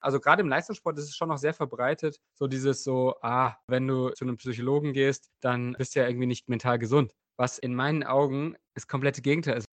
Also 0.00 0.18
gerade 0.18 0.40
im 0.40 0.48
Leistungssport 0.48 0.98
ist 0.98 1.04
es 1.04 1.16
schon 1.16 1.28
noch 1.28 1.36
sehr 1.36 1.52
verbreitet, 1.52 2.18
so 2.34 2.46
dieses 2.46 2.82
so, 2.82 3.16
ah, 3.20 3.56
wenn 3.66 3.86
du 3.86 4.08
zu 4.10 4.24
einem 4.24 4.38
Psychologen 4.38 4.94
gehst, 4.94 5.30
dann 5.40 5.74
bist 5.74 5.94
du 5.94 6.00
ja 6.00 6.08
irgendwie 6.08 6.26
nicht 6.26 6.48
mental 6.48 6.78
gesund. 6.78 7.12
Was 7.36 7.58
in 7.58 7.74
meinen 7.74 8.02
Augen 8.02 8.56
das 8.74 8.86
komplette 8.86 9.20
Gegenteil 9.20 9.58
ist. 9.58 9.66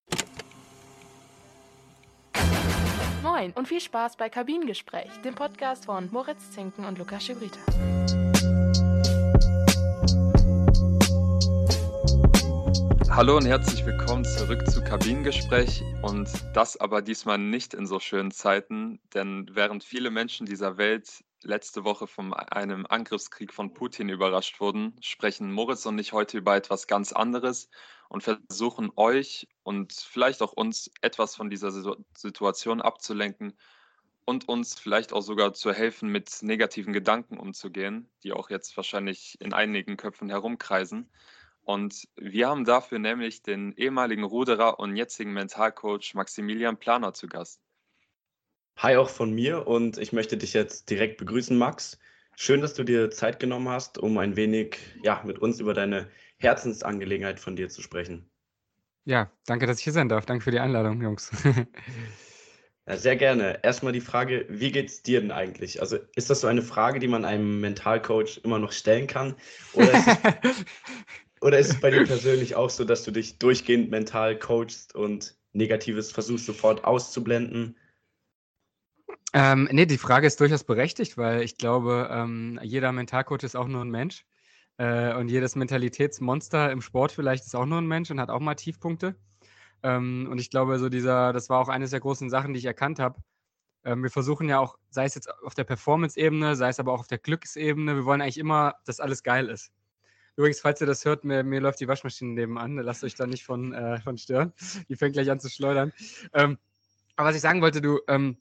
Moin 3.24 3.52
und 3.54 3.68
viel 3.68 3.82
Spaß 3.82 4.18
bei 4.18 4.30
Kabinengespräch, 4.30 5.10
dem 5.24 5.36
Podcast 5.36 5.86
von 5.86 6.10
Moritz 6.12 6.52
Zinken 6.52 6.86
und 6.86 6.98
Lukas 6.98 7.26
Schibrita. 7.26 7.60
Hallo 13.18 13.36
und 13.36 13.48
herzlich 13.48 13.84
willkommen 13.84 14.24
zurück 14.26 14.70
zu 14.70 14.84
Kabinengespräch 14.84 15.82
und 16.04 16.30
das 16.54 16.78
aber 16.78 17.02
diesmal 17.02 17.40
nicht 17.40 17.74
in 17.74 17.88
so 17.88 18.00
schönen 18.00 18.30
Zeiten, 18.30 19.00
denn 19.16 19.50
während 19.54 19.84
viele 19.84 20.12
Menschen 20.12 20.46
dieser 20.46 20.78
Welt 20.78 21.24
letzte 21.42 21.84
Woche 21.84 22.06
von 22.06 22.32
einem 22.36 22.86
Angriffskrieg 22.88 23.52
von 23.52 23.74
Putin 23.74 24.10
überrascht 24.10 24.60
wurden, 24.60 24.96
sprechen 25.02 25.52
Moritz 25.52 25.88
und 25.88 25.98
ich 25.98 26.14
heute 26.14 26.38
über 26.38 26.56
etwas 26.56 26.86
ganz 26.86 27.12
anderes 27.12 27.72
und 28.08 28.22
versuchen 28.22 28.92
euch 28.98 29.48
und 29.64 29.94
vielleicht 29.94 30.44
auch 30.44 30.54
uns 30.54 30.92
etwas 31.02 31.36
von 31.36 31.50
dieser 31.50 31.72
Situation 32.14 32.84
abzulenken 32.84 33.58
und 34.26 34.48
uns 34.48 34.80
vielleicht 34.80 35.12
auch 35.12 35.22
sogar 35.22 35.54
zu 35.54 35.74
helfen, 35.74 36.10
mit 36.10 36.44
negativen 36.44 36.94
Gedanken 36.94 37.40
umzugehen, 37.40 38.12
die 38.24 38.32
auch 38.32 38.52
jetzt 38.52 38.78
wahrscheinlich 38.78 39.42
in 39.42 39.54
einigen 39.54 39.98
Köpfen 39.98 40.30
herumkreisen. 40.30 41.10
Und 41.68 42.08
wir 42.16 42.48
haben 42.48 42.64
dafür 42.64 42.98
nämlich 42.98 43.44
den 43.44 43.74
ehemaligen 43.74 44.24
Ruderer 44.24 44.80
und 44.80 44.96
jetzigen 44.96 45.34
Mentalcoach 45.34 46.14
Maximilian 46.14 46.78
Planer 46.78 47.14
zu 47.14 47.28
Gast. 47.28 47.60
Hi 48.78 48.96
auch 48.96 49.10
von 49.10 49.34
mir 49.34 49.68
und 49.68 49.98
ich 49.98 50.14
möchte 50.14 50.38
dich 50.38 50.54
jetzt 50.54 50.90
direkt 50.90 51.18
begrüßen, 51.18 51.58
Max. 51.58 52.00
Schön, 52.38 52.62
dass 52.62 52.74
du 52.74 52.86
dir 52.86 53.12
Zeit 53.12 53.42
genommen 53.42 53.68
hast, 53.68 53.98
um 53.98 54.18
ein 54.18 54.38
wenig 54.38 54.78
ja, 55.04 55.22
mit 55.26 55.40
uns 55.40 55.60
über 55.60 55.74
deine 55.74 56.08
Herzensangelegenheit 56.38 57.38
von 57.38 57.58
dir 57.58 57.68
zu 57.68 57.82
sprechen. 57.82 58.30
Ja, 59.04 59.30
danke, 59.46 59.68
dass 59.68 59.80
ich 59.80 59.84
hier 59.84 59.94
sein 59.94 60.08
darf. 60.08 60.26
Danke 60.26 60.46
für 60.46 60.52
die 60.52 60.62
Einladung, 60.62 61.02
Jungs. 61.02 61.32
ja, 62.88 62.96
sehr 62.96 63.18
gerne. 63.18 63.60
Erstmal 63.62 63.92
die 63.92 64.00
Frage, 64.00 64.46
wie 64.48 64.72
geht 64.72 64.88
es 64.88 65.04
dir 65.04 65.20
denn 65.20 65.32
eigentlich? 65.32 65.82
Also 65.82 65.98
ist 66.16 66.30
das 66.30 66.40
so 66.40 66.48
eine 66.48 66.62
Frage, 66.62 67.00
die 67.00 67.10
man 67.10 67.26
einem 67.26 67.60
Mentalcoach 67.60 68.40
immer 68.46 68.58
noch 68.58 68.72
stellen 68.72 69.08
kann? 69.08 69.36
Oder 69.74 69.92
ist 69.92 70.08
es, 70.08 70.66
Oder 71.42 71.60
ist 71.60 71.70
es 71.70 71.80
bei 71.80 71.92
dir 71.92 72.06
persönlich 72.06 72.56
auch 72.56 72.70
so, 72.70 72.84
dass 72.84 73.04
du 73.04 73.12
dich 73.12 73.38
durchgehend 73.38 73.92
mental 73.92 74.38
coachst 74.38 74.96
und 74.96 75.36
Negatives 75.54 76.12
versuchst 76.12 76.46
sofort 76.46 76.84
auszublenden? 76.84 77.78
Ähm, 79.34 79.68
nee, 79.72 79.86
die 79.86 79.98
Frage 79.98 80.28
ist 80.28 80.40
durchaus 80.40 80.64
berechtigt, 80.64 81.18
weil 81.18 81.42
ich 81.42 81.58
glaube, 81.58 82.10
ähm, 82.12 82.60
jeder 82.64 82.92
Mentalcoach 82.92 83.44
ist 83.44 83.56
auch 83.56 83.68
nur 83.68 83.84
ein 83.84 83.90
Mensch. 83.90 84.26
Äh, 84.78 85.16
und 85.16 85.30
jedes 85.30 85.56
Mentalitätsmonster 85.56 86.72
im 86.72 86.82
Sport 86.82 87.12
vielleicht 87.12 87.46
ist 87.46 87.56
auch 87.56 87.66
nur 87.66 87.80
ein 87.80 87.88
Mensch 87.88 88.12
und 88.12 88.20
hat 88.20 88.30
auch 88.30 88.40
mal 88.40 88.56
Tiefpunkte. 88.56 89.16
Ähm, 89.84 90.28
und 90.32 90.40
ich 90.40 90.50
glaube, 90.50 90.80
so 90.80 90.90
dieser, 90.90 91.34
das 91.34 91.50
war 91.50 91.60
auch 91.60 91.70
eines 91.70 91.92
der 91.92 92.00
großen 92.00 92.30
Sachen, 92.30 92.54
die 92.54 92.60
ich 92.60 92.66
erkannt 92.66 93.00
habe. 93.00 93.22
Ähm, 93.84 94.04
wir 94.04 94.10
versuchen 94.10 94.50
ja 94.50 94.60
auch, 94.60 94.78
sei 94.90 95.06
es 95.06 95.16
jetzt 95.16 95.30
auf 95.44 95.56
der 95.56 95.64
Performance-Ebene, 95.64 96.56
sei 96.56 96.70
es 96.70 96.80
aber 96.80 96.94
auch 96.94 97.00
auf 97.02 97.08
der 97.08 97.20
Glücksebene, 97.20 97.96
wir 97.96 98.06
wollen 98.06 98.22
eigentlich 98.22 98.38
immer, 98.38 98.76
dass 98.86 99.00
alles 99.00 99.24
geil 99.24 99.50
ist. 99.50 99.72
Übrigens, 100.38 100.62
falls 100.62 100.80
ihr 100.80 100.88
das 100.88 101.04
hört, 101.04 101.24
mir, 101.24 101.44
mir 101.44 101.60
läuft 101.60 101.80
die 101.80 101.88
Waschmaschine 101.88 102.34
nebenan. 102.34 102.76
Lasst 102.78 103.04
euch 103.04 103.16
da 103.16 103.26
nicht 103.26 103.44
von, 103.44 103.74
äh, 103.74 104.00
von 104.02 104.20
stören. 104.20 104.54
Die 104.88 104.96
fängt 104.96 105.14
gleich 105.14 105.32
an 105.32 105.40
zu 105.40 105.50
schleudern. 105.50 105.92
Ähm, 106.32 106.60
aber 107.16 107.30
was 107.30 107.36
ich 107.36 107.42
sagen 107.42 107.62
wollte, 107.62 107.82
du, 107.82 108.00
ähm, 108.08 108.38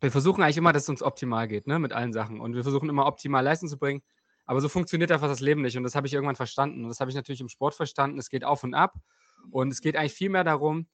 wir 0.00 0.10
versuchen 0.12 0.42
eigentlich 0.42 0.58
immer, 0.58 0.74
dass 0.74 0.82
es 0.82 0.88
uns 0.90 1.02
optimal 1.02 1.48
geht, 1.48 1.66
ne, 1.66 1.78
mit 1.78 1.94
allen 1.94 2.12
Sachen. 2.12 2.38
Und 2.38 2.54
wir 2.54 2.62
versuchen 2.62 2.90
immer 2.90 3.06
optimal 3.06 3.42
Leistung 3.42 3.70
zu 3.70 3.78
bringen. 3.78 4.02
Aber 4.44 4.60
so 4.60 4.68
funktioniert 4.68 5.10
einfach 5.10 5.28
das 5.28 5.40
Leben 5.40 5.62
nicht. 5.62 5.78
Und 5.78 5.84
das 5.84 5.94
habe 5.94 6.06
ich 6.06 6.12
irgendwann 6.12 6.36
verstanden. 6.36 6.82
Und 6.82 6.90
das 6.90 7.00
habe 7.00 7.10
ich 7.10 7.14
natürlich 7.14 7.40
im 7.40 7.48
Sport 7.48 7.74
verstanden. 7.74 8.18
Es 8.18 8.28
geht 8.28 8.44
auf 8.44 8.62
und 8.62 8.74
ab. 8.74 8.94
Und 9.50 9.72
es 9.72 9.80
geht 9.80 9.96
eigentlich 9.96 10.12
viel 10.12 10.28
mehr 10.28 10.44
darum, 10.44 10.86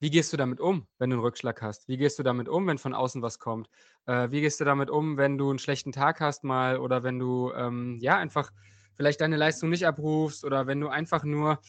wie 0.00 0.10
gehst 0.10 0.32
du 0.32 0.36
damit 0.36 0.60
um, 0.60 0.86
wenn 0.98 1.10
du 1.10 1.16
einen 1.16 1.24
Rückschlag 1.24 1.60
hast? 1.60 1.88
Wie 1.88 1.96
gehst 1.96 2.18
du 2.18 2.22
damit 2.22 2.48
um, 2.48 2.66
wenn 2.68 2.78
von 2.78 2.94
außen 2.94 3.20
was 3.20 3.38
kommt? 3.38 3.68
Äh, 4.06 4.30
wie 4.30 4.40
gehst 4.40 4.60
du 4.60 4.64
damit 4.64 4.88
um, 4.88 5.18
wenn 5.18 5.36
du 5.36 5.50
einen 5.50 5.58
schlechten 5.58 5.92
Tag 5.92 6.20
hast 6.20 6.44
mal 6.44 6.78
oder 6.78 7.02
wenn 7.02 7.18
du 7.18 7.52
ähm, 7.52 7.98
ja 8.00 8.16
einfach 8.16 8.52
vielleicht 8.98 9.20
deine 9.20 9.36
Leistung 9.36 9.70
nicht 9.70 9.86
abrufst 9.86 10.44
oder 10.44 10.66
wenn 10.66 10.80
du 10.80 10.88
einfach 10.88 11.22
nur, 11.22 11.60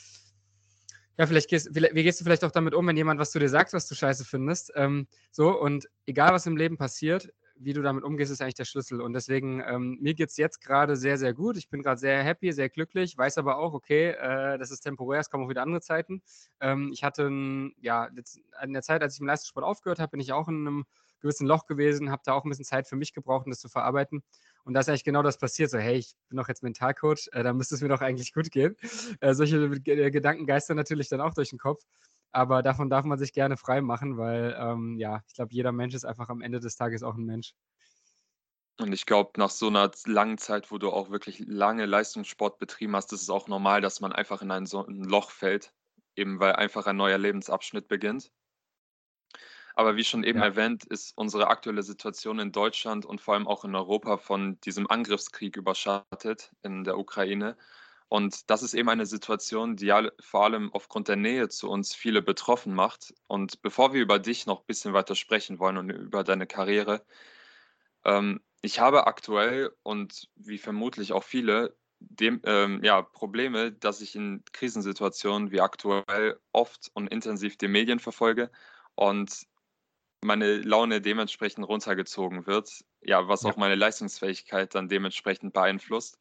ja, 1.18 1.28
vielleicht 1.28 1.50
gehst, 1.50 1.74
wie 1.74 2.04
gehst 2.04 2.20
du 2.20 2.26
vielleicht 2.26 2.44
auch 2.44 2.52
damit 2.52 2.74
um, 2.74 2.88
wenn 2.88 2.98
jemand 2.98 3.20
was 3.20 3.32
zu 3.32 3.40
dir 3.40 3.50
sagt, 3.50 3.72
was 3.72 3.88
du 3.88 3.94
scheiße 3.94 4.26
findest. 4.26 4.74
Ähm, 4.76 5.08
so, 5.32 5.58
und 5.58 5.88
egal 6.08 6.34
was 6.34 6.48
im 6.48 6.58
Leben 6.58 6.78
passiert, 6.78 7.32
wie 7.56 7.74
du 7.74 7.84
damit 7.84 8.04
umgehst, 8.04 8.32
ist 8.32 8.42
eigentlich 8.42 8.56
der 8.56 8.66
Schlüssel. 8.66 9.00
Und 9.00 9.14
deswegen, 9.14 9.62
ähm, 9.68 10.00
mir 10.02 10.16
geht 10.16 10.30
es 10.30 10.38
jetzt 10.38 10.60
gerade 10.62 10.96
sehr, 10.96 11.18
sehr 11.18 11.34
gut. 11.34 11.56
Ich 11.58 11.70
bin 11.70 11.84
gerade 11.84 12.00
sehr 12.00 12.24
happy, 12.24 12.52
sehr 12.52 12.70
glücklich, 12.70 13.16
weiß 13.16 13.38
aber 13.38 13.58
auch, 13.58 13.74
okay, 13.74 14.12
äh, 14.12 14.58
das 14.58 14.72
ist 14.72 14.80
temporär, 14.80 15.20
es 15.20 15.30
kommen 15.30 15.46
auch 15.46 15.50
wieder 15.50 15.62
andere 15.62 15.82
Zeiten. 15.82 16.24
Ähm, 16.62 16.90
ich 16.94 17.04
hatte, 17.04 17.30
ja, 17.80 18.10
in 18.64 18.74
der 18.74 18.82
Zeit, 18.82 19.04
als 19.04 19.16
ich 19.16 19.20
im 19.20 19.28
Leistungssport 19.28 19.66
aufgehört 19.66 20.00
habe, 20.00 20.12
bin 20.12 20.20
ich 20.20 20.32
auch 20.32 20.48
in 20.48 20.66
einem 20.66 20.86
gewissen 21.20 21.48
Loch 21.48 21.66
gewesen, 21.66 22.12
habe 22.12 22.22
da 22.26 22.34
auch 22.34 22.44
ein 22.44 22.50
bisschen 22.50 22.66
Zeit 22.66 22.88
für 22.88 22.96
mich 22.96 23.14
gebraucht, 23.14 23.46
um 23.46 23.52
das 23.52 23.60
zu 23.60 23.70
verarbeiten. 23.70 24.24
Und 24.64 24.74
da 24.74 24.82
ist 24.82 24.90
eigentlich 24.90 25.04
genau 25.04 25.24
das 25.24 25.38
passiert. 25.38 25.70
So, 25.70 25.78
hey, 25.78 25.98
ich 25.98 26.14
bin 26.30 26.38
doch 26.38 26.48
jetzt 26.48 26.64
Mentalcoach, 26.64 27.30
äh, 27.32 27.44
da 27.44 27.54
müsste 27.54 27.76
es 27.76 27.82
mir 27.82 27.90
doch 27.90 28.02
eigentlich 28.02 28.34
gut 28.34 28.52
gehen. 28.52 28.76
Äh, 29.22 29.34
solche 29.34 29.70
Gedanken 29.82 30.46
geistern 30.46 30.78
natürlich 30.78 31.10
dann 31.10 31.22
auch 31.22 31.34
durch 31.34 31.50
den 31.50 31.60
Kopf. 31.60 31.84
Aber 32.32 32.62
davon 32.62 32.90
darf 32.90 33.06
man 33.06 33.18
sich 33.18 33.34
gerne 33.34 33.58
frei 33.58 33.82
machen, 33.82 34.18
weil 34.18 34.56
ähm, 34.58 34.98
ja, 35.00 35.24
ich 35.28 35.34
glaube, 35.34 35.54
jeder 35.54 35.72
Mensch 35.72 35.96
ist 35.96 36.06
einfach 36.06 36.30
am 36.30 36.42
Ende 36.42 36.60
des 36.60 36.76
Tages 36.76 37.04
auch 37.04 37.16
ein 37.16 37.26
Mensch. 37.26 37.54
Und 38.80 38.94
ich 38.94 39.06
glaube, 39.06 39.32
nach 39.38 39.50
so 39.50 39.68
einer 39.68 39.92
langen 40.06 40.38
Zeit, 40.38 40.72
wo 40.72 40.78
du 40.78 40.90
auch 40.90 41.10
wirklich 41.10 41.40
lange 41.40 41.86
Leistungssport 41.86 42.60
betrieben 42.60 42.96
hast, 42.96 43.12
ist 43.12 43.24
es 43.24 43.30
auch 43.30 43.48
normal, 43.48 43.82
dass 43.82 44.00
man 44.00 44.14
einfach 44.14 44.42
in 44.42 44.52
ein, 44.52 44.66
so 44.66 44.86
ein 44.86 45.04
Loch 45.04 45.32
fällt, 45.32 45.74
eben 46.16 46.40
weil 46.40 46.54
einfach 46.54 46.86
ein 46.86 46.96
neuer 46.96 47.18
Lebensabschnitt 47.18 47.90
beginnt. 47.90 48.32
Aber 49.80 49.96
wie 49.96 50.04
schon 50.04 50.26
eben 50.26 50.42
Ja. 50.42 50.44
erwähnt, 50.44 50.84
ist 50.84 51.18
unsere 51.18 51.48
aktuelle 51.48 51.84
Situation 51.84 52.40
in 52.40 52.52
Deutschland 52.52 53.06
und 53.06 53.22
vor 53.22 53.36
allem 53.36 53.48
auch 53.48 53.64
in 53.64 53.76
Europa 53.76 54.18
von 54.18 54.60
diesem 54.60 54.90
Angriffskrieg 54.92 55.56
überschattet 55.56 56.52
in 56.64 56.84
der 56.84 56.98
Ukraine. 56.98 57.56
Und 58.10 58.50
das 58.50 58.62
ist 58.62 58.74
eben 58.74 58.90
eine 58.90 59.06
Situation, 59.06 59.78
die 59.78 59.94
vor 60.20 60.44
allem 60.44 60.74
aufgrund 60.74 61.08
der 61.08 61.16
Nähe 61.16 61.48
zu 61.48 61.70
uns 61.70 61.96
viele 61.96 62.22
betroffen 62.22 62.74
macht. 62.74 63.14
Und 63.28 63.62
bevor 63.62 63.94
wir 63.94 64.02
über 64.02 64.20
dich 64.20 64.46
noch 64.48 64.62
ein 64.62 64.66
bisschen 64.68 64.92
weiter 64.94 65.16
sprechen 65.16 65.60
wollen 65.60 65.78
und 65.78 65.90
über 65.92 66.26
deine 66.26 66.46
Karriere, 66.46 67.06
ähm, 68.06 68.42
ich 68.62 68.80
habe 68.80 69.08
aktuell 69.08 69.72
und 69.84 70.30
wie 70.36 70.58
vermutlich 70.58 71.14
auch 71.14 71.24
viele 71.24 71.78
dem, 72.00 72.42
ähm, 72.46 72.82
ja, 72.84 73.02
Probleme, 73.02 73.72
dass 73.72 74.02
ich 74.02 74.16
in 74.16 74.44
Krisensituationen 74.54 75.52
wie 75.52 75.62
aktuell 75.62 76.40
oft 76.54 76.90
und 76.94 77.08
intensiv 77.08 77.58
die 77.58 77.68
Medien 77.68 78.00
verfolge 78.00 78.52
und 78.96 79.46
meine 80.24 80.58
Laune 80.58 81.02
dementsprechend 81.02 81.68
runtergezogen 81.68 82.46
wird, 82.48 82.84
ja, 83.02 83.28
was 83.28 83.46
Ja. 83.46 83.46
auch 83.46 83.58
meine 83.58 83.76
Leistungsfähigkeit 83.76 84.76
dann 84.76 84.90
dementsprechend 84.90 85.54
beeinflusst. 85.54 86.20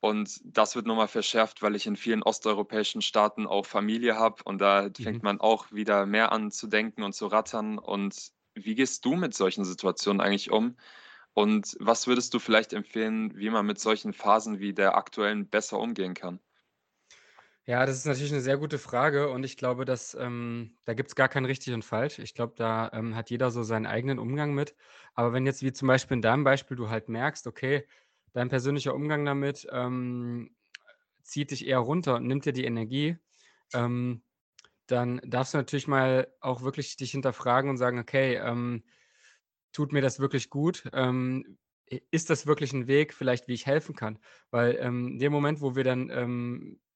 Und 0.00 0.40
das 0.44 0.74
wird 0.74 0.86
nochmal 0.86 1.06
verschärft, 1.08 1.62
weil 1.62 1.76
ich 1.76 1.86
in 1.86 1.96
vielen 1.96 2.22
osteuropäischen 2.24 3.02
Staaten 3.02 3.46
auch 3.46 3.64
Familie 3.66 4.16
habe 4.16 4.42
und 4.44 4.58
da 4.60 4.90
fängt 5.00 5.22
Mhm. 5.22 5.22
man 5.22 5.40
auch 5.40 5.70
wieder 5.72 6.06
mehr 6.06 6.32
an 6.32 6.50
zu 6.50 6.66
denken 6.66 7.02
und 7.04 7.12
zu 7.14 7.26
rattern. 7.28 7.78
Und 7.78 8.32
wie 8.54 8.74
gehst 8.74 9.04
du 9.04 9.14
mit 9.14 9.32
solchen 9.34 9.64
Situationen 9.64 10.20
eigentlich 10.20 10.50
um? 10.50 10.76
Und 11.34 11.76
was 11.80 12.06
würdest 12.08 12.34
du 12.34 12.40
vielleicht 12.40 12.72
empfehlen, 12.74 13.36
wie 13.36 13.50
man 13.50 13.66
mit 13.66 13.78
solchen 13.80 14.12
Phasen 14.12 14.58
wie 14.60 14.74
der 14.74 14.96
aktuellen 14.96 15.48
besser 15.48 15.78
umgehen 15.80 16.14
kann? 16.14 16.40
Ja, 17.66 17.86
das 17.86 17.96
ist 17.96 18.06
natürlich 18.06 18.32
eine 18.32 18.40
sehr 18.40 18.56
gute 18.58 18.76
Frage 18.78 19.28
und 19.30 19.44
ich 19.44 19.56
glaube, 19.56 19.84
dass, 19.84 20.14
ähm 20.18 20.76
da 20.84 20.94
es 20.94 21.14
gar 21.14 21.28
kein 21.28 21.44
richtig 21.44 21.72
und 21.74 21.84
falsch. 21.84 22.18
Ich 22.18 22.34
glaube, 22.34 22.54
da, 22.56 22.90
ähm, 22.92 23.14
hat 23.14 23.30
jeder 23.30 23.52
so 23.52 23.62
seinen 23.62 23.86
eigenen 23.86 24.18
Umgang 24.18 24.52
mit. 24.52 24.74
Aber 25.14 25.32
wenn 25.32 25.46
jetzt 25.46 25.62
wie 25.62 25.72
zum 25.72 25.86
Beispiel 25.86 26.16
in 26.16 26.22
deinem 26.22 26.42
Beispiel 26.42 26.76
du 26.76 26.88
halt 26.90 27.08
merkst, 27.08 27.46
okay, 27.46 27.86
dein 28.32 28.48
persönlicher 28.48 28.94
Umgang 28.94 29.24
damit, 29.24 29.66
ähm, 29.70 30.56
zieht 31.22 31.52
dich 31.52 31.66
eher 31.66 31.78
runter 31.78 32.16
und 32.16 32.26
nimmt 32.26 32.46
dir 32.46 32.52
die 32.54 32.64
Energie, 32.66 33.18
ähm, 33.74 34.24
dann 34.88 35.20
darfst 35.24 35.54
du 35.54 35.58
natürlich 35.58 35.88
mal 35.88 36.28
auch 36.40 36.62
wirklich 36.62 36.96
dich 36.96 37.12
hinterfragen 37.12 37.70
und 37.70 37.78
sagen: 37.78 37.98
„Okay, 38.00 38.36
ähm, 38.36 38.84
tut 39.72 39.92
mir 39.92 40.02
das 40.02 40.20
wirklich 40.20 40.50
gut? 40.50 40.84
Ähm, 40.92 41.58
ist 42.10 42.30
das 42.30 42.46
wirklich 42.46 42.72
ein 42.72 42.86
Weg 42.88 43.14
vielleicht, 43.14 43.48
wie 43.48 43.54
ich 43.54 43.66
helfen 43.66 43.94
kann?“ 43.96 44.18
Weil, 44.50 44.72
in 45.12 45.18
dem 45.18 45.32
Moment, 45.32 45.60
wo 45.60 45.76
wir 45.76 45.84
dann, 45.84 46.10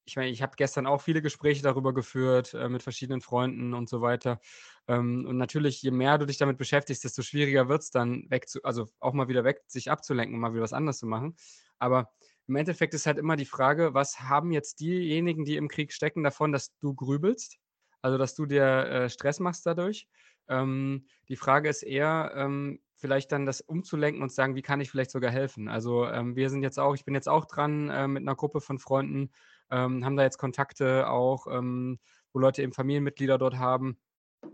ich 0.07 0.15
meine, 0.15 0.29
ich 0.29 0.41
habe 0.41 0.53
gestern 0.55 0.87
auch 0.87 1.01
viele 1.01 1.21
Gespräche 1.21 1.61
darüber 1.61 1.93
geführt 1.93 2.53
äh, 2.53 2.69
mit 2.69 2.81
verschiedenen 2.81 3.19
Freunden 3.19 3.73
und 3.73 3.89
so 3.89 4.01
weiter. 4.01 4.39
Ähm, 4.87 5.25
und 5.27 5.37
natürlich, 5.37 5.81
je 5.81 5.91
mehr 5.91 6.17
du 6.17 6.25
dich 6.25 6.37
damit 6.37 6.57
beschäftigst, 6.57 7.03
desto 7.03 7.21
schwieriger 7.23 7.67
wird 7.67 7.81
es 7.81 7.91
dann 7.91 8.29
weg 8.29 8.47
zu, 8.47 8.63
also 8.63 8.87
auch 8.99 9.13
mal 9.13 9.27
wieder 9.27 9.43
weg, 9.43 9.63
sich 9.67 9.91
abzulenken 9.91 10.35
und 10.35 10.41
mal 10.41 10.53
wieder 10.53 10.63
was 10.63 10.71
anderes 10.71 10.99
zu 10.99 11.07
machen. 11.07 11.35
Aber 11.77 12.09
im 12.47 12.55
Endeffekt 12.55 12.93
ist 12.93 13.05
halt 13.05 13.17
immer 13.17 13.35
die 13.35 13.45
Frage, 13.45 13.93
was 13.93 14.21
haben 14.21 14.53
jetzt 14.53 14.79
diejenigen, 14.79 15.43
die 15.43 15.57
im 15.57 15.67
Krieg 15.67 15.91
stecken, 15.91 16.23
davon, 16.23 16.53
dass 16.53 16.77
du 16.79 16.95
grübelst? 16.95 17.57
Also, 18.01 18.17
dass 18.17 18.33
du 18.33 18.45
dir 18.45 18.63
äh, 18.63 19.09
Stress 19.09 19.41
machst 19.41 19.65
dadurch? 19.65 20.07
Ähm, 20.47 21.07
die 21.27 21.35
Frage 21.35 21.67
ist 21.67 21.83
eher, 21.83 22.31
ähm, 22.33 22.79
vielleicht 22.95 23.33
dann 23.33 23.45
das 23.45 23.59
umzulenken 23.59 24.23
und 24.23 24.31
sagen, 24.31 24.55
wie 24.55 24.61
kann 24.61 24.79
ich 24.79 24.89
vielleicht 24.89 25.11
sogar 25.11 25.31
helfen? 25.31 25.67
Also 25.67 26.07
ähm, 26.07 26.35
wir 26.35 26.49
sind 26.49 26.63
jetzt 26.63 26.79
auch, 26.79 26.95
ich 26.95 27.05
bin 27.05 27.13
jetzt 27.13 27.29
auch 27.29 27.45
dran 27.45 27.89
äh, 27.89 28.07
mit 28.07 28.21
einer 28.21 28.35
Gruppe 28.35 28.61
von 28.61 28.79
Freunden, 28.79 29.31
ähm, 29.71 30.05
haben 30.05 30.15
da 30.15 30.23
jetzt 30.23 30.37
Kontakte 30.37 31.09
auch, 31.09 31.47
ähm, 31.47 31.99
wo 32.33 32.39
Leute 32.39 32.61
eben 32.61 32.73
Familienmitglieder 32.73 33.37
dort 33.37 33.57
haben, 33.57 33.97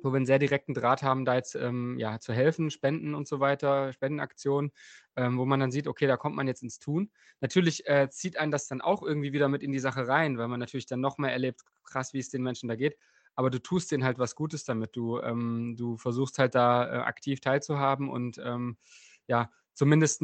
wo 0.02 0.12
wir 0.12 0.18
einen 0.18 0.26
sehr 0.26 0.40
direkten 0.40 0.74
Draht 0.74 1.04
haben, 1.04 1.26
da 1.26 1.36
jetzt 1.36 1.56
ähm, 1.56 1.98
ja, 2.00 2.20
zu 2.20 2.34
helfen, 2.34 2.72
Spenden 2.72 3.16
und 3.16 3.28
so 3.28 3.40
weiter, 3.40 3.92
Spendenaktionen, 3.94 4.72
ähm, 5.16 5.38
wo 5.38 5.46
man 5.46 5.60
dann 5.60 5.72
sieht, 5.72 5.88
okay, 5.88 6.08
da 6.08 6.18
kommt 6.18 6.36
man 6.36 6.48
jetzt 6.48 6.64
ins 6.64 6.80
Tun. 6.80 7.12
Natürlich 7.42 7.88
äh, 7.88 8.10
zieht 8.10 8.38
einen 8.38 8.52
das 8.52 8.68
dann 8.68 8.82
auch 8.82 9.04
irgendwie 9.04 9.34
wieder 9.34 9.50
mit 9.50 9.64
in 9.64 9.72
die 9.72 9.80
Sache 9.80 10.08
rein, 10.08 10.38
weil 10.38 10.48
man 10.48 10.60
natürlich 10.60 10.86
dann 10.86 11.02
noch 11.02 11.18
mehr 11.18 11.32
erlebt, 11.32 11.62
krass, 11.84 12.14
wie 12.14 12.20
es 12.20 12.30
den 12.30 12.44
Menschen 12.44 12.70
da 12.70 12.76
geht. 12.76 12.98
Aber 13.36 13.50
du 13.50 13.60
tust 13.60 13.92
denen 13.92 14.04
halt 14.04 14.20
was 14.20 14.36
Gutes 14.36 14.64
damit. 14.64 14.96
Du, 14.96 15.20
ähm, 15.20 15.76
du 15.78 15.98
versuchst 15.98 16.40
halt 16.40 16.56
da 16.56 16.86
äh, 16.86 16.98
aktiv 17.00 17.42
teilzuhaben 17.42 18.10
und 18.10 18.40
ähm, 18.44 18.78
ja, 19.28 19.52
zumindest 19.74 20.22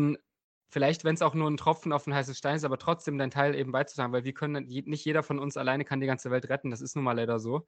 vielleicht, 0.69 1.03
wenn 1.03 1.15
es 1.15 1.21
auch 1.21 1.33
nur 1.33 1.49
ein 1.49 1.57
Tropfen 1.57 1.91
auf 1.91 2.07
ein 2.07 2.13
heißes 2.13 2.37
Stein 2.37 2.55
ist, 2.55 2.63
aber 2.63 2.77
trotzdem 2.77 3.17
deinen 3.17 3.31
Teil 3.31 3.55
eben 3.55 3.71
beizutragen, 3.71 4.13
weil 4.13 4.23
wir 4.23 4.33
können, 4.33 4.65
nicht 4.65 5.05
jeder 5.05 5.23
von 5.23 5.39
uns 5.39 5.57
alleine 5.57 5.85
kann 5.85 5.99
die 5.99 6.07
ganze 6.07 6.31
Welt 6.31 6.49
retten, 6.49 6.69
das 6.69 6.81
ist 6.81 6.95
nun 6.95 7.03
mal 7.05 7.13
leider 7.13 7.39
so. 7.39 7.65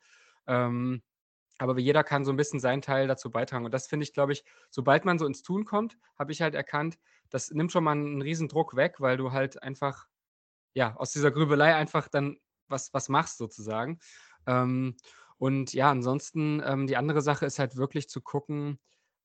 Ähm, 0.47 1.01
aber 1.57 1.77
jeder 1.79 2.03
kann 2.03 2.25
so 2.25 2.31
ein 2.31 2.37
bisschen 2.37 2.59
seinen 2.59 2.81
Teil 2.81 3.07
dazu 3.07 3.29
beitragen. 3.29 3.65
Und 3.65 3.73
das 3.73 3.87
finde 3.87 4.03
ich, 4.03 4.13
glaube 4.13 4.33
ich, 4.33 4.43
sobald 4.71 5.05
man 5.05 5.19
so 5.19 5.27
ins 5.27 5.43
Tun 5.43 5.65
kommt, 5.65 5.97
habe 6.17 6.31
ich 6.31 6.41
halt 6.41 6.55
erkannt, 6.55 6.97
das 7.29 7.51
nimmt 7.51 7.71
schon 7.71 7.83
mal 7.83 7.91
einen 7.91 8.21
riesen 8.21 8.47
Druck 8.47 8.75
weg, 8.75 8.95
weil 8.99 9.17
du 9.17 9.31
halt 9.31 9.61
einfach, 9.61 10.07
ja, 10.73 10.95
aus 10.95 11.11
dieser 11.11 11.31
Grübelei 11.31 11.75
einfach 11.75 12.07
dann 12.07 12.37
was, 12.67 12.93
was 12.93 13.09
machst 13.09 13.37
sozusagen. 13.37 13.99
Ähm, 14.47 14.95
und 15.37 15.73
ja, 15.73 15.91
ansonsten, 15.91 16.61
ähm, 16.65 16.87
die 16.87 16.97
andere 16.97 17.21
Sache 17.21 17.45
ist 17.45 17.59
halt 17.59 17.75
wirklich 17.75 18.09
zu 18.09 18.21
gucken, 18.21 18.79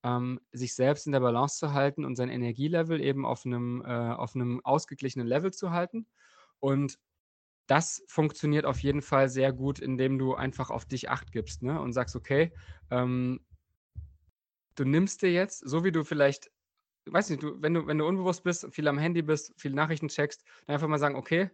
ähm, 0.06 0.40
sich 0.52 0.76
selbst 0.76 1.06
in 1.06 1.12
der 1.12 1.20
Balance 1.20 1.58
zu 1.58 1.72
halten 1.72 2.04
und 2.04 2.14
sein 2.14 2.28
Energielevel 2.28 3.00
eben 3.00 3.26
auf 3.26 3.44
einem, 3.44 3.82
äh, 3.84 4.12
auf 4.12 4.36
einem 4.36 4.64
ausgeglichenen 4.64 5.26
Level 5.26 5.52
zu 5.52 5.72
halten. 5.72 6.06
Und 6.60 6.98
das 7.66 8.04
funktioniert 8.06 8.66
auf 8.66 8.78
jeden 8.78 9.02
Fall 9.02 9.28
sehr 9.28 9.52
gut, 9.52 9.80
indem 9.80 10.18
du 10.18 10.36
einfach 10.36 10.70
auf 10.70 10.84
dich 10.84 11.10
Acht 11.10 11.32
gibst 11.32 11.64
ne? 11.64 11.80
und 11.80 11.92
sagst, 11.92 12.14
okay, 12.14 12.52
ähm, 12.90 13.40
du 14.76 14.84
nimmst 14.84 15.22
dir 15.22 15.32
jetzt, 15.32 15.68
so 15.68 15.82
wie 15.82 15.90
du 15.90 16.04
vielleicht, 16.04 16.52
weiß 17.06 17.30
nicht, 17.30 17.42
du, 17.42 17.60
wenn, 17.60 17.74
du, 17.74 17.88
wenn 17.88 17.98
du 17.98 18.06
unbewusst 18.06 18.44
bist, 18.44 18.72
viel 18.72 18.86
am 18.86 18.98
Handy 18.98 19.22
bist, 19.22 19.52
viel 19.60 19.72
Nachrichten 19.72 20.06
checkst, 20.06 20.44
dann 20.66 20.74
einfach 20.74 20.86
mal 20.86 20.98
sagen, 20.98 21.16
okay, 21.16 21.50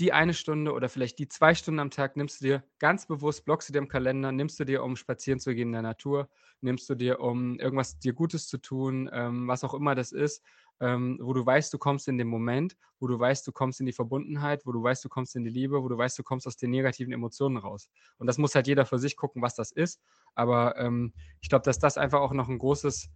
die 0.00 0.12
eine 0.12 0.34
Stunde 0.34 0.72
oder 0.72 0.88
vielleicht 0.88 1.18
die 1.18 1.28
zwei 1.28 1.54
Stunden 1.54 1.78
am 1.78 1.90
Tag 1.90 2.16
nimmst 2.16 2.40
du 2.40 2.46
dir 2.46 2.64
ganz 2.78 3.06
bewusst, 3.06 3.44
blockst 3.44 3.68
du 3.68 3.72
dir 3.72 3.78
im 3.78 3.88
Kalender, 3.88 4.32
nimmst 4.32 4.58
du 4.58 4.64
dir, 4.64 4.82
um 4.82 4.96
spazieren 4.96 5.38
zu 5.38 5.54
gehen 5.54 5.68
in 5.68 5.72
der 5.72 5.82
Natur, 5.82 6.28
nimmst 6.60 6.88
du 6.90 6.94
dir, 6.96 7.20
um 7.20 7.58
irgendwas 7.60 7.98
dir 7.98 8.12
Gutes 8.12 8.48
zu 8.48 8.58
tun, 8.58 9.08
ähm, 9.12 9.46
was 9.46 9.62
auch 9.62 9.74
immer 9.74 9.94
das 9.94 10.10
ist, 10.10 10.42
ähm, 10.80 11.18
wo 11.22 11.32
du 11.32 11.46
weißt, 11.46 11.72
du 11.72 11.78
kommst 11.78 12.08
in 12.08 12.18
den 12.18 12.26
Moment, 12.26 12.76
wo 12.98 13.06
du 13.06 13.18
weißt, 13.18 13.46
du 13.46 13.52
kommst 13.52 13.78
in 13.78 13.86
die 13.86 13.92
Verbundenheit, 13.92 14.66
wo 14.66 14.72
du 14.72 14.82
weißt, 14.82 15.04
du 15.04 15.08
kommst 15.08 15.36
in 15.36 15.44
die 15.44 15.50
Liebe, 15.50 15.82
wo 15.82 15.88
du 15.88 15.96
weißt, 15.96 16.18
du 16.18 16.24
kommst 16.24 16.46
aus 16.46 16.56
den 16.56 16.70
negativen 16.70 17.12
Emotionen 17.12 17.56
raus. 17.56 17.88
Und 18.18 18.26
das 18.26 18.38
muss 18.38 18.54
halt 18.54 18.66
jeder 18.66 18.86
für 18.86 18.98
sich 18.98 19.16
gucken, 19.16 19.42
was 19.42 19.54
das 19.54 19.70
ist. 19.70 20.00
Aber 20.34 20.76
ähm, 20.76 21.12
ich 21.40 21.48
glaube, 21.48 21.64
dass 21.64 21.78
das 21.78 21.96
einfach 21.96 22.20
auch 22.20 22.32
noch 22.32 22.48
ein 22.48 22.58
großes, 22.58 23.08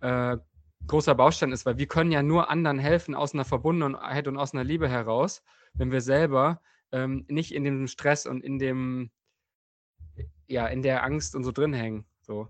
äh, 0.00 0.36
großer 0.86 1.14
Baustein 1.14 1.52
ist, 1.52 1.64
weil 1.64 1.78
wir 1.78 1.86
können 1.86 2.10
ja 2.10 2.22
nur 2.22 2.50
anderen 2.50 2.78
helfen 2.78 3.14
aus 3.14 3.32
einer 3.32 3.44
Verbundenheit 3.44 4.26
und 4.26 4.36
aus 4.36 4.52
einer 4.52 4.64
Liebe 4.64 4.88
heraus, 4.88 5.42
wenn 5.74 5.92
wir 5.92 6.00
selber 6.00 6.60
ähm, 6.92 7.24
nicht 7.28 7.52
in 7.52 7.64
dem 7.64 7.86
Stress 7.86 8.26
und 8.26 8.42
in 8.42 8.58
dem, 8.58 9.10
ja, 10.46 10.66
in 10.66 10.82
der 10.82 11.02
Angst 11.04 11.34
und 11.34 11.44
so 11.44 11.52
drin 11.52 11.72
hängen. 11.72 12.04
So. 12.22 12.48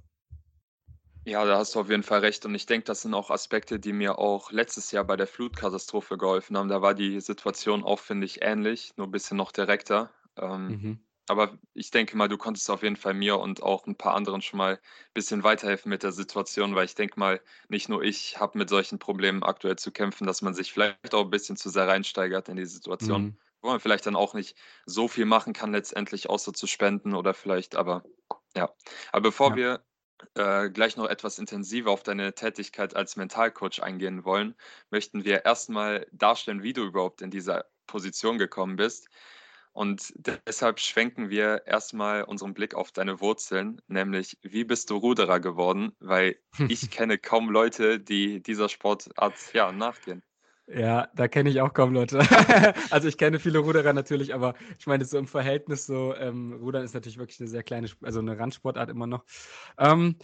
Ja, 1.26 1.44
da 1.46 1.56
hast 1.56 1.74
du 1.74 1.80
auf 1.80 1.88
jeden 1.88 2.02
Fall 2.02 2.20
recht. 2.20 2.44
Und 2.44 2.54
ich 2.54 2.66
denke, 2.66 2.84
das 2.84 3.02
sind 3.02 3.14
auch 3.14 3.30
Aspekte, 3.30 3.80
die 3.80 3.94
mir 3.94 4.18
auch 4.18 4.52
letztes 4.52 4.90
Jahr 4.90 5.04
bei 5.04 5.16
der 5.16 5.26
Flutkatastrophe 5.26 6.18
geholfen 6.18 6.56
haben. 6.56 6.68
Da 6.68 6.82
war 6.82 6.94
die 6.94 7.18
Situation 7.20 7.82
auch, 7.82 7.98
finde 7.98 8.26
ich, 8.26 8.42
ähnlich, 8.42 8.92
nur 8.96 9.06
ein 9.06 9.10
bisschen 9.10 9.38
noch 9.38 9.50
direkter. 9.50 10.10
Ähm, 10.36 10.66
mhm. 10.66 10.98
Aber 11.26 11.58
ich 11.72 11.90
denke 11.90 12.16
mal, 12.16 12.28
du 12.28 12.36
konntest 12.36 12.68
auf 12.70 12.82
jeden 12.82 12.96
Fall 12.96 13.14
mir 13.14 13.38
und 13.38 13.62
auch 13.62 13.86
ein 13.86 13.96
paar 13.96 14.14
anderen 14.14 14.42
schon 14.42 14.58
mal 14.58 14.74
ein 14.74 15.14
bisschen 15.14 15.42
weiterhelfen 15.42 15.88
mit 15.88 16.02
der 16.02 16.12
Situation, 16.12 16.74
weil 16.74 16.84
ich 16.84 16.94
denke 16.94 17.18
mal, 17.18 17.40
nicht 17.68 17.88
nur 17.88 18.02
ich 18.02 18.38
habe 18.38 18.58
mit 18.58 18.68
solchen 18.68 18.98
Problemen 18.98 19.42
aktuell 19.42 19.76
zu 19.76 19.90
kämpfen, 19.90 20.26
dass 20.26 20.42
man 20.42 20.54
sich 20.54 20.72
vielleicht 20.72 21.14
auch 21.14 21.24
ein 21.24 21.30
bisschen 21.30 21.56
zu 21.56 21.70
sehr 21.70 21.88
reinsteigert 21.88 22.48
in 22.48 22.56
die 22.56 22.66
Situation, 22.66 23.22
mhm. 23.22 23.36
wo 23.62 23.68
man 23.68 23.80
vielleicht 23.80 24.06
dann 24.06 24.16
auch 24.16 24.34
nicht 24.34 24.56
so 24.84 25.08
viel 25.08 25.24
machen 25.24 25.54
kann, 25.54 25.72
letztendlich 25.72 26.28
außer 26.28 26.52
zu 26.52 26.66
spenden 26.66 27.14
oder 27.14 27.32
vielleicht, 27.32 27.74
aber 27.74 28.04
ja. 28.54 28.70
Aber 29.12 29.22
bevor 29.22 29.50
ja. 29.50 29.56
wir 29.56 29.84
äh, 30.34 30.70
gleich 30.70 30.96
noch 30.96 31.06
etwas 31.06 31.38
intensiver 31.38 31.90
auf 31.90 32.02
deine 32.02 32.34
Tätigkeit 32.34 32.94
als 32.94 33.16
Mentalcoach 33.16 33.82
eingehen 33.82 34.24
wollen, 34.24 34.54
möchten 34.90 35.24
wir 35.24 35.44
erstmal 35.44 36.06
darstellen, 36.12 36.62
wie 36.62 36.72
du 36.72 36.84
überhaupt 36.84 37.22
in 37.22 37.30
dieser 37.30 37.64
Position 37.86 38.38
gekommen 38.38 38.76
bist. 38.76 39.08
Und 39.74 40.14
deshalb 40.46 40.78
schwenken 40.78 41.30
wir 41.30 41.66
erstmal 41.66 42.22
unseren 42.22 42.54
Blick 42.54 42.74
auf 42.74 42.92
deine 42.92 43.20
Wurzeln, 43.20 43.82
nämlich 43.88 44.38
wie 44.42 44.62
bist 44.62 44.88
du 44.88 44.96
Ruderer 44.96 45.40
geworden? 45.40 45.90
Weil 45.98 46.36
ich 46.68 46.90
kenne 46.92 47.18
kaum 47.18 47.50
Leute, 47.50 47.98
die 47.98 48.40
dieser 48.40 48.68
Sportart 48.68 49.34
ja, 49.52 49.72
nachgehen. 49.72 50.22
Ja, 50.68 51.08
da 51.16 51.26
kenne 51.26 51.50
ich 51.50 51.60
auch 51.60 51.74
kaum 51.74 51.92
Leute. 51.92 52.20
also 52.90 53.08
ich 53.08 53.18
kenne 53.18 53.40
viele 53.40 53.58
Ruderer 53.58 53.92
natürlich, 53.92 54.32
aber 54.32 54.54
ich 54.78 54.86
meine, 54.86 55.04
so 55.04 55.18
im 55.18 55.26
Verhältnis 55.26 55.86
so, 55.86 56.14
ähm, 56.14 56.52
Rudern 56.54 56.84
ist 56.84 56.94
natürlich 56.94 57.18
wirklich 57.18 57.40
eine 57.40 57.48
sehr 57.48 57.64
kleine, 57.64 57.88
also 58.02 58.20
eine 58.20 58.38
Randsportart 58.38 58.88
immer 58.90 59.08
noch. 59.08 59.24
Ähm, 59.76 60.16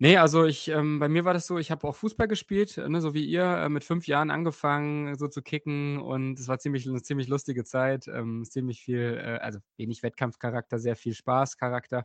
nee, 0.00 0.16
also 0.16 0.44
ich, 0.44 0.68
ähm, 0.68 0.98
bei 0.98 1.08
mir 1.08 1.24
war 1.24 1.34
das 1.34 1.46
so, 1.46 1.58
ich 1.58 1.70
habe 1.70 1.86
auch 1.86 1.94
Fußball 1.96 2.26
gespielt, 2.28 2.76
ne, 2.78 3.00
so 3.00 3.14
wie 3.14 3.24
ihr, 3.24 3.44
äh, 3.44 3.68
mit 3.68 3.84
fünf 3.84 4.06
Jahren 4.08 4.30
angefangen, 4.30 5.16
so 5.16 5.28
zu 5.28 5.42
kicken 5.42 5.98
und 6.00 6.38
es 6.40 6.48
war 6.48 6.58
ziemlich, 6.58 6.88
eine 6.88 7.02
ziemlich 7.02 7.28
lustige 7.28 7.64
Zeit, 7.64 8.08
ähm, 8.08 8.44
ziemlich 8.44 8.82
viel, 8.82 9.20
äh, 9.22 9.38
also 9.40 9.60
wenig 9.76 10.02
Wettkampfcharakter, 10.02 10.78
sehr 10.80 10.96
viel 10.96 11.14
Spaßcharakter. 11.14 12.04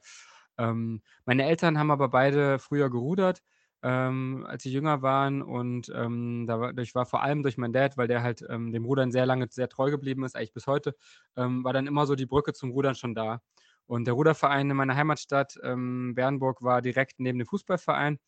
Ähm, 0.58 1.02
meine 1.26 1.46
Eltern 1.46 1.78
haben 1.80 1.92
aber 1.92 2.10
beide 2.10 2.60
früher 2.60 2.90
gerudert 2.90 3.42
ähm, 3.84 4.46
als 4.48 4.64
sie 4.64 4.72
jünger 4.72 5.02
waren. 5.04 5.42
Und 5.44 5.92
ähm, 5.96 6.46
dadurch 6.48 6.96
war 6.96 7.06
vor 7.06 7.22
allem 7.22 7.44
durch 7.44 7.58
meinen 7.58 7.74
Dad, 7.74 7.98
weil 7.98 8.08
der 8.08 8.24
halt 8.24 8.44
ähm, 8.50 8.72
dem 8.72 8.86
Rudern 8.86 9.12
sehr 9.12 9.26
lange 9.28 9.48
sehr 9.52 9.70
treu 9.70 9.92
geblieben 9.92 10.24
ist, 10.24 10.36
eigentlich 10.36 10.54
bis 10.54 10.66
heute, 10.68 10.96
ähm, 11.36 11.64
war 11.64 11.74
dann 11.74 11.86
immer 11.88 12.08
so 12.08 12.16
die 12.16 12.26
Brücke 12.26 12.54
zum 12.54 12.72
Rudern 12.72 12.96
schon 12.96 13.14
da. 13.16 13.42
Und 13.88 14.06
der 14.06 14.14
Ruderverein 14.16 14.70
in 14.70 14.78
meiner 14.78 14.96
Heimatstadt 14.96 15.60
ähm, 15.64 16.14
Bernburg 16.16 16.62
war 16.64 16.82
direkt 16.82 17.20
neben 17.20 17.38
dem 17.40 17.48
Fußballverein. 17.48 18.20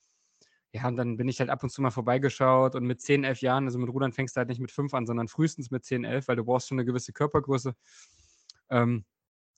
Ja, 0.73 0.87
und 0.87 0.97
dann 0.97 1.17
bin 1.17 1.27
ich 1.27 1.39
halt 1.39 1.49
ab 1.49 1.63
und 1.63 1.69
zu 1.69 1.81
mal 1.81 1.91
vorbeigeschaut 1.91 2.75
und 2.75 2.85
mit 2.85 3.01
10, 3.01 3.23
11 3.23 3.41
Jahren, 3.41 3.65
also 3.65 3.79
mit 3.79 3.89
Rudern 3.89 4.11
fängst 4.11 4.35
du 4.35 4.39
halt 4.39 4.49
nicht 4.49 4.59
mit 4.59 4.71
5 4.71 4.93
an, 4.93 5.05
sondern 5.05 5.27
frühestens 5.27 5.71
mit 5.71 5.85
10, 5.85 6.03
11, 6.03 6.27
weil 6.27 6.35
du 6.35 6.43
brauchst 6.43 6.67
schon 6.67 6.77
eine 6.77 6.85
gewisse 6.85 7.13
Körpergröße. 7.13 7.73
Ähm, 8.69 9.05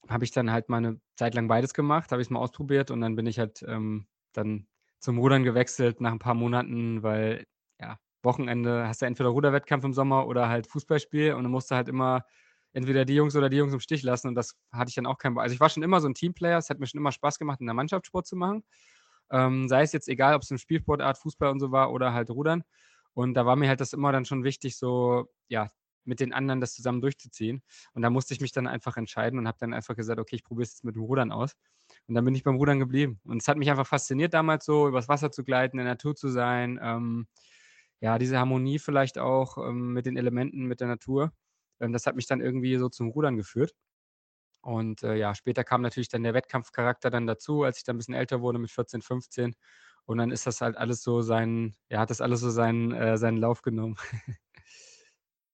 habe 0.07 0.23
ich 0.23 0.31
dann 0.31 0.51
halt 0.51 0.69
mal 0.69 0.77
eine 0.77 1.01
Zeit 1.15 1.35
lang 1.35 1.47
beides 1.47 1.73
gemacht, 1.73 2.11
habe 2.11 2.21
ich 2.21 2.27
es 2.27 2.31
mal 2.31 2.39
ausprobiert 2.39 2.91
und 2.91 3.01
dann 3.01 3.15
bin 3.15 3.25
ich 3.25 3.39
halt 3.39 3.63
ähm, 3.67 4.07
dann 4.33 4.67
zum 4.99 5.17
Rudern 5.17 5.43
gewechselt 5.43 6.01
nach 6.01 6.11
ein 6.11 6.19
paar 6.19 6.35
Monaten, 6.35 7.03
weil 7.03 7.45
ja, 7.79 7.97
Wochenende 8.23 8.87
hast 8.87 9.01
du 9.01 9.05
entweder 9.05 9.29
Ruderwettkampf 9.29 9.83
im 9.85 9.93
Sommer 9.93 10.27
oder 10.27 10.49
halt 10.49 10.67
Fußballspiel 10.67 11.33
und 11.33 11.43
dann 11.43 11.51
musst 11.51 11.71
du 11.71 11.75
halt 11.75 11.89
immer 11.89 12.25
entweder 12.73 13.05
die 13.05 13.15
Jungs 13.15 13.35
oder 13.35 13.49
die 13.49 13.57
Jungs 13.57 13.73
im 13.73 13.79
Stich 13.79 14.03
lassen 14.03 14.27
und 14.27 14.35
das 14.35 14.55
hatte 14.71 14.89
ich 14.89 14.95
dann 14.95 15.05
auch 15.05 15.17
keinen 15.17 15.35
Bock. 15.35 15.43
Also 15.43 15.53
ich 15.53 15.59
war 15.59 15.69
schon 15.69 15.83
immer 15.83 16.01
so 16.01 16.07
ein 16.07 16.13
Teamplayer, 16.13 16.57
es 16.57 16.69
hat 16.69 16.79
mir 16.79 16.87
schon 16.87 16.99
immer 16.99 17.11
Spaß 17.11 17.39
gemacht, 17.39 17.59
in 17.59 17.65
der 17.67 17.75
Mannschaftssport 17.75 18.27
zu 18.27 18.35
machen. 18.35 18.63
Ähm, 19.31 19.67
sei 19.67 19.83
es 19.83 19.93
jetzt 19.93 20.07
egal, 20.07 20.35
ob 20.35 20.41
es 20.41 20.51
eine 20.51 20.59
Spielsportart, 20.59 21.17
Fußball 21.17 21.51
und 21.51 21.59
so 21.59 21.71
war 21.71 21.91
oder 21.91 22.13
halt 22.13 22.29
Rudern. 22.29 22.63
Und 23.13 23.33
da 23.33 23.45
war 23.45 23.55
mir 23.55 23.69
halt 23.69 23.81
das 23.81 23.93
immer 23.93 24.11
dann 24.11 24.25
schon 24.25 24.43
wichtig, 24.43 24.77
so, 24.77 25.29
ja, 25.47 25.69
mit 26.05 26.19
den 26.19 26.33
anderen 26.33 26.61
das 26.61 26.73
zusammen 26.73 27.01
durchzuziehen. 27.01 27.61
Und 27.93 28.01
da 28.01 28.09
musste 28.09 28.33
ich 28.33 28.41
mich 28.41 28.51
dann 28.51 28.67
einfach 28.67 28.97
entscheiden 28.97 29.39
und 29.39 29.47
habe 29.47 29.57
dann 29.59 29.73
einfach 29.73 29.95
gesagt, 29.95 30.19
okay, 30.19 30.35
ich 30.35 30.43
probiere 30.43 30.63
es 30.63 30.71
jetzt 30.71 30.83
mit 30.83 30.95
dem 30.95 31.03
Rudern 31.03 31.31
aus. 31.31 31.53
Und 32.07 32.15
dann 32.15 32.25
bin 32.25 32.35
ich 32.35 32.43
beim 32.43 32.55
Rudern 32.55 32.79
geblieben. 32.79 33.19
Und 33.25 33.41
es 33.41 33.47
hat 33.47 33.57
mich 33.57 33.69
einfach 33.69 33.87
fasziniert 33.87 34.33
damals 34.33 34.65
so, 34.65 34.87
übers 34.87 35.07
Wasser 35.07 35.31
zu 35.31 35.43
gleiten, 35.43 35.77
in 35.77 35.85
der 35.85 35.93
Natur 35.93 36.15
zu 36.15 36.29
sein. 36.29 36.79
Ähm, 36.81 37.27
ja, 38.01 38.17
diese 38.17 38.39
Harmonie 38.39 38.79
vielleicht 38.79 39.17
auch 39.17 39.57
ähm, 39.57 39.93
mit 39.93 40.05
den 40.05 40.17
Elementen, 40.17 40.65
mit 40.65 40.79
der 40.81 40.87
Natur. 40.87 41.31
Ähm, 41.79 41.93
das 41.93 42.05
hat 42.05 42.15
mich 42.15 42.27
dann 42.27 42.41
irgendwie 42.41 42.77
so 42.77 42.89
zum 42.89 43.09
Rudern 43.09 43.37
geführt. 43.37 43.73
Und 44.61 45.03
äh, 45.03 45.15
ja, 45.15 45.33
später 45.35 45.63
kam 45.63 45.81
natürlich 45.81 46.09
dann 46.09 46.23
der 46.23 46.33
Wettkampfcharakter 46.33 47.09
dann 47.09 47.27
dazu, 47.27 47.63
als 47.63 47.77
ich 47.77 47.83
dann 47.83 47.95
ein 47.95 47.99
bisschen 47.99 48.13
älter 48.13 48.41
wurde 48.41 48.59
mit 48.59 48.71
14, 48.71 49.01
15. 49.01 49.55
Und 50.05 50.17
dann 50.17 50.31
ist 50.31 50.47
das 50.47 50.61
halt 50.61 50.75
alles 50.77 51.03
so 51.03 51.21
sein, 51.21 51.75
ja, 51.89 51.99
hat 51.99 52.09
das 52.09 52.21
alles 52.21 52.41
so 52.41 52.49
seinen, 52.49 52.91
äh, 52.93 53.17
seinen 53.17 53.37
Lauf 53.37 53.61
genommen. 53.61 53.95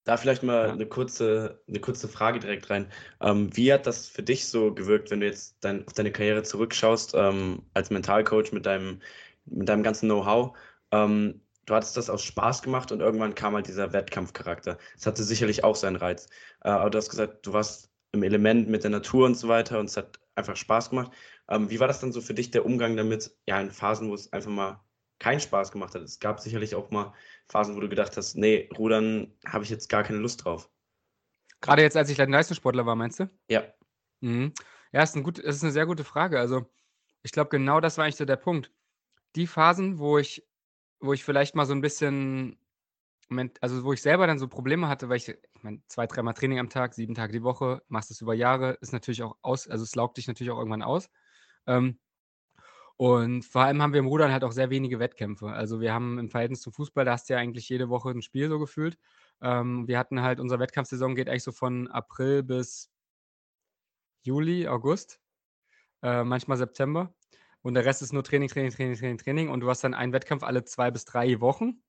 Da 0.07 0.17
vielleicht 0.17 0.43
mal 0.43 0.67
ja. 0.67 0.73
eine, 0.73 0.85
kurze, 0.85 1.63
eine 1.67 1.79
kurze 1.79 2.07
Frage 2.07 2.37
direkt 2.37 2.69
rein. 2.69 2.91
Ähm, 3.21 3.49
wie 3.57 3.73
hat 3.73 3.87
das 3.87 4.07
für 4.07 4.21
dich 4.21 4.45
so 4.47 4.71
gewirkt, 4.71 5.09
wenn 5.09 5.19
du 5.19 5.25
jetzt 5.25 5.57
dein, 5.61 5.85
auf 5.87 5.93
deine 5.93 6.11
Karriere 6.11 6.43
zurückschaust 6.43 7.13
ähm, 7.15 7.63
als 7.73 7.89
Mentalcoach 7.89 8.51
mit 8.51 8.67
deinem, 8.67 9.01
mit 9.45 9.67
deinem 9.67 9.81
ganzen 9.81 10.07
Know-how? 10.07 10.55
Ähm, 10.91 11.41
du 11.65 11.75
hattest 11.75 11.97
das 11.97 12.09
aus 12.09 12.23
Spaß 12.23 12.61
gemacht 12.61 12.91
und 12.91 12.99
irgendwann 12.99 13.35
kam 13.35 13.55
halt 13.55 13.67
dieser 13.67 13.93
Wettkampfcharakter. 13.93 14.77
Das 14.95 15.05
hatte 15.05 15.23
sicherlich 15.23 15.63
auch 15.63 15.75
seinen 15.75 15.95
Reiz. 15.95 16.27
Äh, 16.63 16.69
aber 16.69 16.89
du 16.89 16.97
hast 16.97 17.09
gesagt, 17.09 17.45
du 17.45 17.53
warst 17.53 17.91
im 18.11 18.23
Element 18.23 18.69
mit 18.69 18.83
der 18.83 18.91
Natur 18.91 19.25
und 19.25 19.35
so 19.35 19.47
weiter 19.47 19.79
und 19.79 19.85
es 19.85 19.97
hat 19.97 20.19
einfach 20.35 20.55
Spaß 20.55 20.89
gemacht. 20.89 21.11
Ähm, 21.49 21.69
wie 21.69 21.79
war 21.79 21.87
das 21.87 21.99
dann 21.99 22.11
so 22.11 22.21
für 22.21 22.33
dich, 22.33 22.51
der 22.51 22.65
Umgang 22.65 22.95
damit, 22.95 23.35
ja, 23.45 23.59
in 23.59 23.71
Phasen, 23.71 24.09
wo 24.09 24.13
es 24.13 24.31
einfach 24.31 24.51
mal 24.51 24.85
keinen 25.19 25.39
Spaß 25.39 25.71
gemacht 25.71 25.95
hat. 25.95 26.01
Es 26.01 26.19
gab 26.19 26.39
sicherlich 26.39 26.75
auch 26.75 26.91
mal 26.91 27.13
Phasen, 27.47 27.75
wo 27.75 27.79
du 27.79 27.89
gedacht 27.89 28.17
hast, 28.17 28.35
nee, 28.35 28.69
Rudern 28.77 29.33
habe 29.45 29.63
ich 29.63 29.69
jetzt 29.69 29.89
gar 29.89 30.03
keine 30.03 30.19
Lust 30.19 30.43
drauf. 30.43 30.69
Gerade 31.61 31.81
jetzt, 31.81 31.97
als 31.97 32.09
ich 32.09 32.17
Leistungssportler 32.17 32.85
war, 32.85 32.95
meinst 32.95 33.19
du? 33.19 33.29
Ja. 33.47 33.63
Mhm. 34.19 34.53
Ja, 34.91 35.03
ist, 35.03 35.15
ein 35.15 35.23
gut, 35.23 35.39
ist 35.39 35.63
eine 35.63 35.71
sehr 35.71 35.85
gute 35.85 36.03
Frage. 36.03 36.39
Also, 36.39 36.65
ich 37.23 37.31
glaube, 37.31 37.49
genau 37.49 37.79
das 37.79 37.97
war 37.97 38.05
eigentlich 38.05 38.17
so 38.17 38.25
der 38.25 38.35
Punkt. 38.35 38.71
Die 39.35 39.47
Phasen, 39.47 39.99
wo 39.99 40.17
ich, 40.17 40.45
wo 40.99 41.13
ich 41.13 41.23
vielleicht 41.23 41.55
mal 41.55 41.65
so 41.65 41.73
ein 41.73 41.81
bisschen, 41.81 42.57
also 43.61 43.83
wo 43.83 43.93
ich 43.93 44.01
selber 44.01 44.27
dann 44.27 44.39
so 44.39 44.47
Probleme 44.47 44.87
hatte, 44.87 45.09
weil 45.09 45.17
ich, 45.17 45.29
ich 45.29 45.63
meine, 45.63 45.81
zwei, 45.87 46.07
dreimal 46.07 46.33
Training 46.33 46.59
am 46.59 46.69
Tag, 46.69 46.93
sieben 46.93 47.15
Tage 47.15 47.33
die 47.33 47.43
Woche, 47.43 47.81
machst 47.87 48.11
es 48.11 48.21
über 48.21 48.33
Jahre, 48.33 48.77
ist 48.81 48.93
natürlich 48.93 49.23
auch 49.23 49.37
aus, 49.41 49.67
also 49.67 49.83
es 49.83 49.95
laugt 49.95 50.17
dich 50.17 50.27
natürlich 50.27 50.51
auch 50.51 50.57
irgendwann 50.59 50.83
aus. 50.83 51.09
Ähm, 51.67 51.99
und 52.97 53.43
vor 53.43 53.63
allem 53.63 53.81
haben 53.81 53.91
wir 53.93 53.99
im 53.99 54.07
Rudern 54.07 54.31
halt 54.31 54.43
auch 54.45 54.53
sehr 54.53 54.69
wenige 54.69 54.99
Wettkämpfe. 54.99 55.49
Also 55.49 55.81
wir 55.81 55.93
haben 55.93 56.17
im 56.17 56.29
Verhältnis 56.29 56.61
zum 56.61 56.71
Fußball, 56.71 57.03
da 57.03 57.11
hast 57.13 57.29
du 57.29 57.33
ja 57.33 57.39
eigentlich 57.39 57.67
jede 57.67 57.89
Woche 57.89 58.09
ein 58.09 58.21
Spiel 58.21 58.47
so 58.47 58.57
gefühlt. 58.57 58.97
Ähm, 59.41 59.87
wir 59.87 59.99
hatten 59.99 60.21
halt, 60.21 60.39
unsere 60.39 60.61
Wettkampfsaison 60.61 61.15
geht 61.15 61.29
eigentlich 61.29 61.43
so 61.43 61.51
von 61.51 61.89
April 61.89 62.43
bis 62.43 62.89
Juli, 64.23 64.67
August, 64.67 65.19
äh, 66.03 66.23
manchmal 66.23 66.57
September. 66.57 67.13
Und 67.65 67.73
der 67.73 67.85
Rest 67.85 68.01
ist 68.01 68.13
nur 68.13 68.23
Training, 68.23 68.49
Training, 68.49 68.71
Training, 68.71 68.95
Training, 68.95 69.17
Training. 69.17 69.49
Und 69.49 69.61
du 69.61 69.69
hast 69.69 69.83
dann 69.83 69.93
einen 69.93 70.13
Wettkampf 70.13 70.43
alle 70.43 70.63
zwei 70.65 70.91
bis 70.91 71.05
drei 71.05 71.41
Wochen. 71.41 71.81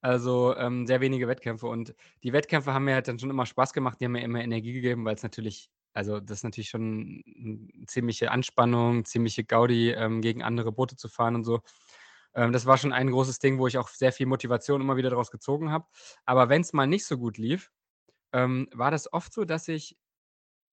Also 0.00 0.56
ähm, 0.56 0.86
sehr 0.86 1.00
wenige 1.00 1.28
Wettkämpfe. 1.28 1.66
Und 1.66 1.94
die 2.24 2.32
Wettkämpfe 2.32 2.74
haben 2.74 2.84
mir 2.84 2.94
halt 2.94 3.06
dann 3.06 3.18
schon 3.18 3.30
immer 3.30 3.46
Spaß 3.46 3.72
gemacht. 3.72 4.00
Die 4.00 4.06
haben 4.06 4.12
mir 4.12 4.24
immer 4.24 4.42
Energie 4.42 4.72
gegeben, 4.72 5.04
weil 5.04 5.14
es 5.14 5.22
natürlich 5.22 5.70
also 5.94 6.18
das 6.18 6.38
ist 6.38 6.44
natürlich 6.44 6.70
schon 6.70 7.22
eine 7.24 7.86
ziemliche 7.86 8.32
Anspannung, 8.32 9.04
ziemliche 9.04 9.44
Gaudi, 9.44 9.92
ähm, 9.92 10.20
gegen 10.20 10.42
andere 10.42 10.72
Boote 10.72 10.96
zu 10.96 11.08
fahren 11.08 11.36
und 11.36 11.44
so. 11.44 11.60
Ähm, 12.34 12.52
das 12.52 12.66
war 12.66 12.76
schon 12.78 12.92
ein 12.92 13.10
großes 13.10 13.38
Ding, 13.38 13.58
wo 13.58 13.68
ich 13.68 13.78
auch 13.78 13.88
sehr 13.88 14.12
viel 14.12 14.26
Motivation 14.26 14.80
immer 14.80 14.96
wieder 14.96 15.10
daraus 15.10 15.30
gezogen 15.30 15.70
habe. 15.70 15.86
Aber 16.24 16.48
wenn 16.48 16.62
es 16.62 16.72
mal 16.72 16.88
nicht 16.88 17.06
so 17.06 17.16
gut 17.16 17.38
lief, 17.38 17.70
ähm, 18.32 18.68
war 18.74 18.90
das 18.90 19.12
oft 19.12 19.32
so, 19.32 19.44
dass 19.44 19.68
ich 19.68 19.96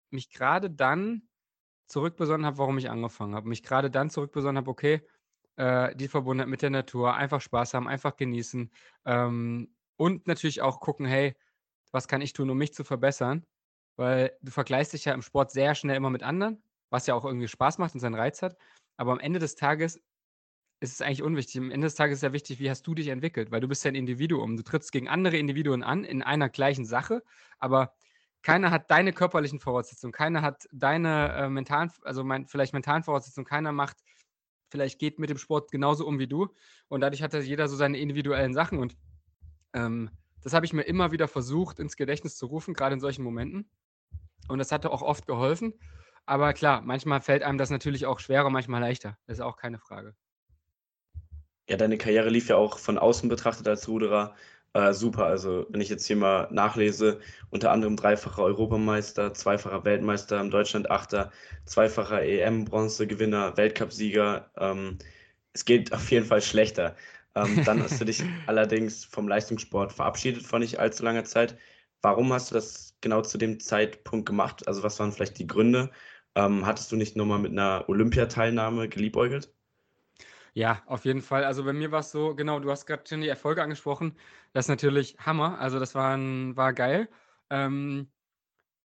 mich 0.09 0.31
gerade 0.31 0.71
dann 0.71 1.29
zurückbesonnen 1.91 2.45
habe, 2.45 2.57
warum 2.57 2.77
ich 2.77 2.89
angefangen 2.89 3.35
habe. 3.35 3.49
Mich 3.49 3.63
gerade 3.63 3.91
dann 3.91 4.09
zurückbesonnen 4.09 4.57
habe, 4.57 4.71
okay, 4.71 5.01
äh, 5.57 5.95
die 5.95 6.07
Verbundenheit 6.07 6.49
mit 6.49 6.61
der 6.61 6.69
Natur, 6.71 7.15
einfach 7.15 7.41
Spaß 7.41 7.73
haben, 7.73 7.87
einfach 7.87 8.15
genießen 8.15 8.71
ähm, 9.05 9.75
und 9.97 10.27
natürlich 10.27 10.61
auch 10.61 10.79
gucken, 10.79 11.05
hey, 11.05 11.35
was 11.91 12.07
kann 12.07 12.21
ich 12.21 12.33
tun, 12.33 12.49
um 12.49 12.57
mich 12.57 12.73
zu 12.73 12.83
verbessern? 12.83 13.45
weil 14.01 14.35
du 14.41 14.51
vergleichst 14.51 14.93
dich 14.93 15.05
ja 15.05 15.13
im 15.13 15.21
Sport 15.21 15.51
sehr 15.51 15.75
schnell 15.75 15.95
immer 15.95 16.09
mit 16.09 16.23
anderen, 16.23 16.63
was 16.89 17.07
ja 17.07 17.13
auch 17.13 17.25
irgendwie 17.25 17.47
Spaß 17.47 17.77
macht 17.77 17.93
und 17.93 17.99
seinen 17.99 18.15
Reiz 18.15 18.41
hat. 18.41 18.57
Aber 18.97 19.11
am 19.11 19.19
Ende 19.19 19.39
des 19.39 19.55
Tages 19.55 20.01
ist 20.79 20.93
es 20.93 21.01
eigentlich 21.01 21.21
unwichtig. 21.21 21.57
Am 21.59 21.71
Ende 21.71 21.85
des 21.85 21.95
Tages 21.95 22.17
ist 22.17 22.23
ja 22.23 22.33
wichtig, 22.33 22.59
wie 22.59 22.69
hast 22.69 22.83
du 22.87 22.95
dich 22.95 23.09
entwickelt, 23.09 23.51
weil 23.51 23.61
du 23.61 23.67
bist 23.67 23.85
ja 23.85 23.91
ein 23.91 23.95
Individuum. 23.95 24.57
Du 24.57 24.63
trittst 24.63 24.91
gegen 24.91 25.07
andere 25.07 25.37
Individuen 25.37 25.83
an 25.83 26.03
in 26.03 26.23
einer 26.23 26.49
gleichen 26.49 26.85
Sache, 26.85 27.23
aber 27.59 27.93
keiner 28.43 28.71
hat 28.71 28.89
deine 28.89 29.13
körperlichen 29.13 29.59
Voraussetzungen, 29.59 30.11
keiner 30.11 30.41
hat 30.41 30.67
deine 30.71 31.33
äh, 31.33 31.49
mentalen, 31.49 31.91
also 32.03 32.23
mein, 32.23 32.47
vielleicht 32.47 32.73
mentalen 32.73 33.03
Voraussetzungen, 33.03 33.45
keiner 33.45 33.71
macht, 33.71 33.97
vielleicht 34.69 34.99
geht 34.99 35.19
mit 35.19 35.29
dem 35.29 35.37
Sport 35.37 35.71
genauso 35.71 36.07
um 36.07 36.19
wie 36.19 36.27
du. 36.27 36.47
Und 36.87 37.01
dadurch 37.01 37.21
hat 37.21 37.33
jeder 37.33 37.67
so 37.67 37.75
seine 37.75 37.99
individuellen 37.99 38.53
Sachen 38.53 38.79
und 38.79 38.95
ähm, 39.73 40.09
das 40.43 40.53
habe 40.53 40.65
ich 40.65 40.73
mir 40.73 40.83
immer 40.83 41.11
wieder 41.11 41.27
versucht, 41.27 41.79
ins 41.79 41.95
Gedächtnis 41.95 42.35
zu 42.35 42.47
rufen, 42.47 42.73
gerade 42.73 42.93
in 42.93 42.99
solchen 42.99 43.23
Momenten. 43.23 43.69
Und 44.47 44.57
das 44.57 44.71
hatte 44.71 44.91
auch 44.91 45.03
oft 45.03 45.27
geholfen. 45.27 45.73
Aber 46.25 46.53
klar, 46.53 46.81
manchmal 46.81 47.21
fällt 47.21 47.43
einem 47.43 47.57
das 47.57 47.69
natürlich 47.69 48.05
auch 48.05 48.19
schwerer, 48.19 48.49
manchmal 48.49 48.81
leichter. 48.81 49.17
Das 49.27 49.37
ist 49.37 49.43
auch 49.43 49.55
keine 49.55 49.77
Frage. 49.77 50.15
Ja, 51.69 51.77
deine 51.77 51.97
Karriere 51.97 52.29
lief 52.29 52.49
ja 52.49 52.55
auch 52.55 52.79
von 52.79 52.97
außen 52.97 53.29
betrachtet 53.29 53.67
als 53.67 53.87
Ruderer 53.87 54.35
äh, 54.73 54.93
super. 54.93 55.25
Also, 55.25 55.65
wenn 55.69 55.81
ich 55.81 55.89
jetzt 55.89 56.05
hier 56.05 56.15
mal 56.15 56.47
nachlese, 56.51 57.19
unter 57.49 57.71
anderem 57.71 57.95
dreifacher 57.97 58.43
Europameister, 58.43 59.33
zweifacher 59.33 59.83
Weltmeister 59.85 60.39
im 60.39 60.49
Deutschland-Achter, 60.49 61.31
zweifacher 61.65 62.23
EM-Bronzegewinner, 62.23 63.57
Weltcupsieger. 63.57 64.49
Ähm, 64.57 64.97
es 65.53 65.65
geht 65.65 65.93
auf 65.93 66.09
jeden 66.11 66.25
Fall 66.25 66.41
schlechter. 66.41 66.95
Ähm, 67.35 67.63
dann 67.65 67.81
hast 67.83 67.99
du 67.99 68.05
dich 68.05 68.23
allerdings 68.47 69.05
vom 69.05 69.27
Leistungssport 69.27 69.93
verabschiedet 69.93 70.43
vor 70.43 70.59
nicht 70.59 70.79
allzu 70.79 71.03
langer 71.03 71.25
Zeit. 71.25 71.57
Warum 72.01 72.31
hast 72.33 72.51
du 72.51 72.55
das 72.55 72.97
genau 73.01 73.21
zu 73.21 73.37
dem 73.37 73.59
Zeitpunkt 73.59 74.25
gemacht? 74.25 74.67
Also 74.67 74.83
was 74.83 74.99
waren 74.99 75.11
vielleicht 75.11 75.37
die 75.39 75.47
Gründe? 75.47 75.91
Ähm, 76.35 76.65
hattest 76.65 76.91
du 76.91 76.95
nicht 76.95 77.15
nochmal 77.15 77.39
mit 77.39 77.51
einer 77.51 77.85
Olympiateilnahme 77.89 78.89
geliebäugelt? 78.89 79.53
Ja, 80.53 80.83
auf 80.85 81.05
jeden 81.05 81.21
Fall. 81.21 81.45
Also 81.45 81.63
bei 81.63 81.71
mir 81.73 81.91
war 81.91 82.01
es 82.01 82.11
so, 82.11 82.35
genau, 82.35 82.59
du 82.59 82.69
hast 82.71 82.85
gerade 82.85 83.03
schon 83.07 83.21
die 83.21 83.29
Erfolge 83.29 83.63
angesprochen. 83.63 84.17
Das 84.51 84.65
ist 84.65 84.69
natürlich 84.69 85.15
Hammer. 85.19 85.57
Also 85.59 85.79
das 85.79 85.95
war, 85.95 86.15
ein, 86.17 86.57
war 86.57 86.73
geil. 86.73 87.09
Ähm, 87.49 88.11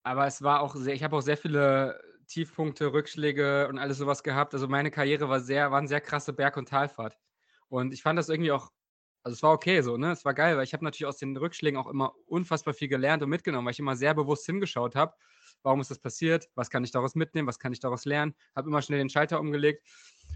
aber 0.05 0.27
es 0.27 0.43
war 0.43 0.61
auch 0.63 0.77
sehr, 0.77 0.95
ich 0.95 1.05
habe 1.05 1.17
auch 1.17 1.23
sehr 1.23 1.37
viele 1.39 2.01
Tiefpunkte, 2.29 2.93
Rückschläge 2.93 3.69
und 3.69 3.79
alles 3.79 3.99
sowas 3.99 4.23
gehabt. 4.25 4.55
Also 4.55 4.69
meine 4.69 4.91
Karriere 4.91 5.29
war 5.29 5.41
sehr, 5.41 5.71
war 5.73 5.79
eine 5.79 5.89
sehr 5.89 6.01
krasse 6.03 6.33
Berg- 6.35 6.57
und 6.59 6.69
Talfahrt. 6.69 7.19
Und 7.69 7.93
ich 7.95 8.03
fand 8.03 8.19
das 8.19 8.29
irgendwie 8.29 8.53
auch 8.53 8.71
also 9.23 9.35
es 9.37 9.43
war 9.43 9.53
okay 9.53 9.81
so, 9.83 9.97
ne? 9.97 10.13
Es 10.13 10.25
war 10.25 10.35
geil, 10.35 10.57
weil 10.57 10.65
ich 10.65 10.73
habe 10.75 10.85
natürlich 10.85 11.07
aus 11.07 11.17
den 11.19 11.37
Rückschlägen 11.37 11.79
auch 11.81 11.87
immer 11.89 12.15
unfassbar 12.27 12.75
viel 12.75 12.89
gelernt 12.89 13.23
und 13.23 13.31
mitgenommen, 13.31 13.67
weil 13.67 13.73
ich 13.73 13.79
immer 13.79 13.97
sehr 13.97 14.15
bewusst 14.15 14.47
hingeschaut 14.47 14.95
habe, 14.97 15.15
warum 15.65 15.81
ist 15.81 15.91
das 15.91 15.99
passiert, 15.99 16.49
was 16.55 16.71
kann 16.71 16.85
ich 16.85 16.93
daraus 16.93 17.15
mitnehmen, 17.15 17.49
was 17.49 17.59
kann 17.59 17.73
ich 17.73 17.81
daraus 17.81 18.05
lernen, 18.05 18.35
habe 18.55 18.69
immer 18.69 18.83
schnell 18.83 18.99
den 18.99 19.09
Schalter 19.09 19.41
umgelegt 19.41 19.83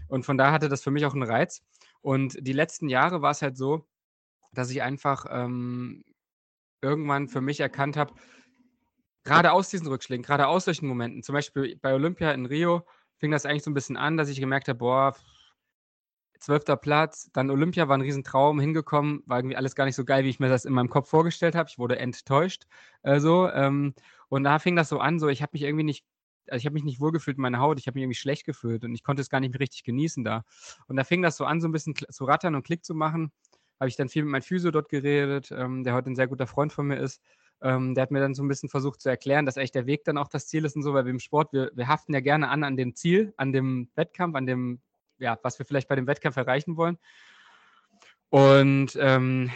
und 0.07 0.25
von 0.25 0.37
da 0.37 0.51
hatte 0.51 0.67
das 0.67 0.83
für 0.83 0.91
mich 0.91 1.05
auch 1.05 1.13
einen 1.13 1.23
Reiz. 1.23 1.61
Und 2.01 2.37
die 2.39 2.53
letzten 2.53 2.89
Jahre 2.89 3.21
war 3.21 3.31
es 3.31 3.41
halt 3.41 3.55
so, 3.55 3.87
dass 4.51 4.71
ich 4.71 4.81
einfach 4.81 5.25
ähm, 5.29 6.03
irgendwann 6.81 7.29
für 7.29 7.41
mich 7.41 7.59
erkannt 7.59 7.97
habe, 7.97 8.13
gerade 9.23 9.51
aus 9.51 9.69
diesen 9.69 9.87
Rückschlägen, 9.87 10.23
gerade 10.23 10.47
aus 10.47 10.65
solchen 10.65 10.87
Momenten, 10.87 11.23
zum 11.23 11.33
Beispiel 11.33 11.77
bei 11.81 11.93
Olympia 11.93 12.31
in 12.31 12.45
Rio, 12.45 12.85
fing 13.17 13.31
das 13.31 13.45
eigentlich 13.45 13.63
so 13.63 13.71
ein 13.71 13.75
bisschen 13.75 13.97
an, 13.97 14.17
dass 14.17 14.29
ich 14.29 14.39
gemerkt 14.39 14.67
habe, 14.67 14.79
boah, 14.79 15.15
zwölfter 16.39 16.77
Platz, 16.77 17.29
dann 17.33 17.51
Olympia 17.51 17.87
war 17.87 17.97
ein 17.97 18.01
Riesentraum, 18.01 18.59
hingekommen, 18.59 19.23
war 19.25 19.39
irgendwie 19.39 19.57
alles 19.57 19.75
gar 19.75 19.85
nicht 19.85 19.95
so 19.95 20.05
geil, 20.05 20.23
wie 20.23 20.29
ich 20.29 20.39
mir 20.39 20.49
das 20.49 20.65
in 20.65 20.73
meinem 20.73 20.89
Kopf 20.89 21.09
vorgestellt 21.09 21.53
habe. 21.53 21.69
Ich 21.69 21.77
wurde 21.77 21.99
enttäuscht. 21.99 22.65
Äh, 23.03 23.19
so, 23.19 23.49
ähm, 23.49 23.93
und 24.29 24.43
da 24.43 24.59
fing 24.59 24.75
das 24.75 24.89
so 24.89 24.99
an, 24.99 25.19
so 25.19 25.27
ich 25.27 25.41
habe 25.41 25.51
mich 25.53 25.63
irgendwie 25.63 25.83
nicht, 25.83 26.05
also 26.47 26.61
ich 26.61 26.65
habe 26.65 26.73
mich 26.73 26.83
nicht 26.83 26.99
wohlgefühlt 26.99 27.37
in 27.37 27.41
meiner 27.41 27.59
Haut, 27.59 27.79
ich 27.79 27.87
habe 27.87 27.95
mich 27.95 28.03
irgendwie 28.03 28.17
schlecht 28.17 28.45
gefühlt 28.45 28.83
und 28.83 28.95
ich 28.95 29.03
konnte 29.03 29.21
es 29.21 29.29
gar 29.29 29.39
nicht 29.39 29.51
mehr 29.51 29.59
richtig 29.59 29.83
genießen 29.83 30.23
da. 30.23 30.43
Und 30.87 30.95
da 30.95 31.03
fing 31.03 31.21
das 31.21 31.37
so 31.37 31.45
an, 31.45 31.61
so 31.61 31.67
ein 31.67 31.71
bisschen 31.71 31.95
zu 31.95 32.25
rattern 32.25 32.55
und 32.55 32.63
Klick 32.63 32.85
zu 32.85 32.95
machen. 32.95 33.31
Habe 33.79 33.89
ich 33.89 33.95
dann 33.95 34.09
viel 34.09 34.23
mit 34.23 34.31
meinem 34.31 34.41
Physio 34.41 34.71
dort 34.71 34.89
geredet, 34.89 35.51
ähm, 35.51 35.83
der 35.83 35.93
heute 35.93 36.11
ein 36.11 36.15
sehr 36.15 36.27
guter 36.27 36.47
Freund 36.47 36.73
von 36.73 36.87
mir 36.87 36.97
ist. 36.97 37.21
Ähm, 37.61 37.93
der 37.93 38.03
hat 38.03 38.11
mir 38.11 38.19
dann 38.19 38.33
so 38.33 38.43
ein 38.43 38.47
bisschen 38.47 38.69
versucht 38.69 39.01
zu 39.01 39.09
erklären, 39.09 39.45
dass 39.45 39.57
echt 39.57 39.75
der 39.75 39.85
Weg 39.85 40.03
dann 40.05 40.17
auch 40.17 40.27
das 40.27 40.47
Ziel 40.47 40.65
ist 40.65 40.75
und 40.75 40.83
so, 40.83 40.93
weil 40.93 41.05
wir 41.05 41.11
im 41.11 41.19
Sport, 41.19 41.53
wir, 41.53 41.71
wir 41.75 41.87
haften 41.87 42.13
ja 42.13 42.19
gerne 42.19 42.49
an 42.49 42.63
an 42.63 42.77
dem 42.77 42.95
Ziel, 42.95 43.33
an 43.37 43.51
dem 43.51 43.89
Wettkampf, 43.95 44.35
an 44.35 44.45
dem 44.45 44.81
ja, 45.19 45.37
was 45.43 45.59
wir 45.59 45.65
vielleicht 45.65 45.87
bei 45.87 45.95
dem 45.95 46.07
Wettkampf 46.07 46.37
erreichen 46.37 46.77
wollen. 46.77 46.97
Und 48.29 48.97
ähm, 48.99 49.51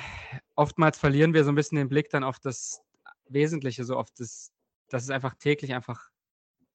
oftmals 0.56 0.98
verlieren 0.98 1.34
wir 1.34 1.44
so 1.44 1.52
ein 1.52 1.56
bisschen 1.56 1.78
den 1.78 1.90
Blick 1.90 2.10
dann 2.10 2.24
auf 2.24 2.40
das 2.40 2.82
Wesentliche, 3.28 3.84
so 3.84 3.96
auf 3.96 4.10
das, 4.12 4.52
dass 4.90 5.04
es 5.04 5.10
einfach 5.10 5.36
täglich 5.36 5.74
einfach 5.74 6.10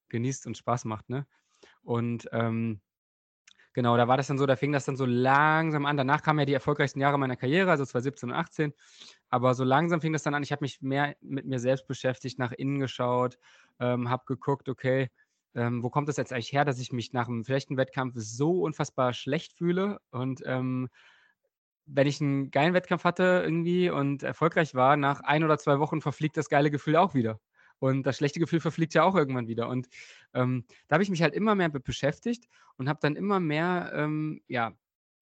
genießt 0.09 0.47
und 0.47 0.57
Spaß 0.57 0.85
macht. 0.85 1.09
Ne? 1.09 1.27
Und 1.83 2.29
ähm, 2.33 2.81
genau, 3.75 3.97
da 3.97 4.09
war 4.09 4.17
das 4.17 4.29
dann 4.29 4.39
so, 4.39 4.47
da 4.47 4.57
fing 4.57 4.73
das 4.73 4.85
dann 4.85 4.97
so 4.97 5.07
langsam 5.07 5.87
an. 5.87 5.97
Danach 5.97 6.23
kamen 6.23 6.41
ja 6.41 6.45
die 6.45 6.55
erfolgreichsten 6.55 7.01
Jahre 7.01 7.19
meiner 7.19 7.37
Karriere, 7.37 7.71
also 7.71 7.85
2017 7.85 8.31
und 8.31 8.37
18. 8.37 8.73
Aber 9.31 9.55
so 9.55 9.65
langsam 9.65 10.01
fing 10.01 10.13
das 10.13 10.23
dann 10.23 10.35
an. 10.35 10.43
Ich 10.43 10.53
habe 10.53 10.65
mich 10.65 10.81
mehr 10.81 11.17
mit 11.21 11.47
mir 11.47 11.59
selbst 11.59 11.87
beschäftigt, 11.87 12.39
nach 12.39 12.53
innen 12.53 12.79
geschaut, 12.79 13.39
ähm, 13.79 14.09
habe 14.09 14.25
geguckt, 14.27 14.69
okay, 14.69 15.11
ähm, 15.55 15.83
wo 15.83 15.91
kommt 15.91 16.09
das 16.09 16.17
jetzt 16.17 16.33
eigentlich 16.33 16.53
her, 16.53 16.65
dass 16.65 16.79
ich 16.79 16.93
mich 16.93 17.13
nach 17.13 17.29
einem 17.29 17.45
schlechten 17.45 17.77
Wettkampf 17.77 18.15
so 18.17 18.63
unfassbar 18.63 19.13
schlecht 19.13 19.55
fühle 19.55 19.99
und 20.11 20.43
ähm, 20.45 20.89
wenn 21.89 22.07
ich 22.07 22.21
einen 22.21 22.51
geilen 22.51 22.75
Wettkampf 22.75 23.05
hatte 23.05 23.43
irgendwie 23.45 23.91
und 23.91 24.23
erfolgreich 24.23 24.75
war, 24.75 24.97
nach 24.97 25.21
ein 25.21 25.43
oder 25.43 25.59
zwei 25.59 25.79
Wochen 25.79 26.01
verfliegt 26.01 26.37
das 26.37 26.49
geile 26.49 26.71
Gefühl 26.71 26.97
auch 26.97 27.15
wieder. 27.15 27.41
Und 27.79 28.05
das 28.05 28.17
schlechte 28.17 28.41
Gefühl 28.41 28.61
verfliegt 28.61 28.95
ja 28.95 29.05
auch 29.05 29.15
irgendwann 29.15 29.49
wieder. 29.49 29.69
Und 29.69 29.89
ähm, 30.35 30.65
da 30.89 30.95
habe 30.95 31.03
ich 31.03 31.11
mich 31.11 31.23
halt 31.23 31.35
immer 31.35 31.55
mehr 31.55 31.69
beschäftigt 31.69 32.49
und 32.77 32.89
habe 32.89 32.99
dann 33.01 33.17
immer 33.17 33.41
mehr, 33.41 33.93
ähm, 33.95 34.43
ja, 34.49 34.73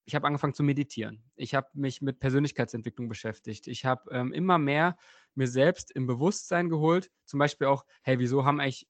ich 0.04 0.14
habe 0.14 0.26
angefangen 0.26 0.54
zu 0.54 0.62
meditieren. 0.62 1.24
Ich 1.34 1.54
habe 1.54 1.68
mich 1.74 2.00
mit 2.00 2.20
Persönlichkeitsentwicklung 2.20 3.08
beschäftigt. 3.08 3.66
Ich 3.66 3.84
habe 3.84 4.10
ähm, 4.12 4.32
immer 4.32 4.58
mehr 4.58 4.96
mir 5.34 5.48
selbst 5.48 5.90
im 5.90 6.06
Bewusstsein 6.06 6.68
geholt. 6.68 7.10
Zum 7.24 7.38
Beispiel 7.38 7.66
auch, 7.66 7.84
hey, 8.02 8.18
wieso 8.18 8.44
haben 8.44 8.60
eigentlich 8.60 8.86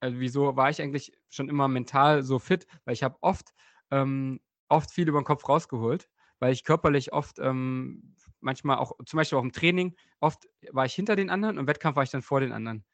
also 0.00 0.20
wieso 0.20 0.56
war 0.56 0.70
ich 0.70 0.80
eigentlich 0.80 1.12
schon 1.28 1.48
immer 1.48 1.68
mental 1.68 2.22
so 2.22 2.38
fit? 2.38 2.66
Weil 2.84 2.94
ich 2.94 3.02
habe 3.02 3.16
oft, 3.20 3.52
ähm, 3.90 4.40
oft 4.68 4.90
viel 4.90 5.08
über 5.08 5.20
den 5.20 5.24
Kopf 5.24 5.48
rausgeholt, 5.48 6.08
weil 6.38 6.52
ich 6.52 6.64
körperlich 6.64 7.12
oft 7.12 7.38
ähm, 7.38 8.14
manchmal 8.40 8.78
auch, 8.78 8.92
zum 9.06 9.16
Beispiel 9.16 9.38
auch 9.38 9.42
im 9.42 9.52
Training, 9.52 9.96
oft 10.20 10.48
war 10.70 10.84
ich 10.84 10.94
hinter 10.94 11.16
den 11.16 11.30
anderen 11.30 11.56
und 11.56 11.62
im 11.62 11.66
Wettkampf 11.66 11.96
war 11.96 12.04
ich 12.04 12.10
dann 12.10 12.22
vor 12.22 12.40
den 12.40 12.52
anderen. 12.52 12.84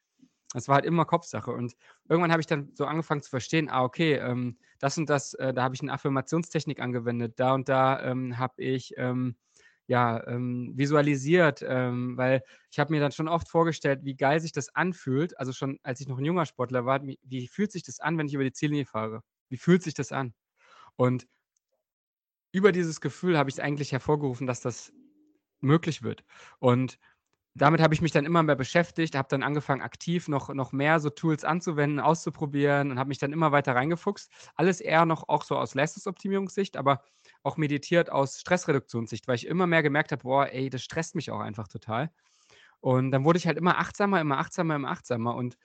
Das 0.53 0.67
war 0.67 0.75
halt 0.75 0.85
immer 0.85 1.05
Kopfsache. 1.05 1.51
Und 1.51 1.75
irgendwann 2.07 2.31
habe 2.31 2.41
ich 2.41 2.47
dann 2.47 2.71
so 2.73 2.85
angefangen 2.85 3.21
zu 3.21 3.29
verstehen, 3.29 3.69
ah, 3.69 3.83
okay, 3.83 4.15
ähm, 4.15 4.57
das 4.79 4.97
und 4.97 5.09
das, 5.09 5.33
äh, 5.35 5.53
da 5.53 5.63
habe 5.63 5.75
ich 5.75 5.81
eine 5.81 5.91
Affirmationstechnik 5.93 6.79
angewendet, 6.79 7.39
da 7.39 7.53
und 7.53 7.67
da 7.67 8.01
ähm, 8.03 8.37
habe 8.37 8.61
ich 8.61 8.93
ähm, 8.97 9.35
ja, 9.87 10.25
ähm, 10.27 10.73
visualisiert, 10.75 11.63
ähm, 11.67 12.17
weil 12.17 12.43
ich 12.71 12.79
habe 12.79 12.91
mir 12.93 12.99
dann 12.99 13.11
schon 13.11 13.27
oft 13.27 13.49
vorgestellt, 13.49 13.99
wie 14.03 14.15
geil 14.15 14.39
sich 14.39 14.51
das 14.51 14.73
anfühlt, 14.73 15.37
also 15.39 15.53
schon 15.53 15.79
als 15.83 16.01
ich 16.01 16.07
noch 16.07 16.17
ein 16.17 16.25
junger 16.25 16.45
Sportler 16.45 16.85
war, 16.85 17.01
wie, 17.03 17.47
fühlt 17.47 17.71
sich 17.71 17.83
das 17.83 17.99
an, 17.99 18.17
wenn 18.17 18.27
ich 18.27 18.33
über 18.33 18.43
die 18.43 18.51
Ziellinie 18.53 18.85
fahre? 18.85 19.21
Wie 19.49 19.57
fühlt 19.57 19.83
sich 19.83 19.93
das 19.93 20.11
an? 20.11 20.33
Und 20.95 21.27
über 22.51 22.71
dieses 22.71 23.01
Gefühl 23.01 23.37
habe 23.37 23.49
ich 23.49 23.61
eigentlich 23.61 23.91
hervorgerufen, 23.91 24.47
dass 24.47 24.61
das 24.61 24.91
möglich 25.59 26.03
wird. 26.03 26.23
Und 26.59 26.97
damit 27.55 27.81
habe 27.81 27.93
ich 27.93 28.01
mich 28.01 28.11
dann 28.11 28.25
immer 28.25 28.43
mehr 28.43 28.55
beschäftigt, 28.55 29.15
habe 29.15 29.29
dann 29.29 29.41
angefangen, 29.41 29.81
aktiv 29.81 30.27
noch, 30.27 30.53
noch 30.53 30.73
mehr 30.73 30.99
so 30.99 31.09
Tools 31.09 31.45
anzuwenden, 31.45 32.01
auszuprobieren 32.01 32.91
und 32.91 32.99
habe 32.99 33.07
mich 33.07 33.17
dann 33.17 33.31
immer 33.31 33.53
weiter 33.53 33.73
reingefuchst. 33.75 34.29
Alles 34.55 34.81
eher 34.81 35.05
noch 35.05 35.29
auch 35.29 35.43
so 35.43 35.57
aus 35.57 35.73
Leistungsoptimierungssicht, 35.73 36.75
aber 36.75 37.01
auch 37.43 37.55
meditiert 37.55 38.11
aus 38.11 38.41
Stressreduktionssicht, 38.41 39.27
weil 39.27 39.35
ich 39.35 39.47
immer 39.47 39.67
mehr 39.67 39.83
gemerkt 39.83 40.11
habe, 40.11 40.23
boah, 40.23 40.47
ey, 40.47 40.69
das 40.69 40.83
stresst 40.83 41.15
mich 41.15 41.31
auch 41.31 41.39
einfach 41.39 41.69
total. 41.69 42.11
Und 42.81 43.11
dann 43.11 43.23
wurde 43.23 43.37
ich 43.37 43.47
halt 43.47 43.57
immer 43.57 43.77
achtsamer, 43.79 44.19
immer 44.21 44.37
achtsamer, 44.37 44.75
immer 44.75 44.91
achtsamer. 44.91 45.35
Und 45.35 45.57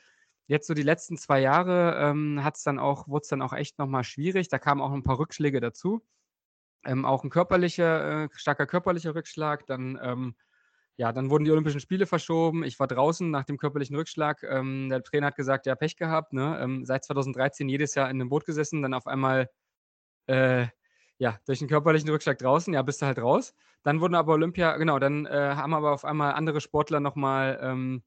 jetzt 0.46 0.68
so 0.68 0.74
die 0.74 0.82
letzten 0.82 1.16
zwei 1.18 1.40
Jahre 1.40 1.96
ähm, 1.98 2.44
hat's 2.44 2.62
dann 2.62 2.78
auch, 2.78 3.08
wurde 3.08 3.22
es 3.22 3.28
dann 3.28 3.42
auch 3.42 3.52
echt 3.52 3.78
nochmal 3.78 4.04
schwierig. 4.04 4.48
Da 4.48 4.58
kamen 4.58 4.80
auch 4.80 4.92
ein 4.92 5.02
paar 5.02 5.18
Rückschläge 5.18 5.60
dazu. 5.60 6.02
Ähm, 6.84 7.04
auch 7.04 7.24
ein 7.24 7.30
körperlicher, 7.30 8.24
äh, 8.24 8.28
starker 8.34 8.66
körperlicher 8.66 9.14
Rückschlag. 9.14 9.66
Dann 9.66 9.98
ähm, 10.02 10.36
ja, 10.96 11.12
dann 11.12 11.30
wurden 11.30 11.44
die 11.44 11.50
Olympischen 11.50 11.80
Spiele 11.80 12.06
verschoben. 12.06 12.62
Ich 12.64 12.78
war 12.78 12.86
draußen 12.86 13.30
nach 13.30 13.44
dem 13.44 13.56
körperlichen 13.56 13.96
Rückschlag. 13.96 14.42
Ähm, 14.42 14.88
der 14.90 15.02
Trainer 15.02 15.28
hat 15.28 15.36
gesagt, 15.36 15.66
ja, 15.66 15.74
Pech 15.74 15.96
gehabt. 15.96 16.32
Ne? 16.32 16.58
Ähm, 16.62 16.84
seit 16.84 17.04
2013 17.04 17.68
jedes 17.68 17.94
Jahr 17.94 18.10
in 18.10 18.20
einem 18.20 18.28
Boot 18.28 18.44
gesessen, 18.44 18.82
dann 18.82 18.92
auf 18.94 19.06
einmal 19.06 19.48
äh, 20.26 20.66
ja, 21.20 21.38
durch 21.46 21.60
einen 21.60 21.68
körperlichen 21.68 22.08
Rückschlag 22.08 22.38
draußen, 22.38 22.72
ja, 22.72 22.80
bist 22.82 23.02
du 23.02 23.06
halt 23.06 23.18
raus. 23.18 23.54
Dann 23.82 24.00
wurden 24.00 24.14
aber 24.14 24.32
Olympia, 24.32 24.76
genau, 24.78 24.98
dann 24.98 25.26
äh, 25.26 25.54
haben 25.54 25.74
aber 25.74 25.92
auf 25.92 26.04
einmal 26.06 26.32
andere 26.32 26.62
Sportler 26.62 26.98
nochmal, 26.98 27.58
ähm, 27.62 28.02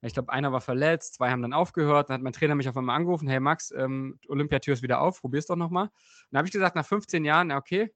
ich 0.00 0.14
glaube, 0.14 0.32
einer 0.32 0.50
war 0.50 0.62
verletzt, 0.62 1.14
zwei 1.14 1.30
haben 1.30 1.42
dann 1.42 1.52
aufgehört. 1.52 2.08
Dann 2.08 2.14
hat 2.14 2.22
mein 2.22 2.32
Trainer 2.32 2.54
mich 2.54 2.68
auf 2.68 2.76
einmal 2.76 2.96
angerufen, 2.96 3.28
hey 3.28 3.38
Max, 3.38 3.70
ähm, 3.70 4.18
Olympiatür 4.28 4.72
ist 4.74 4.82
wieder 4.82 5.00
auf, 5.00 5.20
probier's 5.20 5.46
doch 5.46 5.56
nochmal. 5.56 5.90
Dann 6.30 6.38
habe 6.38 6.48
ich 6.48 6.52
gesagt, 6.52 6.74
nach 6.74 6.86
15 6.86 7.24
Jahren, 7.24 7.50
ja, 7.50 7.58
okay, 7.58 7.90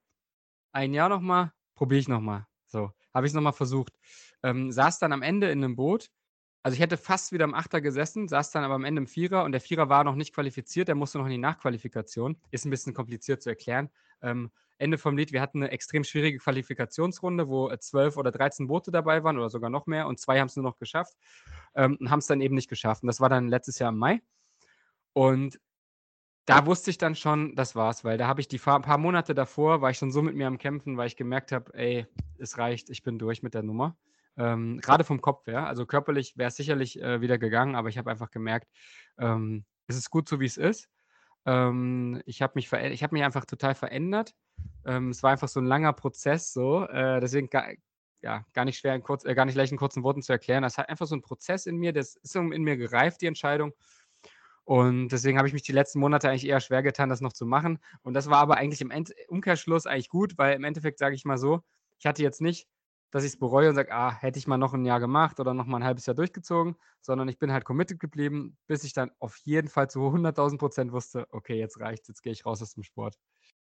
ein 0.72 0.92
Jahr 0.92 1.08
nochmal, 1.08 1.52
probiere 1.74 2.00
ich 2.00 2.08
nochmal. 2.08 2.46
So, 2.66 2.90
habe 3.14 3.26
ich 3.26 3.30
es 3.30 3.34
nochmal 3.34 3.54
versucht 3.54 3.94
ähm, 4.42 4.72
saß 4.72 4.98
dann 4.98 5.12
am 5.12 5.22
Ende 5.22 5.50
in 5.50 5.62
einem 5.62 5.76
Boot. 5.76 6.10
Also 6.62 6.74
ich 6.74 6.80
hätte 6.80 6.96
fast 6.96 7.32
wieder 7.32 7.44
im 7.44 7.54
Achter 7.54 7.80
gesessen, 7.80 8.28
saß 8.28 8.50
dann 8.50 8.64
aber 8.64 8.74
am 8.74 8.84
Ende 8.84 9.00
im 9.00 9.06
Vierer 9.06 9.44
und 9.44 9.52
der 9.52 9.60
Vierer 9.60 9.88
war 9.88 10.04
noch 10.04 10.16
nicht 10.16 10.34
qualifiziert, 10.34 10.88
der 10.88 10.94
musste 10.94 11.18
noch 11.18 11.26
in 11.26 11.32
die 11.32 11.38
Nachqualifikation. 11.38 12.36
Ist 12.50 12.66
ein 12.66 12.70
bisschen 12.70 12.94
kompliziert 12.94 13.42
zu 13.42 13.50
erklären. 13.50 13.90
Ähm, 14.22 14.50
Ende 14.78 14.98
vom 14.98 15.16
Lied, 15.16 15.32
wir 15.32 15.40
hatten 15.40 15.62
eine 15.62 15.72
extrem 15.72 16.04
schwierige 16.04 16.38
Qualifikationsrunde, 16.38 17.48
wo 17.48 17.68
äh, 17.68 17.78
zwölf 17.78 18.16
oder 18.16 18.30
13 18.30 18.68
Boote 18.68 18.90
dabei 18.90 19.24
waren 19.24 19.36
oder 19.36 19.50
sogar 19.50 19.70
noch 19.70 19.86
mehr 19.86 20.06
und 20.06 20.18
zwei 20.20 20.38
haben 20.40 20.46
es 20.46 20.56
nur 20.56 20.64
noch 20.64 20.78
geschafft 20.78 21.16
ähm, 21.74 21.96
und 22.00 22.10
haben 22.10 22.20
es 22.20 22.26
dann 22.26 22.40
eben 22.40 22.54
nicht 22.54 22.68
geschafft. 22.68 23.02
Und 23.02 23.08
das 23.08 23.20
war 23.20 23.28
dann 23.28 23.48
letztes 23.48 23.78
Jahr 23.78 23.90
im 23.90 23.98
Mai. 23.98 24.20
Und 25.12 25.58
da 26.44 26.64
wusste 26.64 26.90
ich 26.90 26.98
dann 26.98 27.14
schon, 27.14 27.54
das 27.56 27.76
war's, 27.76 28.04
weil 28.04 28.16
da 28.16 28.26
habe 28.26 28.40
ich 28.40 28.48
die 28.48 28.58
paar 28.58 28.98
Monate 28.98 29.34
davor, 29.34 29.82
war 29.82 29.90
ich 29.90 29.98
schon 29.98 30.12
so 30.12 30.22
mit 30.22 30.34
mir 30.34 30.46
am 30.46 30.58
Kämpfen, 30.58 30.96
weil 30.96 31.08
ich 31.08 31.16
gemerkt 31.16 31.52
habe, 31.52 31.74
ey, 31.74 32.06
es 32.38 32.56
reicht, 32.56 32.88
ich 32.88 33.02
bin 33.02 33.18
durch 33.18 33.42
mit 33.42 33.54
der 33.54 33.62
Nummer. 33.62 33.96
Ähm, 34.38 34.78
Gerade 34.80 35.04
vom 35.04 35.20
Kopf 35.20 35.46
her. 35.46 35.66
Also 35.66 35.84
körperlich 35.84 36.38
wäre 36.38 36.48
es 36.48 36.56
sicherlich 36.56 37.00
äh, 37.02 37.20
wieder 37.20 37.38
gegangen, 37.38 37.74
aber 37.74 37.88
ich 37.88 37.98
habe 37.98 38.10
einfach 38.10 38.30
gemerkt, 38.30 38.68
ähm, 39.18 39.64
es 39.88 39.96
ist 39.96 40.10
gut 40.10 40.28
so, 40.28 40.38
wie 40.40 40.46
es 40.46 40.56
ist. 40.56 40.88
Ähm, 41.44 42.22
ich 42.24 42.40
habe 42.40 42.52
mich, 42.54 42.72
hab 42.72 43.12
mich 43.12 43.22
einfach 43.24 43.44
total 43.44 43.74
verändert. 43.74 44.34
Ähm, 44.84 45.10
es 45.10 45.22
war 45.22 45.32
einfach 45.32 45.48
so 45.48 45.60
ein 45.60 45.66
langer 45.66 45.92
Prozess, 45.92 46.52
so. 46.52 46.86
Äh, 46.86 47.20
deswegen 47.20 47.48
gar, 47.50 47.66
ja, 48.22 48.44
gar 48.54 48.64
nicht 48.64 48.78
schwer, 48.78 48.94
in 48.94 49.02
kurz, 49.02 49.24
äh, 49.24 49.34
gar 49.34 49.44
nicht 49.44 49.56
leicht 49.56 49.72
in 49.72 49.78
kurzen 49.78 50.04
Worten 50.04 50.22
zu 50.22 50.32
erklären. 50.32 50.62
Das 50.62 50.78
hat 50.78 50.88
einfach 50.88 51.06
so 51.06 51.16
ein 51.16 51.22
Prozess 51.22 51.66
in 51.66 51.76
mir, 51.76 51.92
das 51.92 52.16
ist 52.16 52.36
in 52.36 52.62
mir 52.62 52.76
gereift, 52.76 53.20
die 53.20 53.26
Entscheidung. 53.26 53.72
Und 54.64 55.08
deswegen 55.08 55.38
habe 55.38 55.48
ich 55.48 55.54
mich 55.54 55.62
die 55.62 55.72
letzten 55.72 55.98
Monate 55.98 56.28
eigentlich 56.28 56.46
eher 56.46 56.60
schwer 56.60 56.82
getan, 56.82 57.08
das 57.08 57.22
noch 57.22 57.32
zu 57.32 57.46
machen. 57.46 57.78
Und 58.02 58.12
das 58.12 58.28
war 58.28 58.38
aber 58.38 58.58
eigentlich 58.58 58.82
im 58.82 58.90
End 58.90 59.14
Umkehrschluss 59.28 59.86
eigentlich 59.86 60.10
gut, 60.10 60.36
weil 60.36 60.54
im 60.54 60.64
Endeffekt 60.64 60.98
sage 60.98 61.14
ich 61.14 61.24
mal 61.24 61.38
so, 61.38 61.62
ich 61.98 62.04
hatte 62.06 62.22
jetzt 62.22 62.42
nicht 62.42 62.68
dass 63.10 63.24
ich 63.24 63.32
es 63.32 63.38
bereue 63.38 63.68
und 63.68 63.74
sage, 63.74 63.92
ah, 63.92 64.12
hätte 64.12 64.38
ich 64.38 64.46
mal 64.46 64.58
noch 64.58 64.74
ein 64.74 64.84
Jahr 64.84 65.00
gemacht 65.00 65.40
oder 65.40 65.54
noch 65.54 65.66
mal 65.66 65.78
ein 65.78 65.84
halbes 65.84 66.06
Jahr 66.06 66.14
durchgezogen, 66.14 66.76
sondern 67.00 67.28
ich 67.28 67.38
bin 67.38 67.52
halt 67.52 67.64
committed 67.64 68.00
geblieben, 68.00 68.56
bis 68.66 68.84
ich 68.84 68.92
dann 68.92 69.10
auf 69.18 69.36
jeden 69.38 69.68
Fall 69.68 69.88
zu 69.88 70.00
100.000 70.00 70.58
Prozent 70.58 70.92
wusste, 70.92 71.26
okay, 71.30 71.58
jetzt 71.58 71.80
reicht's, 71.80 72.08
jetzt 72.08 72.22
gehe 72.22 72.32
ich 72.32 72.44
raus 72.46 72.62
aus 72.62 72.74
dem 72.74 72.82
Sport. 72.82 73.18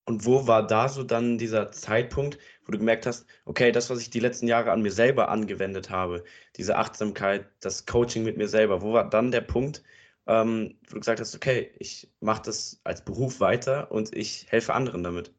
Und 0.05 0.25
wo 0.25 0.47
war 0.47 0.65
da 0.65 0.89
so 0.89 1.03
dann 1.03 1.37
dieser 1.37 1.71
Zeitpunkt, 1.71 2.39
wo 2.65 2.71
du 2.71 2.79
gemerkt 2.79 3.05
hast, 3.05 3.25
okay, 3.45 3.71
das, 3.71 3.89
was 3.89 4.01
ich 4.01 4.09
die 4.09 4.19
letzten 4.19 4.47
Jahre 4.47 4.71
an 4.71 4.81
mir 4.81 4.91
selber 4.91 5.29
angewendet 5.29 5.89
habe, 5.89 6.23
diese 6.57 6.75
Achtsamkeit, 6.77 7.49
das 7.59 7.85
Coaching 7.85 8.23
mit 8.23 8.35
mir 8.37 8.47
selber, 8.47 8.81
wo 8.81 8.93
war 8.93 9.09
dann 9.09 9.31
der 9.31 9.41
Punkt, 9.41 9.83
ähm, 10.27 10.77
wo 10.87 10.95
du 10.95 10.99
gesagt 10.99 11.19
hast, 11.19 11.35
okay, 11.35 11.71
ich 11.79 12.11
mache 12.19 12.41
das 12.43 12.81
als 12.83 13.05
Beruf 13.05 13.39
weiter 13.39 13.91
und 13.91 14.15
ich 14.15 14.47
helfe 14.49 14.73
anderen 14.73 15.03
damit? 15.03 15.33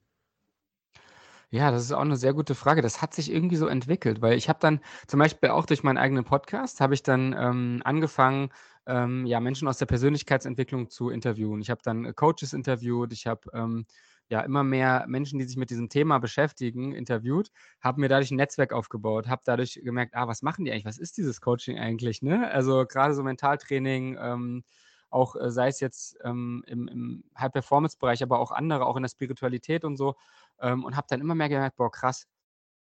Ja, 1.54 1.70
das 1.70 1.82
ist 1.84 1.92
auch 1.92 2.00
eine 2.00 2.16
sehr 2.16 2.32
gute 2.32 2.54
Frage. 2.54 2.80
Das 2.80 3.02
hat 3.02 3.12
sich 3.12 3.30
irgendwie 3.30 3.56
so 3.56 3.66
entwickelt, 3.66 4.22
weil 4.22 4.38
ich 4.38 4.48
habe 4.48 4.58
dann 4.60 4.80
zum 5.06 5.20
Beispiel 5.20 5.50
auch 5.50 5.66
durch 5.66 5.82
meinen 5.82 5.98
eigenen 5.98 6.24
Podcast 6.24 6.80
habe 6.80 6.94
ich 6.94 7.02
dann 7.02 7.34
ähm, 7.38 7.82
angefangen, 7.84 8.48
ähm, 8.86 9.26
ja, 9.26 9.38
Menschen 9.38 9.68
aus 9.68 9.76
der 9.76 9.84
Persönlichkeitsentwicklung 9.86 10.88
zu 10.88 11.10
interviewen. 11.10 11.60
Ich 11.60 11.68
habe 11.70 11.82
dann 11.84 12.06
äh, 12.06 12.14
Coaches 12.14 12.54
interviewt, 12.54 13.12
ich 13.12 13.26
habe 13.26 13.50
ähm, 13.52 13.84
ja 14.30 14.40
immer 14.40 14.64
mehr 14.64 15.04
Menschen, 15.08 15.38
die 15.38 15.44
sich 15.44 15.58
mit 15.58 15.68
diesem 15.68 15.90
Thema 15.90 16.18
beschäftigen, 16.18 16.92
interviewt, 16.94 17.50
habe 17.82 18.00
mir 18.00 18.08
dadurch 18.08 18.30
ein 18.30 18.36
Netzwerk 18.36 18.72
aufgebaut, 18.72 19.28
habe 19.28 19.42
dadurch 19.44 19.78
gemerkt, 19.84 20.14
ah, 20.14 20.26
was 20.26 20.40
machen 20.40 20.64
die 20.64 20.70
eigentlich? 20.72 20.86
Was 20.86 20.98
ist 20.98 21.18
dieses 21.18 21.42
Coaching 21.42 21.78
eigentlich? 21.78 22.22
Ne? 22.22 22.50
Also 22.50 22.86
gerade 22.86 23.12
so 23.14 23.22
Mentaltraining, 23.22 24.16
ähm, 24.18 24.64
auch 25.12 25.36
äh, 25.36 25.50
sei 25.50 25.68
es 25.68 25.80
jetzt 25.80 26.16
ähm, 26.24 26.64
im, 26.66 26.88
im 26.88 27.24
High-Performance-Bereich, 27.38 28.22
aber 28.22 28.38
auch 28.38 28.50
andere, 28.50 28.86
auch 28.86 28.96
in 28.96 29.02
der 29.02 29.10
Spiritualität 29.10 29.84
und 29.84 29.96
so. 29.96 30.16
Ähm, 30.60 30.84
und 30.84 30.96
habe 30.96 31.06
dann 31.10 31.20
immer 31.20 31.34
mehr 31.34 31.48
gemerkt, 31.48 31.76
boah, 31.76 31.90
krass, 31.90 32.26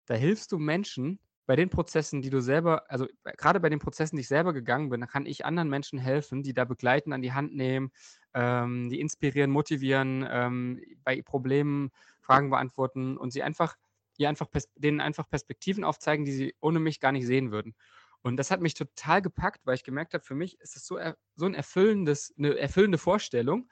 da 0.05 0.15
hilfst 0.15 0.51
du 0.51 0.59
Menschen 0.59 1.19
bei 1.45 1.55
den 1.55 1.69
Prozessen, 1.69 2.21
die 2.21 2.29
du 2.29 2.39
selber, 2.39 2.89
also 2.89 3.07
gerade 3.37 3.59
bei 3.59 3.69
den 3.69 3.79
Prozessen, 3.79 4.15
die 4.15 4.21
ich 4.21 4.27
selber 4.27 4.53
gegangen 4.53 4.89
bin, 4.89 5.01
da 5.01 5.07
kann 5.07 5.25
ich 5.25 5.45
anderen 5.45 5.69
Menschen 5.69 5.99
helfen, 5.99 6.43
die 6.43 6.53
da 6.53 6.65
begleiten, 6.65 7.13
an 7.13 7.21
die 7.21 7.33
Hand 7.33 7.55
nehmen, 7.55 7.91
ähm, 8.33 8.89
die 8.89 8.99
inspirieren, 8.99 9.51
motivieren, 9.51 10.25
ähm, 10.29 10.81
bei 11.03 11.21
Problemen 11.21 11.91
Fragen 12.21 12.49
beantworten 12.51 13.17
und 13.17 13.31
sie 13.31 13.43
einfach, 13.43 13.75
ihr 14.17 14.29
einfach 14.29 14.47
denen 14.75 15.01
einfach 15.01 15.27
Perspektiven 15.29 15.83
aufzeigen, 15.83 16.23
die 16.23 16.31
sie 16.31 16.55
ohne 16.61 16.79
mich 16.79 16.99
gar 16.99 17.11
nicht 17.11 17.25
sehen 17.25 17.51
würden. 17.51 17.75
Und 18.23 18.37
das 18.37 18.51
hat 18.51 18.61
mich 18.61 18.73
total 18.75 19.21
gepackt, 19.21 19.65
weil 19.65 19.75
ich 19.75 19.83
gemerkt 19.83 20.13
habe, 20.13 20.23
für 20.23 20.35
mich 20.35 20.59
ist 20.59 20.75
es 20.75 20.85
so, 20.85 20.99
so 21.35 21.45
ein 21.45 21.55
erfüllendes, 21.55 22.33
eine 22.37 22.57
erfüllende 22.57 22.97
Vorstellung, 22.97 23.69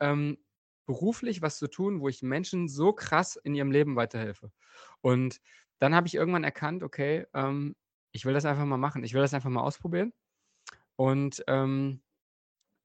ähm, 0.00 0.38
beruflich 0.86 1.42
was 1.42 1.58
zu 1.58 1.68
tun, 1.68 2.00
wo 2.00 2.08
ich 2.08 2.22
Menschen 2.22 2.68
so 2.68 2.92
krass 2.92 3.36
in 3.36 3.54
ihrem 3.54 3.70
Leben 3.70 3.96
weiterhelfe. 3.96 4.50
Und 5.02 5.40
dann 5.78 5.94
habe 5.94 6.06
ich 6.06 6.14
irgendwann 6.14 6.44
erkannt, 6.44 6.82
okay, 6.82 7.26
ähm, 7.34 7.76
ich 8.12 8.24
will 8.24 8.34
das 8.34 8.44
einfach 8.44 8.64
mal 8.64 8.76
machen. 8.76 9.04
Ich 9.04 9.14
will 9.14 9.22
das 9.22 9.34
einfach 9.34 9.50
mal 9.50 9.62
ausprobieren. 9.62 10.12
Und 10.96 11.44
ähm, 11.46 12.02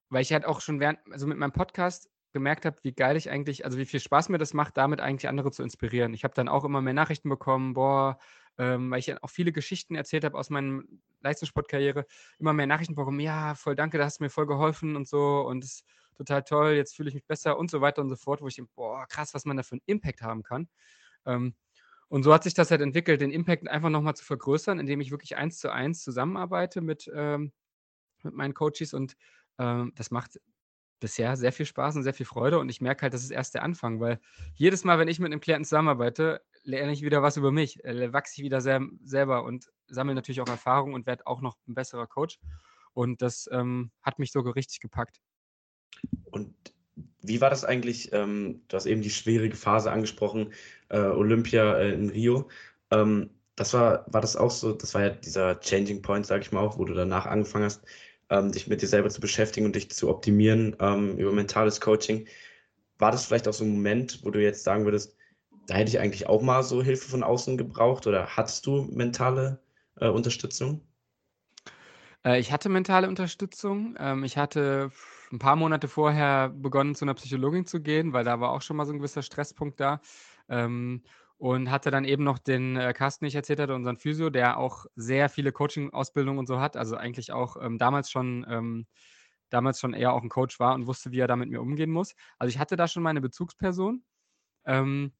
weil 0.09 0.21
ich 0.21 0.31
halt 0.31 0.45
auch 0.45 0.61
schon 0.61 0.79
während, 0.79 0.99
also 1.11 1.27
mit 1.27 1.37
meinem 1.37 1.51
Podcast 1.51 2.09
gemerkt 2.31 2.65
habe, 2.65 2.77
wie 2.83 2.93
geil 2.93 3.15
ich 3.15 3.29
eigentlich, 3.29 3.65
also 3.65 3.77
wie 3.77 3.85
viel 3.85 3.99
Spaß 3.99 4.29
mir 4.29 4.37
das 4.37 4.53
macht, 4.53 4.77
damit 4.77 4.99
eigentlich 4.99 5.29
andere 5.29 5.51
zu 5.51 5.63
inspirieren. 5.63 6.13
Ich 6.13 6.23
habe 6.23 6.33
dann 6.33 6.49
auch 6.49 6.63
immer 6.65 6.81
mehr 6.81 6.93
Nachrichten 6.93 7.29
bekommen, 7.29 7.73
boah, 7.73 8.19
ähm, 8.57 8.91
weil 8.91 8.99
ich 8.99 9.07
ja 9.07 9.17
auch 9.21 9.29
viele 9.29 9.51
Geschichten 9.51 9.95
erzählt 9.95 10.23
habe 10.23 10.37
aus 10.37 10.49
meiner 10.49 10.83
Leistungssportkarriere, 11.21 12.05
immer 12.39 12.53
mehr 12.53 12.67
Nachrichten 12.67 12.95
bekommen, 12.95 13.19
ja, 13.19 13.55
voll 13.55 13.75
danke, 13.75 13.97
da 13.97 14.05
hast 14.05 14.19
du 14.19 14.23
mir 14.23 14.29
voll 14.29 14.47
geholfen 14.47 14.95
und 14.95 15.07
so 15.07 15.41
und 15.41 15.63
es 15.63 15.75
ist 15.75 15.85
total 16.15 16.43
toll, 16.43 16.71
jetzt 16.71 16.95
fühle 16.95 17.09
ich 17.09 17.15
mich 17.15 17.25
besser 17.25 17.57
und 17.57 17.69
so 17.69 17.81
weiter 17.81 18.01
und 18.01 18.09
so 18.09 18.15
fort, 18.15 18.41
wo 18.41 18.47
ich 18.47 18.55
denke, 18.55 18.71
boah, 18.75 19.05
krass, 19.07 19.33
was 19.33 19.45
man 19.45 19.57
da 19.57 19.63
für 19.63 19.73
einen 19.73 19.81
Impact 19.85 20.21
haben 20.21 20.43
kann. 20.43 20.69
Ähm, 21.25 21.55
und 22.07 22.23
so 22.23 22.33
hat 22.33 22.43
sich 22.43 22.53
das 22.53 22.71
halt 22.71 22.81
entwickelt, 22.81 23.21
den 23.21 23.31
Impact 23.31 23.67
einfach 23.67 23.89
nochmal 23.89 24.15
zu 24.15 24.23
vergrößern, 24.23 24.79
indem 24.79 25.01
ich 25.01 25.11
wirklich 25.11 25.35
eins 25.37 25.57
zu 25.57 25.71
eins 25.71 26.03
zusammenarbeite 26.03 26.81
mit, 26.81 27.11
ähm, 27.13 27.51
mit 28.23 28.33
meinen 28.33 28.53
Coaches 28.53 28.93
und 28.93 29.15
ähm, 29.57 29.91
das 29.95 30.11
macht 30.11 30.39
bisher 30.99 31.35
sehr 31.35 31.51
viel 31.51 31.65
Spaß 31.65 31.97
und 31.97 32.03
sehr 32.03 32.13
viel 32.13 32.25
Freude 32.25 32.59
und 32.59 32.69
ich 32.69 32.81
merke 32.81 33.03
halt, 33.03 33.13
das 33.13 33.23
ist 33.23 33.31
erst 33.31 33.53
der 33.53 33.63
Anfang, 33.63 33.99
weil 33.99 34.19
jedes 34.53 34.83
Mal, 34.83 34.97
wenn 34.99 35.07
ich 35.07 35.19
mit 35.19 35.31
einem 35.31 35.41
Klienten 35.41 35.65
zusammenarbeite, 35.65 36.41
lerne 36.65 36.91
ich 36.91 37.01
wieder 37.01 37.21
was 37.21 37.37
über 37.37 37.51
mich, 37.51 37.83
äh, 37.85 38.11
wachse 38.11 38.33
ich 38.37 38.43
wieder 38.43 38.61
sehr, 38.61 38.81
selber 39.03 39.43
und 39.43 39.71
sammle 39.87 40.15
natürlich 40.15 40.41
auch 40.41 40.47
Erfahrung 40.47 40.93
und 40.93 41.05
werde 41.05 41.25
auch 41.27 41.41
noch 41.41 41.57
ein 41.67 41.75
besserer 41.75 42.07
Coach. 42.07 42.39
Und 42.93 43.21
das 43.21 43.49
ähm, 43.51 43.91
hat 44.01 44.19
mich 44.19 44.31
so 44.31 44.39
richtig 44.41 44.79
gepackt. 44.79 45.19
Und 46.31 46.53
wie 47.21 47.41
war 47.41 47.49
das 47.49 47.65
eigentlich? 47.65 48.11
Ähm, 48.13 48.61
du 48.67 48.77
hast 48.77 48.85
eben 48.85 49.01
die 49.01 49.09
schwierige 49.09 49.55
Phase 49.55 49.91
angesprochen, 49.91 50.53
äh, 50.89 50.99
Olympia 50.99 51.77
äh, 51.77 51.93
in 51.93 52.09
Rio. 52.09 52.49
Ähm, 52.91 53.29
das 53.55 53.73
war, 53.73 54.05
war 54.11 54.21
das 54.21 54.35
auch 54.35 54.51
so, 54.51 54.73
das 54.73 54.93
war 54.93 55.01
ja 55.03 55.09
dieser 55.09 55.59
Changing 55.59 56.01
Point, 56.01 56.25
sag 56.25 56.41
ich 56.41 56.51
mal 56.51 56.61
auch, 56.61 56.77
wo 56.77 56.85
du 56.85 56.93
danach 56.93 57.25
angefangen 57.25 57.65
hast, 57.65 57.83
ähm, 58.29 58.51
dich 58.51 58.67
mit 58.67 58.81
dir 58.81 58.87
selber 58.87 59.09
zu 59.09 59.21
beschäftigen 59.21 59.65
und 59.65 59.75
dich 59.75 59.91
zu 59.91 60.09
optimieren 60.09 60.75
ähm, 60.79 61.17
über 61.17 61.31
mentales 61.31 61.79
Coaching. 61.79 62.27
War 62.97 63.11
das 63.11 63.25
vielleicht 63.25 63.47
auch 63.47 63.53
so 63.53 63.63
ein 63.63 63.71
Moment, 63.71 64.23
wo 64.23 64.31
du 64.31 64.41
jetzt 64.41 64.63
sagen 64.63 64.85
würdest, 64.85 65.15
da 65.67 65.75
hätte 65.75 65.89
ich 65.89 65.99
eigentlich 65.99 66.27
auch 66.27 66.41
mal 66.41 66.63
so 66.63 66.81
Hilfe 66.83 67.09
von 67.09 67.23
außen 67.23 67.57
gebraucht 67.57 68.07
oder 68.07 68.27
hattest 68.27 68.65
du 68.65 68.83
mentale 68.91 69.61
äh, 69.99 70.07
Unterstützung? 70.07 70.81
Äh, 72.23 72.39
ich 72.39 72.51
hatte 72.51 72.69
mentale 72.69 73.07
Unterstützung. 73.07 73.95
Ähm, 73.99 74.23
ich 74.23 74.37
hatte 74.37 74.91
ein 75.31 75.39
paar 75.39 75.55
Monate 75.55 75.87
vorher 75.87 76.49
begonnen, 76.49 76.95
zu 76.95 77.05
einer 77.05 77.13
Psychologin 77.13 77.65
zu 77.65 77.81
gehen, 77.81 78.13
weil 78.13 78.23
da 78.23 78.39
war 78.39 78.51
auch 78.51 78.61
schon 78.61 78.77
mal 78.77 78.85
so 78.85 78.93
ein 78.93 78.99
gewisser 78.99 79.21
Stresspunkt 79.21 79.79
da. 79.79 80.01
Ähm, 80.49 81.03
und 81.37 81.69
hatte 81.69 81.91
dann 81.91 82.05
eben 82.05 82.23
noch 82.23 82.39
den 82.39 82.77
äh, 82.77 82.93
Carsten, 82.93 83.25
den 83.25 83.27
ich 83.29 83.35
erzählt 83.35 83.59
hatte, 83.59 83.75
unseren 83.75 83.97
Physio, 83.97 84.29
der 84.29 84.57
auch 84.57 84.85
sehr 84.95 85.27
viele 85.27 85.51
Coaching-Ausbildungen 85.51 86.39
und 86.39 86.47
so 86.47 86.61
hat. 86.61 86.77
Also 86.77 86.95
eigentlich 86.95 87.33
auch 87.33 87.57
ähm, 87.61 87.77
damals 87.77 88.09
schon 88.09 88.45
ähm, 88.49 88.87
damals 89.49 89.79
schon 89.79 89.93
eher 89.93 90.13
auch 90.13 90.23
ein 90.23 90.29
Coach 90.29 90.59
war 90.59 90.75
und 90.75 90.87
wusste, 90.87 91.11
wie 91.11 91.19
er 91.19 91.27
da 91.27 91.35
mit 91.35 91.49
mir 91.49 91.61
umgehen 91.61 91.91
muss. 91.91 92.15
Also 92.37 92.49
ich 92.49 92.59
hatte 92.59 92.75
da 92.75 92.87
schon 92.87 93.03
meine 93.03 93.21
Bezugsperson. 93.21 94.03
Ähm, 94.65 95.13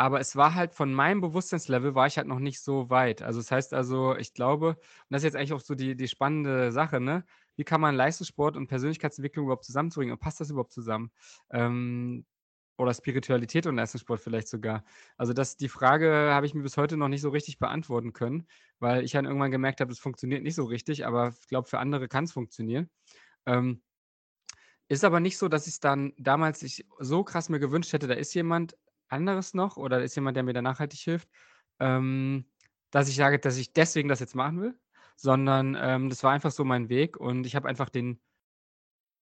aber 0.00 0.18
es 0.18 0.34
war 0.34 0.54
halt 0.54 0.72
von 0.72 0.94
meinem 0.94 1.20
Bewusstseinslevel 1.20 1.94
war 1.94 2.06
ich 2.06 2.16
halt 2.16 2.26
noch 2.26 2.38
nicht 2.38 2.62
so 2.62 2.88
weit. 2.88 3.20
Also 3.20 3.38
das 3.38 3.50
heißt 3.50 3.74
also, 3.74 4.16
ich 4.16 4.32
glaube, 4.32 4.68
und 4.70 4.78
das 5.10 5.20
ist 5.20 5.24
jetzt 5.24 5.36
eigentlich 5.36 5.52
auch 5.52 5.60
so 5.60 5.74
die, 5.74 5.94
die 5.94 6.08
spannende 6.08 6.72
Sache, 6.72 7.00
ne? 7.00 7.22
Wie 7.56 7.64
kann 7.64 7.82
man 7.82 7.94
Leistungssport 7.96 8.56
und 8.56 8.66
Persönlichkeitsentwicklung 8.66 9.44
überhaupt 9.44 9.66
zusammenzubringen? 9.66 10.14
Und 10.14 10.18
passt 10.18 10.40
das 10.40 10.48
überhaupt 10.48 10.72
zusammen? 10.72 11.10
Ähm, 11.50 12.24
oder 12.78 12.94
Spiritualität 12.94 13.66
und 13.66 13.76
Leistungssport 13.76 14.20
vielleicht 14.20 14.48
sogar. 14.48 14.84
Also 15.18 15.34
das, 15.34 15.58
die 15.58 15.68
Frage 15.68 16.30
habe 16.32 16.46
ich 16.46 16.54
mir 16.54 16.62
bis 16.62 16.78
heute 16.78 16.96
noch 16.96 17.08
nicht 17.08 17.20
so 17.20 17.28
richtig 17.28 17.58
beantworten 17.58 18.14
können, 18.14 18.46
weil 18.78 19.04
ich 19.04 19.12
dann 19.12 19.26
irgendwann 19.26 19.50
gemerkt 19.50 19.82
habe, 19.82 19.92
es 19.92 19.98
funktioniert 19.98 20.42
nicht 20.42 20.54
so 20.54 20.64
richtig, 20.64 21.04
aber 21.04 21.34
ich 21.38 21.48
glaube, 21.48 21.68
für 21.68 21.78
andere 21.78 22.08
kann 22.08 22.24
es 22.24 22.32
funktionieren. 22.32 22.88
Ähm, 23.44 23.82
ist 24.88 25.04
aber 25.04 25.20
nicht 25.20 25.38
so, 25.38 25.48
dass 25.48 25.66
ich 25.66 25.74
es 25.74 25.80
dann 25.80 26.14
damals 26.18 26.62
ich 26.62 26.86
so 26.98 27.22
krass 27.22 27.48
mir 27.48 27.60
gewünscht 27.60 27.92
hätte, 27.92 28.08
da 28.08 28.14
ist 28.14 28.34
jemand 28.34 28.76
anderes 29.10 29.54
noch 29.54 29.76
oder 29.76 30.02
ist 30.02 30.14
jemand, 30.14 30.36
der 30.36 30.44
mir 30.44 30.52
da 30.52 30.62
nachhaltig 30.62 31.00
hilft, 31.00 31.28
ähm, 31.78 32.46
dass 32.90 33.08
ich 33.08 33.16
sage, 33.16 33.38
dass 33.38 33.56
ich 33.56 33.72
deswegen 33.72 34.08
das 34.08 34.20
jetzt 34.20 34.34
machen 34.34 34.60
will, 34.60 34.78
sondern 35.16 35.76
ähm, 35.78 36.08
das 36.08 36.22
war 36.22 36.32
einfach 36.32 36.50
so 36.50 36.64
mein 36.64 36.88
Weg 36.88 37.16
und 37.16 37.46
ich 37.46 37.56
habe 37.56 37.68
einfach 37.68 37.88
den, 37.88 38.20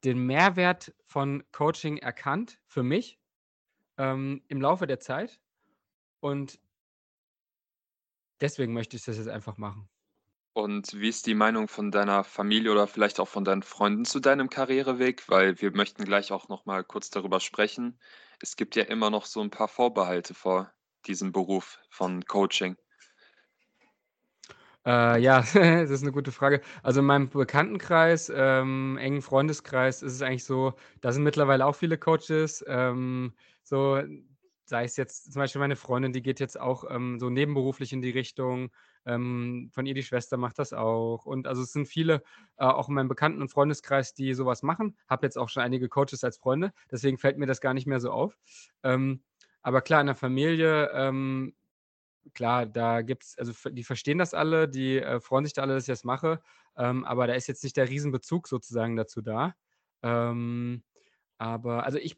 den 0.04 0.18
Mehrwert 0.18 0.94
von 1.06 1.44
Coaching 1.52 1.98
erkannt 1.98 2.60
für 2.66 2.82
mich 2.82 3.18
ähm, 3.98 4.42
im 4.48 4.60
Laufe 4.60 4.86
der 4.86 5.00
Zeit 5.00 5.40
und 6.20 6.60
deswegen 8.40 8.72
möchte 8.72 8.96
ich 8.96 9.04
das 9.04 9.18
jetzt 9.18 9.28
einfach 9.28 9.58
machen. 9.58 9.88
Und 10.54 10.92
wie 11.00 11.08
ist 11.08 11.26
die 11.26 11.34
Meinung 11.34 11.68
von 11.68 11.92
deiner 11.92 12.24
Familie 12.24 12.72
oder 12.72 12.88
vielleicht 12.88 13.20
auch 13.20 13.28
von 13.28 13.44
deinen 13.44 13.62
Freunden 13.62 14.04
zu 14.04 14.18
deinem 14.18 14.50
Karriereweg? 14.50 15.28
Weil 15.28 15.60
wir 15.60 15.70
möchten 15.70 16.04
gleich 16.04 16.32
auch 16.32 16.48
noch 16.48 16.66
mal 16.66 16.82
kurz 16.82 17.10
darüber 17.10 17.38
sprechen. 17.38 18.00
Es 18.40 18.56
gibt 18.56 18.76
ja 18.76 18.84
immer 18.84 19.10
noch 19.10 19.26
so 19.26 19.40
ein 19.40 19.50
paar 19.50 19.68
Vorbehalte 19.68 20.34
vor 20.34 20.72
diesem 21.06 21.32
Beruf 21.32 21.78
von 21.90 22.24
Coaching. 22.24 22.76
Äh, 24.86 25.20
ja, 25.20 25.40
das 25.54 25.90
ist 25.90 26.02
eine 26.02 26.12
gute 26.12 26.32
Frage. 26.32 26.60
Also 26.82 27.00
in 27.00 27.06
meinem 27.06 27.28
Bekanntenkreis, 27.28 28.32
ähm, 28.34 28.96
engen 28.98 29.22
Freundeskreis 29.22 30.02
ist 30.02 30.14
es 30.14 30.22
eigentlich 30.22 30.44
so, 30.44 30.74
da 31.00 31.12
sind 31.12 31.24
mittlerweile 31.24 31.66
auch 31.66 31.74
viele 31.74 31.98
Coaches. 31.98 32.64
Ähm, 32.66 33.34
so, 33.64 34.00
sei 34.64 34.84
es 34.84 34.96
jetzt 34.96 35.32
zum 35.32 35.40
Beispiel 35.40 35.60
meine 35.60 35.76
Freundin, 35.76 36.12
die 36.12 36.22
geht 36.22 36.40
jetzt 36.40 36.60
auch 36.60 36.84
ähm, 36.90 37.18
so 37.18 37.30
nebenberuflich 37.30 37.92
in 37.92 38.02
die 38.02 38.10
Richtung. 38.10 38.70
Ähm, 39.08 39.70
von 39.72 39.86
ihr 39.86 39.94
die 39.94 40.02
Schwester 40.02 40.36
macht 40.36 40.58
das 40.58 40.72
auch. 40.74 41.24
Und 41.24 41.46
also 41.46 41.62
es 41.62 41.72
sind 41.72 41.88
viele, 41.88 42.22
äh, 42.58 42.64
auch 42.64 42.88
in 42.88 42.94
meinem 42.94 43.08
Bekannten- 43.08 43.40
und 43.40 43.48
Freundeskreis, 43.50 44.12
die 44.14 44.34
sowas 44.34 44.62
machen. 44.62 44.96
Habe 45.08 45.26
jetzt 45.26 45.38
auch 45.38 45.48
schon 45.48 45.62
einige 45.62 45.88
Coaches 45.88 46.22
als 46.24 46.36
Freunde, 46.36 46.72
deswegen 46.90 47.18
fällt 47.18 47.38
mir 47.38 47.46
das 47.46 47.60
gar 47.62 47.74
nicht 47.74 47.86
mehr 47.86 48.00
so 48.00 48.10
auf. 48.10 48.36
Ähm, 48.82 49.22
aber 49.62 49.80
klar, 49.80 50.02
in 50.02 50.06
der 50.06 50.14
Familie, 50.16 50.90
ähm, 50.92 51.54
klar, 52.34 52.66
da 52.66 53.02
gibt 53.02 53.24
es, 53.24 53.38
also 53.38 53.52
die 53.70 53.84
verstehen 53.84 54.18
das 54.18 54.34
alle, 54.34 54.68
die 54.68 54.98
äh, 54.98 55.20
freuen 55.20 55.44
sich 55.44 55.54
da 55.54 55.62
alle, 55.62 55.74
dass 55.74 55.84
ich 55.84 55.92
das 55.92 56.04
mache. 56.04 56.42
Ähm, 56.76 57.04
aber 57.04 57.26
da 57.26 57.34
ist 57.34 57.48
jetzt 57.48 57.64
nicht 57.64 57.76
der 57.76 57.88
Riesenbezug 57.88 58.46
sozusagen 58.48 58.96
dazu 58.96 59.22
da. 59.22 59.54
Ähm, 60.02 60.82
aber 61.38 61.84
also 61.84 61.98
ich 61.98 62.16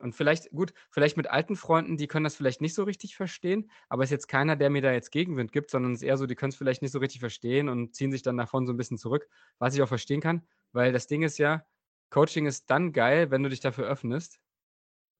und 0.00 0.14
vielleicht, 0.14 0.50
gut, 0.50 0.72
vielleicht 0.90 1.16
mit 1.16 1.28
alten 1.30 1.56
Freunden, 1.56 1.96
die 1.96 2.06
können 2.06 2.24
das 2.24 2.36
vielleicht 2.36 2.60
nicht 2.60 2.74
so 2.74 2.84
richtig 2.84 3.16
verstehen, 3.16 3.70
aber 3.88 4.02
es 4.02 4.08
ist 4.08 4.12
jetzt 4.12 4.28
keiner, 4.28 4.56
der 4.56 4.70
mir 4.70 4.82
da 4.82 4.92
jetzt 4.92 5.10
Gegenwind 5.10 5.52
gibt, 5.52 5.70
sondern 5.70 5.92
es 5.92 6.02
ist 6.02 6.08
eher 6.08 6.16
so, 6.16 6.26
die 6.26 6.34
können 6.34 6.50
es 6.50 6.56
vielleicht 6.56 6.82
nicht 6.82 6.92
so 6.92 6.98
richtig 6.98 7.20
verstehen 7.20 7.68
und 7.68 7.94
ziehen 7.94 8.12
sich 8.12 8.22
dann 8.22 8.36
davon 8.36 8.66
so 8.66 8.72
ein 8.72 8.76
bisschen 8.76 8.98
zurück, 8.98 9.28
was 9.58 9.74
ich 9.74 9.82
auch 9.82 9.88
verstehen 9.88 10.20
kann, 10.20 10.46
weil 10.72 10.92
das 10.92 11.06
Ding 11.06 11.22
ist 11.22 11.38
ja, 11.38 11.64
Coaching 12.10 12.46
ist 12.46 12.70
dann 12.70 12.92
geil, 12.92 13.30
wenn 13.30 13.42
du 13.42 13.48
dich 13.50 13.60
dafür 13.60 13.86
öffnest. 13.86 14.40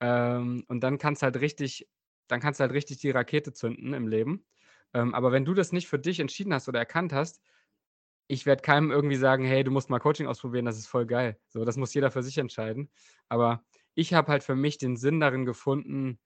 Ähm, 0.01 0.65
und 0.69 0.81
dann 0.81 0.99
kannst 0.99 1.23
halt 1.23 1.37
richtig, 1.41 1.89
dann 2.29 2.41
kannst 2.41 2.61
halt 2.61 2.73
richtig 2.73 2.99
die 2.99 3.11
Rakete 3.11 3.53
zünden 3.53 3.95
im 3.95 4.09
Leben. 4.09 4.47
Ähm, 4.95 5.15
aber 5.15 5.33
wenn 5.33 5.45
du 5.45 5.55
das 5.55 5.73
nicht 5.73 5.89
für 5.89 5.99
dich 5.99 6.21
entschieden 6.21 6.55
hast 6.55 6.69
oder 6.69 6.79
erkannt 6.79 7.13
hast, 7.13 7.43
ich 8.29 8.47
werde 8.47 8.63
keinem 8.63 8.91
irgendwie 8.91 9.17
sagen, 9.17 9.45
hey, 9.45 9.65
du 9.65 9.71
musst 9.71 9.91
mal 9.91 9.99
Coaching 10.01 10.27
ausprobieren, 10.27 10.67
das 10.67 10.79
ist 10.79 10.87
voll 10.87 11.07
geil. 11.07 11.41
So, 11.49 11.65
das 11.65 11.77
muss 11.77 11.95
jeder 11.95 12.11
für 12.11 12.23
sich 12.23 12.39
entscheiden. 12.39 12.91
Aber 13.29 13.65
ich 13.95 14.15
habe 14.15 14.33
halt 14.33 14.43
für 14.45 14.55
mich 14.57 14.79
den 14.79 14.97
Sinn 14.97 15.21
darin 15.21 15.45
gefunden 15.45 16.19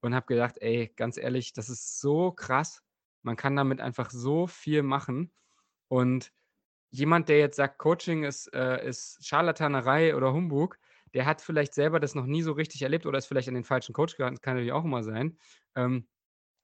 und 0.00 0.14
habe 0.14 0.26
gedacht, 0.26 0.56
ey, 0.60 0.92
ganz 0.96 1.16
ehrlich, 1.18 1.52
das 1.52 1.68
ist 1.68 2.00
so 2.00 2.32
krass. 2.32 2.82
Man 3.22 3.36
kann 3.36 3.56
damit 3.56 3.80
einfach 3.80 4.10
so 4.10 4.46
viel 4.46 4.82
machen. 4.82 5.32
Und 5.88 6.32
jemand, 6.90 7.28
der 7.28 7.38
jetzt 7.38 7.56
sagt, 7.56 7.78
Coaching 7.78 8.24
ist, 8.24 8.52
äh, 8.54 8.86
ist 8.86 9.24
Scharlatanerei 9.26 10.16
oder 10.16 10.32
Humbug, 10.32 10.78
der 11.14 11.26
hat 11.26 11.40
vielleicht 11.40 11.74
selber 11.74 12.00
das 12.00 12.14
noch 12.14 12.26
nie 12.26 12.42
so 12.42 12.52
richtig 12.52 12.82
erlebt 12.82 13.06
oder 13.06 13.18
ist 13.18 13.26
vielleicht 13.26 13.48
an 13.48 13.54
den 13.54 13.64
falschen 13.64 13.92
Coach 13.92 14.16
geraten, 14.16 14.36
das 14.36 14.42
kann 14.42 14.54
natürlich 14.54 14.72
auch 14.72 14.84
immer 14.84 15.02
sein. 15.02 15.38
Ähm, 15.74 16.08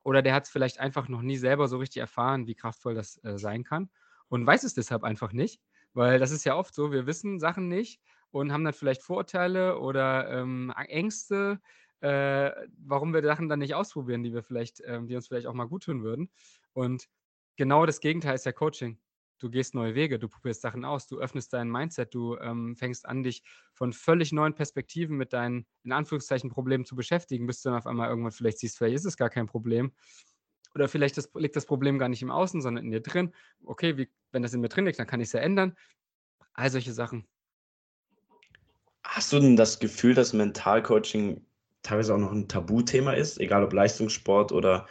oder 0.05 0.23
der 0.23 0.35
hat 0.35 0.45
es 0.45 0.51
vielleicht 0.51 0.81
einfach 0.81 1.09
noch 1.09 1.23
nie 1.23 1.37
selber 1.37 1.69
so 1.69 1.79
richtig 1.79 2.01
erfahren, 2.01 2.47
wie 2.47 2.55
kraftvoll 2.55 2.95
das 2.95 3.23
äh, 3.25 3.38
sein 3.38 3.65
kann 3.65 3.91
und 4.29 4.47
weiß 4.47 4.65
es 4.65 4.75
deshalb 4.75 5.05
einfach 5.05 5.33
nicht, 5.33 5.61
weil 5.95 6.19
das 6.19 6.31
ist 6.33 6.45
ja 6.45 6.57
oft 6.57 6.75
so, 6.75 6.93
wir 6.93 7.07
wissen 7.07 7.38
Sachen 7.38 7.69
nicht 7.69 8.01
und 8.33 8.53
haben 8.53 8.64
dann 8.64 8.73
vielleicht 8.73 9.03
Vorurteile 9.03 9.79
oder 9.79 10.29
ähm, 10.31 10.73
Ängste, 10.88 11.61
äh, 12.01 12.51
warum 12.79 13.14
wir 13.14 13.23
Sachen 13.23 13.49
dann 13.49 13.61
nicht 13.61 13.75
ausprobieren, 13.75 14.23
die 14.25 14.33
wir 14.33 14.42
vielleicht, 14.42 14.83
ähm, 14.85 15.07
die 15.07 15.14
uns 15.14 15.29
vielleicht 15.29 15.47
auch 15.47 15.55
mal 15.55 15.68
gut 15.68 15.85
tun 15.85 16.03
würden. 16.03 16.31
Und 16.73 17.09
genau 17.57 17.87
das 17.87 18.01
Gegenteil 18.01 18.35
ist 18.35 18.47
ja 18.47 18.53
Coaching. 18.53 18.99
Du 19.38 19.51
gehst 19.51 19.75
neue 19.75 19.95
Wege, 19.95 20.18
du 20.18 20.29
probierst 20.29 20.62
Sachen 20.62 20.85
aus, 20.85 21.09
du 21.09 21.18
öffnest 21.18 21.53
dein 21.53 21.68
Mindset, 21.68 22.14
du 22.14 22.37
ähm, 22.38 22.77
fängst 22.77 23.07
an, 23.07 23.23
dich 23.23 23.42
von 23.75 23.92
völlig 23.92 24.33
neuen 24.33 24.55
Perspektiven 24.55 25.16
mit 25.16 25.33
deinen, 25.33 25.66
in 25.83 25.92
Anführungszeichen, 25.92 26.49
Problemen 26.49 26.85
zu 26.85 26.95
beschäftigen, 26.95 27.47
bis 27.47 27.61
du 27.61 27.68
dann 27.68 27.79
auf 27.79 27.87
einmal 27.87 28.09
irgendwann 28.09 28.33
vielleicht 28.33 28.59
siehst, 28.59 28.79
vielleicht 28.79 28.97
ist 28.97 29.05
es 29.05 29.16
gar 29.16 29.31
kein 29.31 29.47
Problem. 29.47 29.92
Oder 30.75 30.88
vielleicht 30.88 31.18
das, 31.18 31.31
liegt 31.35 31.57
das 31.57 31.66
Problem 31.66 31.99
gar 31.99 32.09
nicht 32.09 32.23
im 32.23 32.31
Außen, 32.31 32.62
sondern 32.62 32.85
in 32.85 32.90
dir 32.92 33.03
drin. 33.03 33.35
Okay, 33.64 33.99
wie, 33.99 34.11
wenn 34.31 34.42
das 34.42 34.55
in 34.55 34.61
mir 34.61 34.68
drin 34.68 34.87
liegt, 34.87 34.99
dann 34.99 35.07
kann 35.07 35.21
ich 35.21 35.27
es 35.27 35.33
ja 35.33 35.40
ändern. 35.40 35.77
All 36.55 36.71
solche 36.71 36.92
Sachen. 36.92 37.27
Hast 39.05 39.33
du 39.33 39.41
denn 39.41 39.57
das 39.57 39.79
Gefühl, 39.79 40.15
dass 40.15 40.33
Mentalcoaching 40.33 41.45
teilweise 41.83 42.15
auch 42.15 42.19
noch 42.19 42.33
ein 42.33 42.49
Tabuthema 42.49 43.12
ist, 43.12 43.38
egal 43.41 43.65
ob 43.65 43.73
Leistungssport 43.73 44.53
oder 44.53 44.87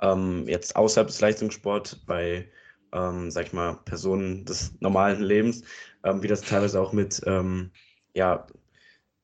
ähm, 0.00 0.44
jetzt 0.48 0.76
außerhalb 0.76 1.08
des 1.08 1.20
Leistungssports 1.20 1.96
bei, 1.96 2.50
ähm, 2.92 3.30
sag 3.30 3.46
ich 3.46 3.52
mal, 3.52 3.74
Personen 3.84 4.44
des 4.44 4.74
normalen 4.80 5.22
Lebens, 5.22 5.62
ähm, 6.04 6.22
wie 6.22 6.28
das 6.28 6.42
teilweise 6.42 6.80
auch 6.80 6.92
mit 6.92 7.20
ähm, 7.26 7.70
ja, 8.14 8.46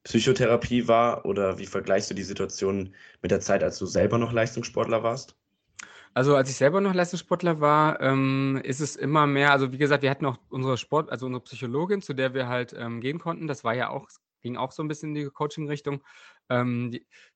Psychotherapie 0.05 0.89
war 0.89 1.25
oder 1.25 1.59
wie 1.59 1.67
vergleichst 1.67 2.11
du 2.11 2.15
die 2.15 2.23
Situation 2.25 2.95
mit 3.23 3.31
der 3.31 3.41
Zeit, 3.41 3.63
als 3.63 3.79
du 3.79 3.87
selber 3.87 4.19
noch 4.19 4.33
Leistungssportler 4.33 5.03
warst? 5.03 5.37
Also 6.15 6.37
als 6.37 6.51
ich 6.51 6.57
selber 6.57 6.81
noch 6.81 6.93
Leistungssportler 6.93 7.61
war, 7.61 8.01
ähm, 8.01 8.61
ist 8.65 8.81
es 8.81 8.97
immer 8.97 9.27
mehr, 9.27 9.53
also 9.53 9.73
wie 9.73 9.79
gesagt, 9.79 10.03
wir 10.03 10.11
hatten 10.11 10.27
auch 10.27 10.39
unsere 10.51 10.77
Sport, 10.77 11.11
also 11.11 11.27
unsere 11.27 11.43
Psychologin, 11.45 12.03
zu 12.03 12.13
der 12.13 12.35
wir 12.35 12.49
halt 12.49 12.75
ähm, 12.77 13.01
gehen 13.01 13.19
konnten. 13.19 13.47
Das 13.47 13.65
war 13.65 13.75
ja 13.75 13.89
auch 13.89 14.09
ging 14.43 14.57
auch 14.57 14.73
so 14.73 14.83
ein 14.83 14.89
bisschen 14.89 15.11
in 15.11 15.25
die 15.25 15.31
Coaching-Richtung. 15.31 16.03
Ähm, 16.49 16.91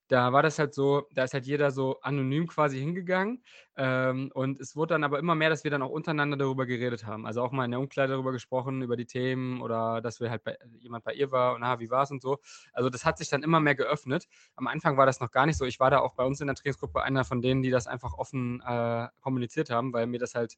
da 0.09 0.33
war 0.33 0.43
das 0.43 0.59
halt 0.59 0.73
so, 0.73 1.09
da 1.13 1.25
ist 1.25 1.35
halt 1.35 1.47
jeder 1.47 1.71
so 1.71 2.01
anonym 2.01 2.47
quasi 2.47 2.79
hingegangen. 2.79 3.43
Ähm, 3.77 4.31
und 4.35 4.61
es 4.61 4.77
wurde 4.77 4.95
dann 4.95 5.05
aber 5.05 5.19
immer 5.19 5.35
mehr, 5.35 5.51
dass 5.51 5.65
wir 5.65 5.71
dann 5.71 5.83
auch 5.83 5.91
untereinander 5.91 6.37
darüber 6.37 6.65
geredet 6.67 7.05
haben. 7.07 7.27
Also 7.27 7.43
auch 7.43 7.51
mal 7.51 7.65
in 7.65 7.73
der 7.73 7.81
Umkleide 7.81 8.13
darüber 8.13 8.33
gesprochen, 8.33 8.83
über 8.83 8.97
die 8.97 9.07
Themen 9.07 9.61
oder 9.63 10.01
dass 10.01 10.21
wir 10.21 10.31
halt 10.31 10.45
bei, 10.45 10.57
jemand 10.79 11.05
bei 11.05 11.13
ihr 11.15 11.33
war 11.33 11.55
und 11.55 11.63
ah, 11.65 11.81
wie 11.81 11.91
war 11.91 12.05
es 12.05 12.11
und 12.11 12.23
so. 12.23 12.39
Also 12.73 12.89
das 12.89 13.05
hat 13.05 13.19
sich 13.19 13.29
dann 13.29 13.43
immer 13.43 13.59
mehr 13.61 13.75
geöffnet. 13.75 14.27
Am 14.55 14.69
Anfang 14.69 14.97
war 14.97 15.07
das 15.07 15.21
noch 15.21 15.31
gar 15.33 15.47
nicht 15.47 15.57
so. 15.59 15.65
Ich 15.65 15.81
war 15.81 15.91
da 15.91 15.99
auch 15.99 16.15
bei 16.15 16.25
uns 16.25 16.41
in 16.41 16.47
der 16.47 16.57
Trainingsgruppe 16.57 17.03
einer 17.03 17.25
von 17.25 17.43
denen, 17.43 17.63
die 17.63 17.71
das 17.71 17.87
einfach 17.89 18.15
offen 18.15 18.63
äh, 18.65 19.09
kommuniziert 19.21 19.71
haben, 19.71 19.93
weil 19.93 20.07
mir 20.07 20.19
das 20.21 20.35
halt, 20.35 20.57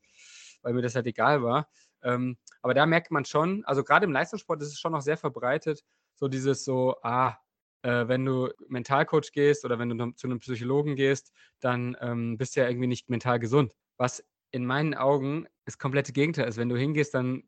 weil 0.63 0.75
mir 0.75 0.83
das 0.83 0.95
halt 0.95 1.07
egal 1.07 1.43
war. 1.43 1.69
Ähm, 2.03 2.37
aber 2.63 2.75
da 2.75 2.87
merkt 2.87 3.11
man 3.11 3.25
schon, 3.25 3.65
also 3.65 3.85
gerade 3.85 4.07
im 4.07 4.13
Leistungssport 4.13 4.63
ist 4.63 4.69
es 4.69 4.79
schon 4.79 4.93
noch 4.93 5.03
sehr 5.03 5.17
verbreitet, 5.17 5.85
so 6.15 6.29
dieses 6.29 6.65
so, 6.65 6.97
ah, 7.03 7.37
äh, 7.83 8.09
wenn 8.09 8.25
du 8.25 8.51
Mentalcoach 8.69 9.33
gehst 9.33 9.65
oder 9.65 9.79
wenn 9.79 9.91
du 9.97 10.13
zu 10.13 10.27
einem 10.27 10.41
Psychologen 10.41 10.97
gehst, 10.97 11.33
dann 11.61 11.97
ähm, 12.01 12.37
bist 12.37 12.57
du 12.57 12.61
ja 12.61 12.69
irgendwie 12.69 12.89
nicht 12.89 13.09
mental 13.11 13.39
gesund. 13.39 13.75
Was 13.97 14.25
in 14.51 14.65
meinen 14.67 14.95
Augen 14.95 15.47
das 15.65 15.79
komplette 15.79 16.13
Gegenteil 16.13 16.49
ist. 16.49 16.57
Wenn 16.57 16.71
du 16.71 16.77
hingehst, 16.77 17.15
dann 17.15 17.45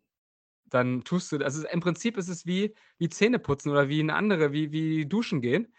dann 0.71 1.05
tust 1.05 1.33
du, 1.33 1.39
also 1.39 1.67
im 1.67 1.81
Prinzip 1.81 2.17
ist 2.17 2.29
es 2.29 2.47
wie, 2.47 2.75
wie 2.99 3.09
Zähneputzen 3.09 3.71
oder 3.73 3.89
wie 3.89 4.01
eine 4.01 4.15
andere, 4.15 4.53
wie, 4.53 4.73
wie 4.73 5.07
Duschen 5.07 5.41
gehen. 5.41 5.75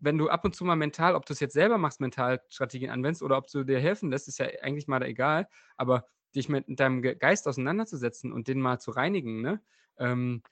Wenn 0.00 0.18
du 0.18 0.28
ab 0.28 0.44
und 0.44 0.54
zu 0.54 0.64
mal 0.64 0.76
mental, 0.76 1.14
ob 1.14 1.26
du 1.26 1.32
es 1.32 1.40
jetzt 1.40 1.54
selber 1.54 1.78
machst, 1.78 2.00
Mentalstrategien 2.00 2.90
anwendest 2.90 3.22
oder 3.22 3.38
ob 3.38 3.48
du 3.48 3.64
dir 3.64 3.80
helfen 3.80 4.10
lässt, 4.10 4.28
ist 4.28 4.38
ja 4.38 4.46
eigentlich 4.62 4.86
mal 4.86 5.02
egal. 5.02 5.48
Aber 5.76 6.04
dich 6.34 6.48
mit 6.48 6.64
deinem 6.68 7.02
Geist 7.02 7.48
auseinanderzusetzen 7.48 8.32
und 8.32 8.48
den 8.48 8.60
mal 8.60 8.78
zu 8.78 8.90
reinigen, 8.90 9.40
ne? 9.40 9.62
Ähm, 9.98 10.42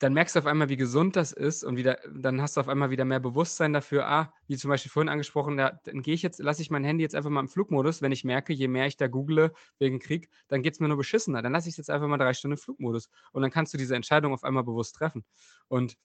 dann 0.00 0.12
merkst 0.12 0.36
du 0.36 0.38
auf 0.38 0.46
einmal, 0.46 0.68
wie 0.68 0.76
gesund 0.76 1.16
das 1.16 1.32
ist 1.32 1.64
und 1.64 1.76
wieder, 1.76 1.98
dann 2.14 2.40
hast 2.40 2.56
du 2.56 2.60
auf 2.60 2.68
einmal 2.68 2.90
wieder 2.90 3.04
mehr 3.04 3.18
Bewusstsein 3.18 3.72
dafür, 3.72 4.06
ah, 4.06 4.32
wie 4.46 4.56
zum 4.56 4.68
Beispiel 4.68 4.92
vorhin 4.92 5.08
angesprochen, 5.08 5.58
ja, 5.58 5.72
dann 5.84 6.02
gehe 6.02 6.14
ich 6.14 6.22
jetzt, 6.22 6.38
lasse 6.38 6.62
ich 6.62 6.70
mein 6.70 6.84
Handy 6.84 7.02
jetzt 7.02 7.16
einfach 7.16 7.30
mal 7.30 7.40
im 7.40 7.48
Flugmodus, 7.48 8.00
wenn 8.00 8.12
ich 8.12 8.22
merke, 8.22 8.52
je 8.52 8.68
mehr 8.68 8.86
ich 8.86 8.96
da 8.96 9.08
google 9.08 9.52
wegen 9.80 9.98
Krieg, 9.98 10.30
dann 10.46 10.62
geht 10.62 10.74
es 10.74 10.80
mir 10.80 10.86
nur 10.86 10.96
beschissener. 10.98 11.42
Dann 11.42 11.52
lasse 11.52 11.68
ich 11.68 11.72
es 11.72 11.78
jetzt 11.78 11.90
einfach 11.90 12.06
mal 12.06 12.16
drei 12.16 12.32
Stunden 12.32 12.52
im 12.52 12.58
Flugmodus 12.58 13.08
und 13.32 13.42
dann 13.42 13.50
kannst 13.50 13.74
du 13.74 13.78
diese 13.78 13.96
Entscheidung 13.96 14.32
auf 14.32 14.44
einmal 14.44 14.62
bewusst 14.62 14.94
treffen. 14.94 15.24
Und 15.66 15.96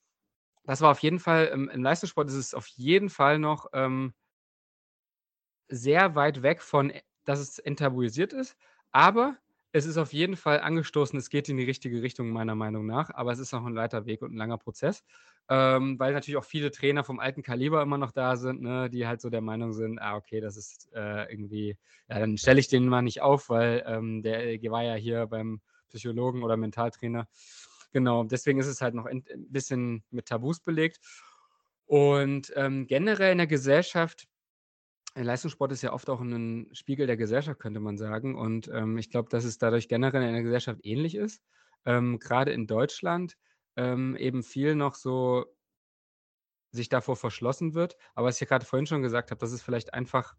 das 0.66 0.82
war 0.82 0.92
auf 0.92 1.00
jeden 1.00 1.20
Fall, 1.20 1.48
im, 1.48 1.70
im 1.70 1.84
Leistungssport 1.84 2.30
ist 2.30 2.36
es 2.36 2.54
auf 2.54 2.68
jeden 2.68 3.10
Fall 3.10 3.40
noch 3.40 3.68
ähm, 3.74 4.14
sehr 5.68 6.16
weit 6.16 6.42
weg 6.42 6.62
von, 6.62 6.92
dass 7.26 7.40
es 7.40 7.60
enttabuisiert 7.60 8.34
ist, 8.34 8.58
aber 8.92 9.38
es 9.76 9.88
ist 9.88 9.98
auf 9.98 10.14
jeden 10.14 10.36
Fall 10.36 10.60
angestoßen, 10.60 11.18
es 11.18 11.32
geht 11.32 11.50
in 11.50 11.58
die 11.58 11.64
richtige 11.64 12.04
Richtung, 12.04 12.30
meiner 12.30 12.54
Meinung 12.54 12.86
nach, 12.86 13.10
aber 13.10 13.32
es 13.32 13.40
ist 13.40 13.52
noch 13.54 13.66
ein 13.66 13.76
weiter 13.76 14.06
Weg 14.06 14.22
und 14.22 14.34
ein 14.34 14.38
langer 14.38 14.60
Prozess, 14.60 15.04
ähm, 15.50 15.98
weil 16.00 16.14
natürlich 16.14 16.38
auch 16.38 16.46
viele 16.46 16.70
Trainer 16.70 17.04
vom 17.04 17.20
alten 17.20 17.42
Kaliber 17.42 17.82
immer 17.82 17.98
noch 17.98 18.12
da 18.12 18.36
sind, 18.36 18.62
ne, 18.62 18.90
die 18.92 19.08
halt 19.08 19.20
so 19.20 19.32
der 19.32 19.42
Meinung 19.42 19.74
sind, 19.74 20.00
ah, 20.00 20.16
okay, 20.16 20.42
das 20.42 20.58
ist 20.58 20.94
äh, 20.94 21.32
irgendwie, 21.32 21.76
ja, 22.08 22.20
dann 22.20 22.38
stelle 22.38 22.60
ich 22.60 22.68
den 22.68 22.88
mal 22.88 23.02
nicht 23.02 23.22
auf, 23.22 23.50
weil 23.50 23.84
ähm, 23.88 24.22
der 24.22 24.62
war 24.70 24.84
ja 24.84 24.94
hier 24.94 25.26
beim 25.26 25.60
Psychologen 25.90 26.44
oder 26.44 26.56
Mentaltrainer. 26.56 27.28
Genau, 27.92 28.24
deswegen 28.24 28.60
ist 28.60 28.68
es 28.68 28.82
halt 28.82 28.96
noch 28.96 29.06
ein 29.06 29.24
bisschen 29.50 30.04
mit 30.12 30.28
Tabus 30.28 30.60
belegt. 30.60 31.00
Und 31.86 32.52
ähm, 32.56 32.88
generell 32.88 33.32
in 33.32 33.38
der 33.38 33.48
Gesellschaft 33.48 34.28
Leistungssport 35.16 35.72
ist 35.72 35.84
ja 35.84 35.94
oft 35.94 36.10
auch 36.10 36.22
ein 36.22 36.70
Spiegel 36.74 37.08
der 37.08 37.18
Gesellschaft, 37.18 37.60
könnte 37.60 37.80
man 37.80 37.98
sagen. 37.98 38.36
Und 38.36 38.68
ähm, 38.70 38.98
ich 38.98 39.10
glaube, 39.10 39.30
dass 39.30 39.44
es 39.44 39.58
dadurch 39.58 39.88
generell 39.88 40.24
in 40.24 40.34
der 40.34 40.44
Gesellschaft 40.44 40.80
ähnlich 40.84 41.16
ist. 41.16 41.42
Ähm, 41.86 42.20
Gerade 42.20 42.52
in 42.52 42.66
Deutschland 42.66 43.38
ähm, 43.76 44.16
eben 44.16 44.44
viel 44.44 44.76
noch 44.76 44.96
so 44.96 45.46
sich 46.72 46.90
davor 46.90 47.16
verschlossen 47.16 47.76
wird. 47.76 47.96
Aber 48.16 48.28
was 48.28 48.36
ich 48.36 48.42
ja 48.42 48.48
gerade 48.48 48.66
vorhin 48.66 48.88
schon 48.88 49.04
gesagt 49.04 49.32
habe, 49.32 49.40
das 49.40 49.52
ist 49.52 49.62
vielleicht 49.62 49.94
einfach, 49.94 50.36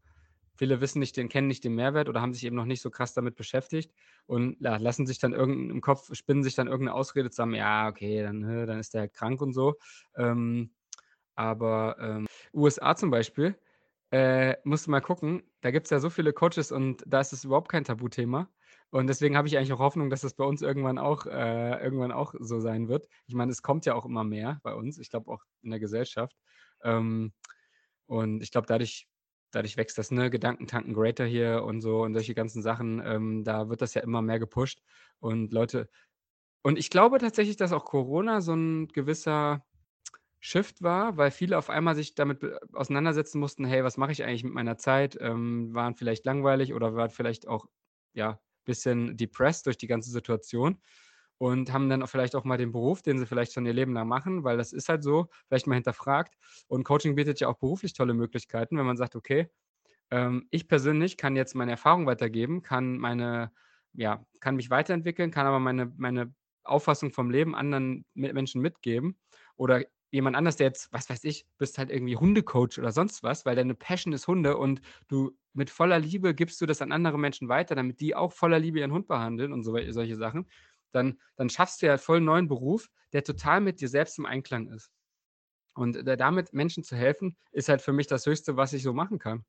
viele 0.56 0.80
wissen 0.80 0.98
nicht, 0.98 1.16
den 1.16 1.28
kennen 1.28 1.46
nicht 1.46 1.62
den 1.64 1.74
Mehrwert 1.74 2.08
oder 2.08 2.20
haben 2.20 2.34
sich 2.34 2.44
eben 2.44 2.56
noch 2.56 2.64
nicht 2.64 2.82
so 2.82 2.90
krass 2.90 3.14
damit 3.14 3.36
beschäftigt 3.36 3.92
und 4.26 4.60
ja, 4.60 4.76
lassen 4.76 5.06
sich 5.06 5.18
dann 5.18 5.32
irgend, 5.32 5.70
im 5.70 5.80
Kopf, 5.80 6.12
spinnen 6.14 6.42
sich 6.42 6.56
dann 6.56 6.66
irgendeine 6.66 6.96
Ausrede 6.96 7.30
zusammen, 7.30 7.54
ja, 7.54 7.88
okay, 7.88 8.22
dann, 8.22 8.40
ne, 8.40 8.66
dann 8.66 8.80
ist 8.80 8.94
der 8.94 9.02
halt 9.02 9.14
krank 9.14 9.40
und 9.40 9.52
so. 9.52 9.76
Ähm, 10.16 10.72
aber 11.36 11.96
ähm, 12.00 12.26
USA 12.52 12.94
zum 12.96 13.10
Beispiel, 13.10 13.56
äh, 14.14 14.56
musst 14.62 14.86
du 14.86 14.92
mal 14.92 15.00
gucken. 15.00 15.42
Da 15.60 15.72
gibt 15.72 15.86
es 15.86 15.90
ja 15.90 15.98
so 15.98 16.08
viele 16.08 16.32
Coaches 16.32 16.70
und 16.70 17.02
da 17.04 17.20
ist 17.20 17.32
es 17.32 17.42
überhaupt 17.42 17.68
kein 17.68 17.82
Tabuthema. 17.82 18.48
Und 18.90 19.08
deswegen 19.08 19.36
habe 19.36 19.48
ich 19.48 19.58
eigentlich 19.58 19.72
auch 19.72 19.80
Hoffnung, 19.80 20.08
dass 20.08 20.20
das 20.20 20.34
bei 20.34 20.44
uns 20.44 20.62
irgendwann 20.62 20.98
auch, 20.98 21.26
äh, 21.26 21.82
irgendwann 21.82 22.12
auch 22.12 22.32
so 22.38 22.60
sein 22.60 22.86
wird. 22.86 23.08
Ich 23.26 23.34
meine, 23.34 23.50
es 23.50 23.62
kommt 23.62 23.86
ja 23.86 23.94
auch 23.96 24.04
immer 24.04 24.22
mehr 24.22 24.60
bei 24.62 24.72
uns. 24.72 24.98
Ich 24.98 25.10
glaube 25.10 25.32
auch 25.32 25.42
in 25.62 25.70
der 25.70 25.80
Gesellschaft. 25.80 26.36
Ähm, 26.84 27.32
und 28.06 28.40
ich 28.40 28.52
glaube, 28.52 28.68
dadurch, 28.68 29.08
dadurch 29.50 29.76
wächst 29.76 29.98
das, 29.98 30.12
ne, 30.12 30.30
Gedankentanken 30.30 30.94
Greater 30.94 31.24
hier 31.24 31.64
und 31.64 31.80
so 31.80 32.02
und 32.04 32.14
solche 32.14 32.36
ganzen 32.36 32.62
Sachen. 32.62 33.02
Ähm, 33.04 33.42
da 33.42 33.68
wird 33.68 33.82
das 33.82 33.94
ja 33.94 34.02
immer 34.02 34.22
mehr 34.22 34.38
gepusht. 34.38 34.80
Und 35.18 35.52
Leute, 35.52 35.88
und 36.62 36.78
ich 36.78 36.88
glaube 36.88 37.18
tatsächlich, 37.18 37.56
dass 37.56 37.72
auch 37.72 37.84
Corona 37.84 38.40
so 38.40 38.54
ein 38.54 38.86
gewisser 38.88 39.64
Shift 40.46 40.82
war, 40.82 41.16
weil 41.16 41.30
viele 41.30 41.56
auf 41.56 41.70
einmal 41.70 41.94
sich 41.94 42.14
damit 42.14 42.42
auseinandersetzen 42.74 43.40
mussten, 43.40 43.64
hey, 43.64 43.82
was 43.82 43.96
mache 43.96 44.12
ich 44.12 44.22
eigentlich 44.24 44.44
mit 44.44 44.52
meiner 44.52 44.76
Zeit? 44.76 45.16
Ähm, 45.18 45.72
waren 45.72 45.94
vielleicht 45.94 46.26
langweilig 46.26 46.74
oder 46.74 46.94
waren 46.94 47.08
vielleicht 47.08 47.48
auch 47.48 47.64
ja 48.12 48.32
ein 48.32 48.38
bisschen 48.66 49.16
depressed 49.16 49.64
durch 49.64 49.78
die 49.78 49.86
ganze 49.86 50.10
Situation 50.10 50.82
und 51.38 51.72
haben 51.72 51.88
dann 51.88 52.02
auch 52.02 52.08
vielleicht 52.10 52.36
auch 52.36 52.44
mal 52.44 52.58
den 52.58 52.72
Beruf, 52.72 53.00
den 53.00 53.18
sie 53.18 53.24
vielleicht 53.26 53.54
schon 53.54 53.64
ihr 53.64 53.72
Leben 53.72 53.94
lang 53.94 54.06
machen, 54.06 54.44
weil 54.44 54.58
das 54.58 54.74
ist 54.74 54.90
halt 54.90 55.02
so, 55.02 55.28
vielleicht 55.48 55.66
mal 55.66 55.76
hinterfragt. 55.76 56.34
Und 56.68 56.84
Coaching 56.84 57.14
bietet 57.14 57.40
ja 57.40 57.48
auch 57.48 57.58
beruflich 57.58 57.94
tolle 57.94 58.12
Möglichkeiten, 58.12 58.76
wenn 58.76 58.84
man 58.86 58.98
sagt, 58.98 59.16
okay, 59.16 59.48
ähm, 60.10 60.46
ich 60.50 60.68
persönlich 60.68 61.16
kann 61.16 61.36
jetzt 61.36 61.54
meine 61.54 61.72
Erfahrung 61.72 62.06
weitergeben, 62.06 62.62
kann 62.62 62.98
meine, 62.98 63.52
ja, 63.94 64.26
kann 64.40 64.56
mich 64.56 64.70
weiterentwickeln, 64.70 65.30
kann 65.30 65.46
aber 65.46 65.60
meine, 65.60 65.92
meine 65.96 66.34
Auffassung 66.64 67.12
vom 67.12 67.30
Leben 67.30 67.54
anderen 67.54 68.04
Menschen 68.14 68.60
mitgeben. 68.62 69.18
Oder 69.56 69.84
jemand 70.14 70.36
anders, 70.36 70.56
der 70.56 70.68
jetzt, 70.68 70.92
was 70.92 71.10
weiß 71.10 71.24
ich, 71.24 71.46
bist 71.58 71.76
halt 71.76 71.90
irgendwie 71.90 72.16
Hundecoach 72.16 72.78
oder 72.78 72.92
sonst 72.92 73.22
was, 73.22 73.44
weil 73.44 73.56
deine 73.56 73.74
Passion 73.74 74.12
ist 74.12 74.28
Hunde 74.28 74.56
und 74.56 74.80
du 75.08 75.36
mit 75.52 75.70
voller 75.70 75.98
Liebe 75.98 76.34
gibst 76.34 76.60
du 76.60 76.66
das 76.66 76.80
an 76.80 76.92
andere 76.92 77.18
Menschen 77.18 77.48
weiter, 77.48 77.74
damit 77.74 78.00
die 78.00 78.14
auch 78.14 78.32
voller 78.32 78.58
Liebe 78.58 78.78
ihren 78.78 78.92
Hund 78.92 79.08
behandeln 79.08 79.52
und 79.52 79.64
so, 79.64 79.76
solche 79.90 80.16
Sachen, 80.16 80.48
dann, 80.92 81.18
dann 81.36 81.50
schaffst 81.50 81.82
du 81.82 81.86
ja 81.86 81.98
voll 81.98 82.18
einen 82.18 82.26
neuen 82.26 82.48
Beruf, 82.48 82.88
der 83.12 83.24
total 83.24 83.60
mit 83.60 83.80
dir 83.80 83.88
selbst 83.88 84.18
im 84.18 84.26
Einklang 84.26 84.68
ist. 84.68 84.90
Und 85.74 86.06
damit 86.06 86.52
Menschen 86.52 86.84
zu 86.84 86.94
helfen, 86.94 87.36
ist 87.50 87.68
halt 87.68 87.82
für 87.82 87.92
mich 87.92 88.06
das 88.06 88.26
Höchste, 88.26 88.56
was 88.56 88.72
ich 88.72 88.84
so 88.84 88.92
machen 88.92 89.18
kann. 89.18 89.44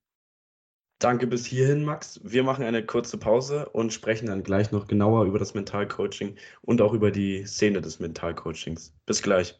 Danke 0.97 1.27
bis 1.27 1.45
hierhin, 1.45 1.83
Max. 1.83 2.19
Wir 2.23 2.43
machen 2.43 2.63
eine 2.63 2.83
kurze 2.83 3.19
Pause 3.19 3.69
und 3.69 3.93
sprechen 3.93 4.27
dann 4.27 4.43
gleich 4.43 4.71
noch 4.71 4.87
genauer 4.87 5.25
über 5.25 5.37
das 5.37 5.53
Mentalcoaching 5.53 6.37
und 6.61 6.81
auch 6.81 6.93
über 6.93 7.11
die 7.11 7.45
Szene 7.45 7.81
des 7.81 7.99
Mentalcoachings. 7.99 8.95
Bis 9.05 9.21
gleich. 9.21 9.59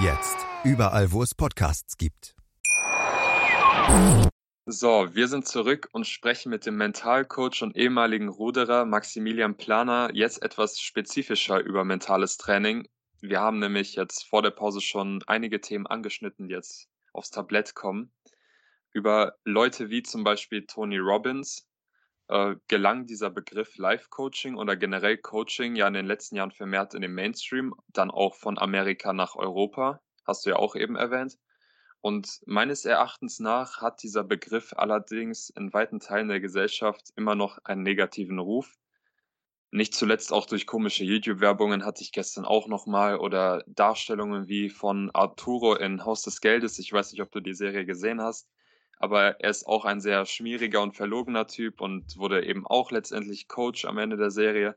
Jetzt 0.00 0.46
überall, 0.64 1.12
wo 1.12 1.22
es 1.22 1.34
Podcasts 1.34 1.96
gibt. 1.96 2.34
So, 4.66 5.14
wir 5.14 5.28
sind 5.28 5.46
zurück 5.46 5.88
und 5.92 6.06
sprechen 6.06 6.50
mit 6.50 6.66
dem 6.66 6.76
Mentalcoach 6.76 7.62
und 7.62 7.76
ehemaligen 7.76 8.28
Ruderer 8.28 8.84
Maximilian 8.84 9.56
Planer 9.56 10.10
jetzt 10.12 10.42
etwas 10.42 10.80
spezifischer 10.80 11.60
über 11.60 11.84
mentales 11.84 12.36
Training. 12.36 12.88
Wir 13.20 13.40
haben 13.40 13.58
nämlich 13.58 13.94
jetzt 13.94 14.24
vor 14.24 14.42
der 14.42 14.50
Pause 14.50 14.80
schon 14.80 15.22
einige 15.26 15.60
Themen 15.60 15.86
angeschnitten, 15.86 16.48
die 16.48 16.54
jetzt 16.54 16.88
aufs 17.12 17.30
Tablett 17.30 17.74
kommen. 17.74 18.12
Über 18.92 19.34
Leute 19.44 19.90
wie 19.90 20.02
zum 20.02 20.24
Beispiel 20.24 20.66
Tony 20.66 20.98
Robbins, 20.98 21.68
äh, 22.32 22.56
gelang 22.66 23.06
dieser 23.06 23.28
Begriff 23.28 23.76
Life-Coaching 23.76 24.56
oder 24.56 24.74
generell 24.74 25.18
Coaching 25.18 25.76
ja 25.76 25.86
in 25.86 25.92
den 25.92 26.06
letzten 26.06 26.36
Jahren 26.36 26.50
vermehrt 26.50 26.94
in 26.94 27.02
den 27.02 27.12
Mainstream, 27.12 27.74
dann 27.88 28.10
auch 28.10 28.34
von 28.36 28.58
Amerika 28.58 29.12
nach 29.12 29.36
Europa, 29.36 30.00
hast 30.24 30.46
du 30.46 30.50
ja 30.50 30.56
auch 30.56 30.74
eben 30.74 30.96
erwähnt. 30.96 31.36
Und 32.00 32.40
meines 32.46 32.86
Erachtens 32.86 33.38
nach 33.38 33.82
hat 33.82 34.02
dieser 34.02 34.24
Begriff 34.24 34.72
allerdings 34.74 35.50
in 35.50 35.74
weiten 35.74 36.00
Teilen 36.00 36.28
der 36.28 36.40
Gesellschaft 36.40 37.12
immer 37.16 37.34
noch 37.34 37.58
einen 37.64 37.82
negativen 37.82 38.38
Ruf. 38.38 38.78
Nicht 39.70 39.94
zuletzt 39.94 40.32
auch 40.32 40.46
durch 40.46 40.66
komische 40.66 41.04
YouTube-Werbungen 41.04 41.84
hatte 41.84 42.02
ich 42.02 42.12
gestern 42.12 42.46
auch 42.46 42.66
nochmal 42.66 43.18
oder 43.18 43.62
Darstellungen 43.66 44.48
wie 44.48 44.70
von 44.70 45.10
Arturo 45.12 45.74
in 45.74 46.04
Haus 46.06 46.22
des 46.22 46.40
Geldes. 46.40 46.78
Ich 46.78 46.92
weiß 46.92 47.12
nicht, 47.12 47.20
ob 47.20 47.30
du 47.30 47.40
die 47.40 47.54
Serie 47.54 47.84
gesehen 47.84 48.22
hast 48.22 48.48
aber 49.02 49.40
er 49.40 49.50
ist 49.50 49.66
auch 49.66 49.84
ein 49.84 50.00
sehr 50.00 50.24
schmieriger 50.26 50.80
und 50.80 50.94
verlogener 50.94 51.48
Typ 51.48 51.80
und 51.80 52.16
wurde 52.16 52.46
eben 52.46 52.66
auch 52.68 52.92
letztendlich 52.92 53.48
Coach 53.48 53.84
am 53.84 53.98
Ende 53.98 54.16
der 54.16 54.30
Serie. 54.30 54.76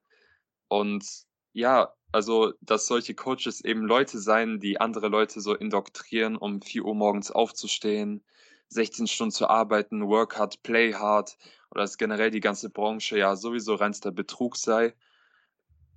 Und 0.68 1.06
ja, 1.54 1.94
also, 2.12 2.54
dass 2.60 2.88
solche 2.88 3.14
Coaches 3.14 3.64
eben 3.64 3.84
Leute 3.86 4.18
sein, 4.18 4.60
die 4.60 4.82
andere 4.82 5.10
Leute 5.10 5.42
so 5.42 5.54
indoktrieren, 5.54 6.38
um 6.38 6.60
4 6.60 6.86
Uhr 6.86 6.96
morgens 6.96 7.30
aufzustehen, 7.30 8.24
16 8.70 9.06
Stunden 9.06 9.32
zu 9.32 9.48
arbeiten, 9.48 10.08
work 10.08 10.40
hard, 10.40 10.64
play 10.64 10.94
hard, 10.96 11.38
oder 11.70 11.82
dass 11.82 12.00
generell 12.00 12.32
die 12.32 12.40
ganze 12.40 12.72
Branche 12.72 13.20
ja 13.20 13.36
sowieso 13.36 13.76
reinster 13.76 14.12
Betrug 14.12 14.58
sei. 14.58 14.96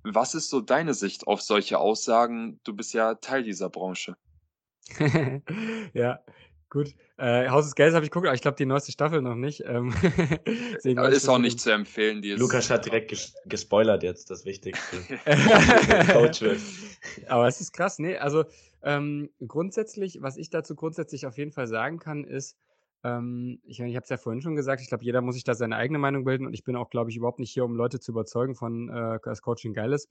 Was 0.03 0.35
ist 0.35 0.49
so 0.51 0.61
deine 0.61 0.93
Sicht 0.93 1.25
auf 1.25 1.41
solche 1.41 1.79
Aussagen? 1.79 2.59
Du 2.63 2.75
bist 2.75 2.93
ja 2.93 3.15
Teil 3.15 3.41
dieser 3.41 3.71
Branche. 3.71 4.17
ja, 5.93 6.19
Gut, 6.71 6.93
äh, 7.17 7.49
Haus 7.49 7.65
des 7.65 7.73
Geldes 7.73 7.95
habe 7.95 8.05
ich 8.05 8.11
geguckt, 8.11 8.27
aber 8.27 8.35
ich 8.35 8.41
glaube 8.41 8.57
die 8.57 8.65
neueste 8.67 8.91
Staffel 8.91 9.23
noch 9.23 9.33
nicht. 9.33 9.63
Ähm, 9.65 9.91
ist 10.83 11.27
auch 11.27 11.39
nicht 11.39 11.59
zu 11.59 11.71
empfehlen. 11.71 12.21
Die 12.21 12.29
ist, 12.29 12.39
Lukas 12.39 12.69
hat 12.69 12.85
direkt 12.85 13.09
ges 13.09 13.33
gespoilert 13.45 14.03
jetzt, 14.03 14.29
das 14.29 14.45
Wichtigste. 14.45 14.97
Coach. 16.13 16.43
Aber 17.27 17.47
es 17.47 17.59
ist 17.59 17.71
krass, 17.71 17.97
nee, 17.97 18.17
also 18.17 18.45
ähm, 18.83 19.31
grundsätzlich, 19.47 20.21
was 20.21 20.37
ich 20.37 20.51
dazu 20.51 20.75
grundsätzlich 20.75 21.25
auf 21.25 21.39
jeden 21.39 21.51
Fall 21.51 21.65
sagen 21.65 21.97
kann, 21.97 22.23
ist, 22.23 22.55
ähm, 23.03 23.59
ich, 23.63 23.79
ich 23.79 23.95
habe 23.95 24.03
es 24.03 24.09
ja 24.09 24.17
vorhin 24.17 24.43
schon 24.43 24.55
gesagt, 24.55 24.81
ich 24.81 24.89
glaube, 24.89 25.03
jeder 25.03 25.21
muss 25.21 25.35
sich 25.35 25.43
da 25.43 25.55
seine 25.55 25.75
eigene 25.75 25.97
Meinung 25.97 26.23
bilden 26.23 26.45
und 26.45 26.53
ich 26.53 26.63
bin 26.63 26.75
auch, 26.75 26.91
glaube 26.91 27.09
ich, 27.09 27.17
überhaupt 27.17 27.39
nicht 27.39 27.51
hier, 27.51 27.65
um 27.65 27.75
Leute 27.75 27.99
zu 27.99 28.11
überzeugen 28.11 28.53
von, 28.53 28.89
äh, 28.89 29.19
dass 29.23 29.41
Coaching 29.41 29.73
geil 29.73 29.91
ist. 29.91 30.07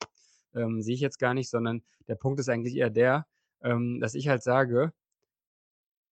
Ähm, 0.54 0.82
Sehe 0.82 0.94
ich 0.94 1.00
jetzt 1.00 1.20
gar 1.20 1.34
nicht, 1.34 1.50
sondern 1.50 1.82
der 2.08 2.16
Punkt 2.16 2.40
ist 2.40 2.48
eigentlich 2.48 2.74
eher 2.74 2.90
der, 2.90 3.26
ähm, 3.62 4.00
dass 4.00 4.14
ich 4.14 4.26
halt 4.26 4.42
sage, 4.42 4.92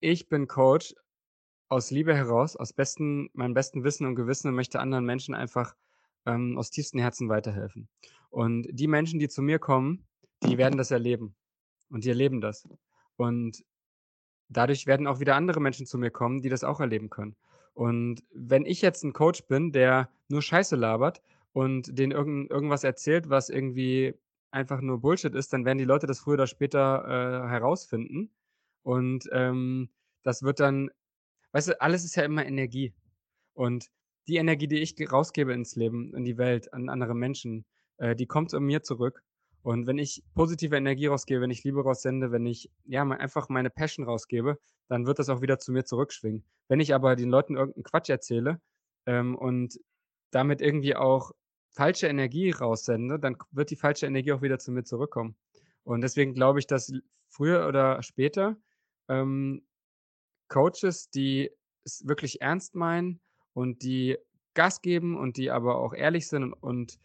ich 0.01 0.29
bin 0.29 0.47
Coach 0.47 0.95
aus 1.69 1.91
Liebe 1.91 2.15
heraus, 2.15 2.57
aus 2.57 2.73
besten, 2.73 3.31
meinem 3.33 3.55
besten 3.55 3.85
Wissen 3.85 4.07
und 4.07 4.15
Gewissen 4.15 4.49
und 4.49 4.55
möchte 4.55 4.81
anderen 4.81 5.05
Menschen 5.05 5.35
einfach 5.35 5.75
ähm, 6.27 6.59
aus 6.59 6.71
tiefstem 6.71 7.01
Herzen 7.01 7.29
weiterhelfen. 7.29 7.89
Und 8.31 8.69
die 8.71 8.89
Menschen, 8.89 9.19
die 9.19 9.29
zu 9.29 9.43
mir 9.43 9.59
kommen, 9.59 10.07
die 10.43 10.59
werden 10.59 10.77
das 10.77 10.91
erleben. 10.91 11.35
Und 11.91 12.05
die 12.05 12.09
erleben 12.09 12.41
das. 12.41 12.69
Und 13.17 13.65
dadurch 14.49 14.87
werden 14.87 15.07
auch 15.07 15.21
wieder 15.21 15.37
andere 15.37 15.61
Menschen 15.61 15.87
zu 15.87 15.99
mir 15.99 16.11
kommen, 16.11 16.43
die 16.43 16.49
das 16.49 16.65
auch 16.65 16.81
erleben 16.81 17.11
können. 17.11 17.37
Und 17.75 18.23
wenn 18.33 18.65
ich 18.65 18.83
jetzt 18.83 19.05
ein 19.05 19.13
Coach 19.13 19.45
bin, 19.45 19.73
der 19.73 20.09
nur 20.29 20.43
Scheiße 20.43 20.77
labert 20.77 21.23
und 21.53 21.99
denen 21.99 22.13
irgend, 22.13 22.51
irgendwas 22.51 22.85
erzählt, 22.85 23.29
was 23.29 23.51
irgendwie 23.51 24.15
einfach 24.51 24.81
nur 24.81 25.01
Bullshit 25.01 25.35
ist, 25.35 25.53
dann 25.53 25.65
werden 25.65 25.79
die 25.79 25.85
Leute 25.85 26.07
das 26.07 26.21
früher 26.21 26.35
oder 26.35 26.47
später 26.47 27.05
äh, 27.45 27.49
herausfinden. 27.49 28.31
Und 28.87 29.29
ähm, 29.33 29.89
das 30.23 30.45
wird 30.45 30.61
dann, 30.61 30.91
weißt 31.51 31.69
du, 31.71 31.81
alles 31.81 32.05
ist 32.05 32.15
ja 32.15 32.23
immer 32.23 32.47
Energie. 32.47 32.95
Und 33.53 33.89
die 34.29 34.37
Energie, 34.37 34.69
die 34.69 34.79
ich 34.79 34.95
ge- 34.95 35.09
rausgebe 35.09 35.53
ins 35.53 35.75
Leben, 35.75 36.15
in 36.15 36.25
die 36.25 36.39
Welt, 36.39 36.73
an 36.73 36.89
andere 36.89 37.17
Menschen, 37.17 37.65
äh, 37.97 38.15
die 38.15 38.27
kommt 38.27 38.51
zu 38.51 38.61
mir 38.61 38.85
zurück. 38.85 39.25
Und 39.63 39.89
wenn 39.89 39.99
ich 39.99 40.23
positive 40.37 40.77
Energie 40.77 41.07
rausgebe, 41.07 41.41
wenn 41.41 41.51
ich 41.51 41.65
Liebe 41.65 41.83
raussende, 41.83 42.31
wenn 42.31 42.47
ich 42.47 42.71
ja 42.85 43.03
einfach 43.03 43.49
meine 43.49 43.71
Passion 43.71 44.05
rausgebe, 44.05 44.57
dann 44.87 45.05
wird 45.05 45.19
das 45.19 45.31
auch 45.31 45.41
wieder 45.41 45.59
zu 45.59 45.73
mir 45.73 45.85
zurückschwingen. 45.85 46.45
Wenn 46.69 46.79
ich 46.79 46.95
aber 46.95 47.17
den 47.17 47.29
Leuten 47.29 47.57
irgendeinen 47.57 47.83
Quatsch 47.83 48.09
erzähle 48.09 48.61
ähm, 49.07 49.35
und 49.35 49.81
damit 50.31 50.61
irgendwie 50.61 50.95
auch 50.95 51.33
falsche 51.73 52.07
Energie 52.07 52.53
raussende, 52.53 53.19
dann 53.19 53.37
wird 53.51 53.71
die 53.71 53.77
falsche 53.77 54.07
Energie 54.07 54.33
auch 54.33 54.43
wieder 54.43 54.61
zu 54.61 54.71
mir 54.71 54.85
zurückkommen. 54.85 55.35
Und 55.83 56.03
deswegen 56.03 56.35
glaube 56.35 56.61
ich, 56.61 56.69
dass 56.69 56.93
früher 57.29 57.67
oder 57.67 58.01
später 58.05 58.57
ähm, 59.09 59.63
Coaches, 60.49 61.11
die 61.11 61.51
es 61.85 62.07
wirklich 62.07 62.41
ernst 62.41 62.75
meinen 62.75 63.21
und 63.53 63.83
die 63.83 64.19
Gas 64.55 64.83
geben 64.83 65.17
und 65.17 65.37
die 65.37 65.51
aber 65.51 65.79
auch 65.79 65.93
ehrlich 65.93 66.29
sind 66.29 66.45
und, 66.45 66.53
und 66.55 66.99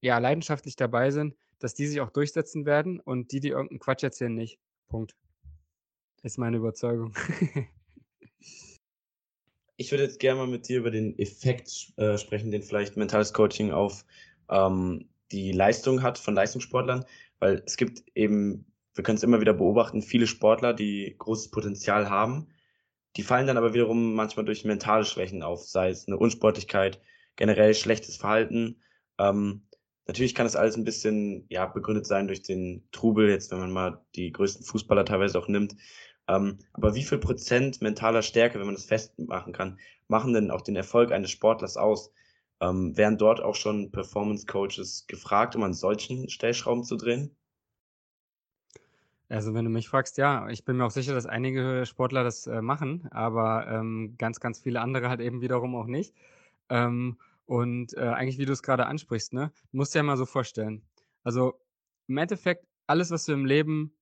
ja, 0.00 0.18
leidenschaftlich 0.18 0.76
dabei 0.76 1.10
sind, 1.10 1.34
dass 1.58 1.74
die 1.74 1.86
sich 1.86 2.00
auch 2.00 2.10
durchsetzen 2.10 2.66
werden 2.66 3.00
und 3.00 3.32
die, 3.32 3.40
die 3.40 3.48
irgendeinen 3.48 3.80
Quatsch 3.80 4.02
erzählen, 4.02 4.34
nicht. 4.34 4.58
Punkt. 4.88 5.14
Ist 6.22 6.38
meine 6.38 6.56
Überzeugung. 6.58 7.14
Ich 9.76 9.90
würde 9.90 10.04
jetzt 10.04 10.20
gerne 10.20 10.38
mal 10.38 10.46
mit 10.46 10.68
dir 10.68 10.78
über 10.78 10.92
den 10.92 11.18
Effekt 11.18 11.92
äh, 11.96 12.16
sprechen, 12.16 12.52
den 12.52 12.62
vielleicht 12.62 12.96
mentales 12.96 13.32
Coaching 13.32 13.72
auf 13.72 14.04
ähm, 14.48 15.08
die 15.32 15.50
Leistung 15.50 16.02
hat 16.02 16.16
von 16.16 16.34
Leistungssportlern, 16.34 17.04
weil 17.40 17.62
es 17.66 17.76
gibt 17.76 18.04
eben, 18.14 18.66
wir 18.94 19.04
können 19.04 19.16
es 19.16 19.22
immer 19.22 19.40
wieder 19.40 19.54
beobachten, 19.54 20.02
viele 20.02 20.26
Sportler, 20.26 20.72
die 20.72 21.14
großes 21.18 21.50
Potenzial 21.50 22.08
haben, 22.08 22.48
die 23.16 23.22
fallen 23.22 23.46
dann 23.46 23.56
aber 23.56 23.74
wiederum 23.74 24.14
manchmal 24.14 24.44
durch 24.44 24.64
mentale 24.64 25.04
Schwächen 25.04 25.42
auf, 25.42 25.64
sei 25.64 25.90
es 25.90 26.06
eine 26.06 26.16
Unsportlichkeit, 26.16 27.00
generell 27.36 27.74
schlechtes 27.74 28.16
Verhalten. 28.16 28.82
Ähm, 29.18 29.62
natürlich 30.06 30.34
kann 30.34 30.46
das 30.46 30.56
alles 30.56 30.76
ein 30.76 30.84
bisschen 30.84 31.46
ja, 31.48 31.66
begründet 31.66 32.06
sein 32.06 32.26
durch 32.26 32.42
den 32.42 32.88
Trubel, 32.92 33.28
jetzt 33.28 33.50
wenn 33.50 33.60
man 33.60 33.72
mal 33.72 34.04
die 34.16 34.32
größten 34.32 34.64
Fußballer 34.64 35.04
teilweise 35.04 35.38
auch 35.38 35.48
nimmt. 35.48 35.76
Ähm, 36.26 36.58
aber 36.72 36.94
wie 36.94 37.04
viel 37.04 37.18
Prozent 37.18 37.82
mentaler 37.82 38.22
Stärke, 38.22 38.58
wenn 38.58 38.66
man 38.66 38.74
das 38.74 38.86
festmachen 38.86 39.52
kann, 39.52 39.78
machen 40.08 40.32
denn 40.32 40.50
auch 40.50 40.62
den 40.62 40.76
Erfolg 40.76 41.12
eines 41.12 41.30
Sportlers 41.30 41.76
aus? 41.76 42.12
Ähm, 42.60 42.96
werden 42.96 43.18
dort 43.18 43.40
auch 43.40 43.54
schon 43.54 43.90
Performance 43.90 44.46
Coaches 44.46 45.06
gefragt, 45.06 45.54
um 45.54 45.62
an 45.62 45.74
solchen 45.74 46.28
Stellschrauben 46.28 46.84
zu 46.84 46.96
drehen? 46.96 47.36
Also, 49.34 49.52
wenn 49.52 49.64
du 49.64 49.70
mich 49.72 49.88
fragst, 49.88 50.16
ja, 50.16 50.48
ich 50.48 50.64
bin 50.64 50.76
mir 50.76 50.84
auch 50.84 50.92
sicher, 50.92 51.12
dass 51.12 51.26
einige 51.26 51.86
Sportler 51.86 52.22
das 52.22 52.46
äh, 52.46 52.62
machen, 52.62 53.08
aber 53.10 53.66
ähm, 53.66 54.14
ganz, 54.16 54.38
ganz 54.38 54.60
viele 54.60 54.80
andere 54.80 55.08
halt 55.08 55.20
eben 55.20 55.40
wiederum 55.40 55.74
auch 55.74 55.86
nicht. 55.86 56.14
Ähm, 56.68 57.18
und 57.44 57.96
äh, 57.96 58.02
eigentlich, 58.02 58.38
wie 58.38 58.44
du 58.44 58.52
es 58.52 58.62
gerade 58.62 58.86
ansprichst, 58.86 59.32
ne, 59.32 59.50
du 59.72 59.82
dir 59.82 59.98
ja 59.98 60.02
mal 60.04 60.16
so 60.16 60.24
vorstellen. 60.24 60.82
Also 61.24 61.60
im 62.06 62.16
Endeffekt, 62.16 62.64
alles, 62.86 63.10
was 63.10 63.26
wir 63.26 63.34
im 63.34 63.44
Leben 63.44 63.92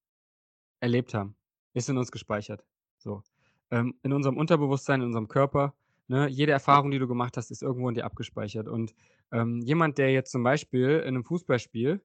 erlebt 0.80 1.14
haben, 1.14 1.34
ist 1.72 1.88
in 1.88 1.96
uns 1.96 2.12
gespeichert. 2.12 2.62
So. 2.98 3.22
Ähm, 3.70 3.94
in 4.02 4.12
unserem 4.12 4.36
Unterbewusstsein, 4.36 5.00
in 5.00 5.06
unserem 5.06 5.28
Körper. 5.28 5.72
Ne, 6.08 6.28
jede 6.28 6.52
Erfahrung, 6.52 6.90
die 6.90 6.98
du 6.98 7.08
gemacht 7.08 7.38
hast, 7.38 7.50
ist 7.50 7.62
irgendwo 7.62 7.88
in 7.88 7.94
dir 7.94 8.04
abgespeichert. 8.04 8.68
Und 8.68 8.94
ähm, 9.30 9.62
jemand, 9.62 9.96
der 9.96 10.12
jetzt 10.12 10.30
zum 10.30 10.42
Beispiel 10.42 10.98
in 10.98 11.14
einem 11.14 11.24
Fußballspiel 11.24 12.04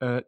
äh, 0.00 0.22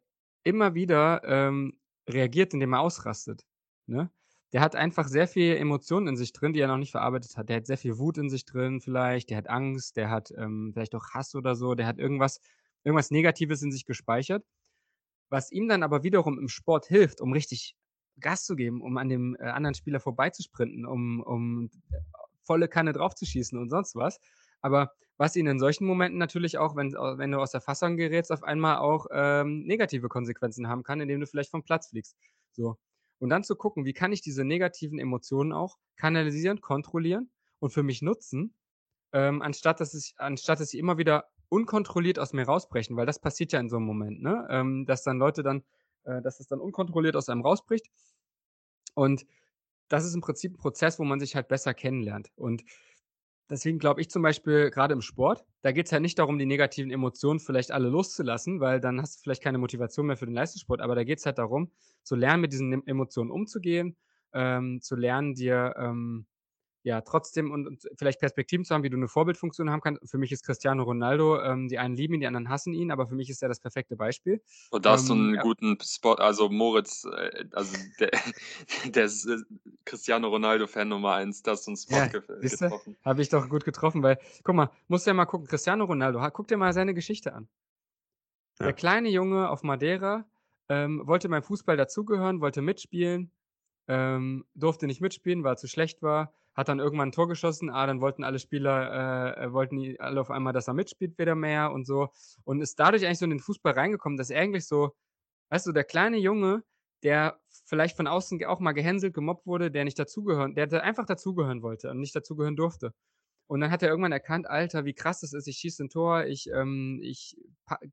immer 0.44 0.74
wieder 0.76 1.22
ähm, 1.24 1.76
reagiert, 2.08 2.54
indem 2.54 2.74
er 2.74 2.80
ausrastet, 2.80 3.44
ne? 3.86 4.10
Der 4.52 4.60
hat 4.60 4.76
einfach 4.76 5.08
sehr 5.08 5.26
viel 5.26 5.56
Emotionen 5.56 6.06
in 6.08 6.16
sich 6.16 6.32
drin, 6.32 6.52
die 6.52 6.60
er 6.60 6.68
noch 6.68 6.76
nicht 6.78 6.92
verarbeitet 6.92 7.36
hat. 7.36 7.48
Der 7.48 7.56
hat 7.56 7.66
sehr 7.66 7.76
viel 7.76 7.98
Wut 7.98 8.16
in 8.16 8.30
sich 8.30 8.44
drin 8.44 8.80
vielleicht, 8.80 9.28
der 9.30 9.38
hat 9.38 9.48
Angst, 9.50 9.96
der 9.96 10.08
hat 10.08 10.32
ähm, 10.36 10.70
vielleicht 10.72 10.94
auch 10.94 11.10
Hass 11.10 11.34
oder 11.34 11.56
so, 11.56 11.74
der 11.74 11.86
hat 11.86 11.98
irgendwas, 11.98 12.40
irgendwas 12.84 13.10
Negatives 13.10 13.62
in 13.62 13.72
sich 13.72 13.84
gespeichert, 13.84 14.44
was 15.30 15.50
ihm 15.50 15.68
dann 15.68 15.82
aber 15.82 16.04
wiederum 16.04 16.38
im 16.38 16.48
Sport 16.48 16.86
hilft, 16.86 17.20
um 17.20 17.32
richtig 17.32 17.76
Gas 18.20 18.44
zu 18.44 18.56
geben, 18.56 18.80
um 18.82 18.96
an 18.98 19.08
dem 19.08 19.36
äh, 19.38 19.44
anderen 19.44 19.74
Spieler 19.74 20.00
vorbeizusprinten, 20.00 20.86
um, 20.86 21.20
um 21.20 21.70
äh, 21.90 21.98
volle 22.44 22.68
Kanne 22.68 22.92
draufzuschießen 22.92 23.58
und 23.58 23.68
sonst 23.68 23.94
was. 23.96 24.20
Aber 24.62 24.92
was 25.16 25.36
ihn 25.36 25.46
in 25.46 25.58
solchen 25.58 25.86
Momenten 25.86 26.18
natürlich 26.18 26.58
auch, 26.58 26.76
wenn, 26.76 26.92
wenn 26.92 27.32
du 27.32 27.38
aus 27.38 27.50
der 27.50 27.60
Fassung 27.60 27.96
gerätst, 27.96 28.30
auf 28.32 28.42
einmal 28.42 28.78
auch 28.78 29.06
ähm, 29.10 29.64
negative 29.64 30.08
Konsequenzen 30.08 30.68
haben 30.68 30.82
kann, 30.82 31.00
indem 31.00 31.20
du 31.20 31.26
vielleicht 31.26 31.50
vom 31.50 31.62
Platz 31.62 31.88
fliegst. 31.88 32.16
So. 32.52 32.76
Und 33.18 33.30
dann 33.30 33.44
zu 33.44 33.56
gucken, 33.56 33.84
wie 33.84 33.94
kann 33.94 34.12
ich 34.12 34.20
diese 34.20 34.44
negativen 34.44 34.98
Emotionen 34.98 35.52
auch 35.52 35.78
kanalisieren, 35.96 36.60
kontrollieren 36.60 37.30
und 37.60 37.70
für 37.70 37.82
mich 37.82 38.02
nutzen, 38.02 38.54
ähm, 39.12 39.40
anstatt, 39.40 39.80
dass 39.80 39.94
ich, 39.94 40.14
anstatt 40.18 40.60
dass 40.60 40.68
sie 40.68 40.78
immer 40.78 40.98
wieder 40.98 41.24
unkontrolliert 41.48 42.18
aus 42.18 42.32
mir 42.32 42.44
rausbrechen, 42.44 42.96
weil 42.96 43.06
das 43.06 43.20
passiert 43.20 43.52
ja 43.52 43.60
in 43.60 43.70
so 43.70 43.76
einem 43.76 43.86
Moment, 43.86 44.20
ne? 44.20 44.46
Ähm, 44.50 44.84
dass 44.84 45.02
dann 45.02 45.18
Leute 45.18 45.42
dann, 45.42 45.62
äh, 46.04 46.20
dass 46.20 46.40
es 46.40 46.48
dann 46.48 46.60
unkontrolliert 46.60 47.16
aus 47.16 47.28
einem 47.28 47.40
rausbricht. 47.40 47.86
Und 48.94 49.26
das 49.88 50.04
ist 50.04 50.14
im 50.14 50.20
Prinzip 50.20 50.52
ein 50.54 50.58
Prozess, 50.58 50.98
wo 50.98 51.04
man 51.04 51.20
sich 51.20 51.36
halt 51.36 51.48
besser 51.48 51.72
kennenlernt. 51.72 52.30
Und 52.34 52.64
deswegen 53.50 53.78
glaube 53.78 54.00
ich 54.00 54.10
zum 54.10 54.22
Beispiel 54.22 54.70
gerade 54.70 54.94
im 54.94 55.02
Sport, 55.02 55.44
da 55.62 55.72
geht 55.72 55.86
es 55.86 55.92
ja 55.92 56.00
nicht 56.00 56.18
darum, 56.18 56.38
die 56.38 56.46
negativen 56.46 56.90
Emotionen 56.90 57.40
vielleicht 57.40 57.70
alle 57.72 57.88
loszulassen, 57.88 58.60
weil 58.60 58.80
dann 58.80 59.00
hast 59.00 59.16
du 59.18 59.22
vielleicht 59.22 59.42
keine 59.42 59.58
Motivation 59.58 60.06
mehr 60.06 60.16
für 60.16 60.26
den 60.26 60.34
Leistungssport, 60.34 60.80
aber 60.80 60.94
da 60.94 61.04
geht 61.04 61.18
es 61.18 61.26
halt 61.26 61.38
darum, 61.38 61.72
zu 62.02 62.16
lernen, 62.16 62.40
mit 62.42 62.52
diesen 62.52 62.72
Em- 62.72 62.82
Emotionen 62.86 63.30
umzugehen, 63.30 63.96
ähm, 64.32 64.80
zu 64.82 64.96
lernen, 64.96 65.34
dir 65.34 65.74
ähm, 65.78 66.26
ja 66.86 67.00
trotzdem 67.02 67.50
und, 67.50 67.66
und 67.66 67.88
vielleicht 67.96 68.20
Perspektiven 68.20 68.64
zu 68.64 68.74
haben, 68.74 68.82
wie 68.84 68.90
du 68.90 68.96
eine 68.96 69.08
Vorbildfunktion 69.08 69.70
haben 69.70 69.80
kannst. 69.80 70.08
Für 70.10 70.18
mich 70.18 70.32
ist 70.32 70.44
Cristiano 70.44 70.84
Ronaldo, 70.84 71.40
ähm, 71.42 71.68
die 71.68 71.78
einen 71.78 71.96
lieben 71.96 72.14
ihn, 72.14 72.20
die 72.20 72.26
anderen 72.26 72.48
hassen 72.48 72.74
ihn, 72.74 72.90
aber 72.92 73.06
für 73.06 73.14
mich 73.16 73.30
ist 73.30 73.42
er 73.42 73.48
das 73.48 73.60
perfekte 73.60 73.96
Beispiel. 73.96 74.42
Und 74.70 74.84
da 74.84 74.92
hast 74.92 75.08
du 75.08 75.12
Ähm, 75.12 75.14
einen 75.14 75.38
ja. 75.38 75.40
guten 75.40 75.78
Spot, 75.82 76.14
also 76.14 76.48
Moritz, 76.48 77.04
äh, 77.04 77.46
also 77.52 77.76
der, 78.00 78.10
der 78.86 79.04
ist 79.04 79.26
äh, 79.26 79.38
Cristiano 79.84 80.28
Ronaldo-Fan 80.28 80.88
Nummer 80.88 81.14
eins, 81.14 81.42
da 81.42 81.52
hast 81.52 81.66
du 81.66 81.70
einen 81.70 81.76
Spot 81.76 82.00
Ja, 82.00 82.06
ge 82.08 82.20
du, 82.40 82.48
getroffen. 82.48 82.96
habe 83.04 83.22
ich 83.22 83.28
doch 83.28 83.48
gut 83.48 83.64
getroffen, 83.64 84.02
weil, 84.02 84.18
guck 84.44 84.54
mal, 84.54 84.70
musst 84.88 85.06
du 85.06 85.10
ja 85.10 85.14
mal 85.14 85.26
gucken, 85.26 85.46
Cristiano 85.48 85.84
Ronaldo, 85.84 86.20
guck 86.32 86.48
dir 86.48 86.56
mal 86.56 86.72
seine 86.72 86.94
Geschichte 86.94 87.32
an. 87.34 87.48
Der 88.64 88.72
Ja. 88.72 88.74
kleine 88.74 89.08
Junge 89.08 89.48
auf 89.50 89.62
Madeira 89.62 90.26
ähm, 90.68 91.02
wollte 91.06 91.28
beim 91.28 91.42
Fußball 91.42 91.76
dazugehören, 91.76 92.40
wollte 92.40 92.60
mitspielen, 92.62 93.30
ähm, 93.88 94.46
durfte 94.54 94.86
nicht 94.86 95.00
mitspielen, 95.00 95.44
weil 95.44 95.54
er 95.54 95.56
zu 95.56 95.68
schlecht 95.68 96.02
war, 96.02 96.34
hat 96.56 96.68
dann 96.68 96.78
irgendwann 96.78 97.10
ein 97.10 97.12
Tor 97.12 97.28
geschossen, 97.28 97.70
ah, 97.70 97.86
dann 97.86 98.00
wollten 98.00 98.24
alle 98.24 98.38
Spieler, 98.38 99.36
äh, 99.36 99.44
äh, 99.44 99.52
wollten 99.52 99.96
alle 99.98 100.20
auf 100.20 100.30
einmal, 100.30 100.52
dass 100.52 100.68
er 100.68 100.74
mitspielt 100.74 101.18
wieder 101.18 101.34
mehr 101.34 101.70
und 101.72 101.86
so 101.86 102.08
und 102.44 102.60
ist 102.60 102.80
dadurch 102.80 103.04
eigentlich 103.04 103.18
so 103.18 103.26
in 103.26 103.30
den 103.30 103.40
Fußball 103.40 103.74
reingekommen, 103.74 104.16
dass 104.16 104.30
er 104.30 104.40
eigentlich 104.40 104.66
so, 104.66 104.96
weißt 105.50 105.66
du, 105.66 105.72
der 105.72 105.84
kleine 105.84 106.16
Junge, 106.16 106.64
der 107.02 107.38
vielleicht 107.66 107.96
von 107.96 108.06
außen 108.06 108.42
auch 108.46 108.60
mal 108.60 108.72
gehänselt, 108.72 109.14
gemobbt 109.14 109.46
wurde, 109.46 109.70
der 109.70 109.84
nicht 109.84 109.98
dazugehören, 109.98 110.54
der 110.54 110.82
einfach 110.82 111.04
dazugehören 111.04 111.62
wollte 111.62 111.90
und 111.90 112.00
nicht 112.00 112.16
dazugehören 112.16 112.56
durfte. 112.56 112.92
Und 113.48 113.60
dann 113.60 113.70
hat 113.70 113.82
er 113.82 113.90
irgendwann 113.90 114.12
erkannt, 114.12 114.48
Alter, 114.48 114.84
wie 114.86 114.94
krass 114.94 115.20
das 115.20 115.32
ist, 115.32 115.46
ich 115.46 115.58
schieße 115.58 115.84
ein 115.84 115.88
Tor, 115.90 116.24
ich, 116.24 116.48
ähm, 116.50 117.00
ich 117.02 117.36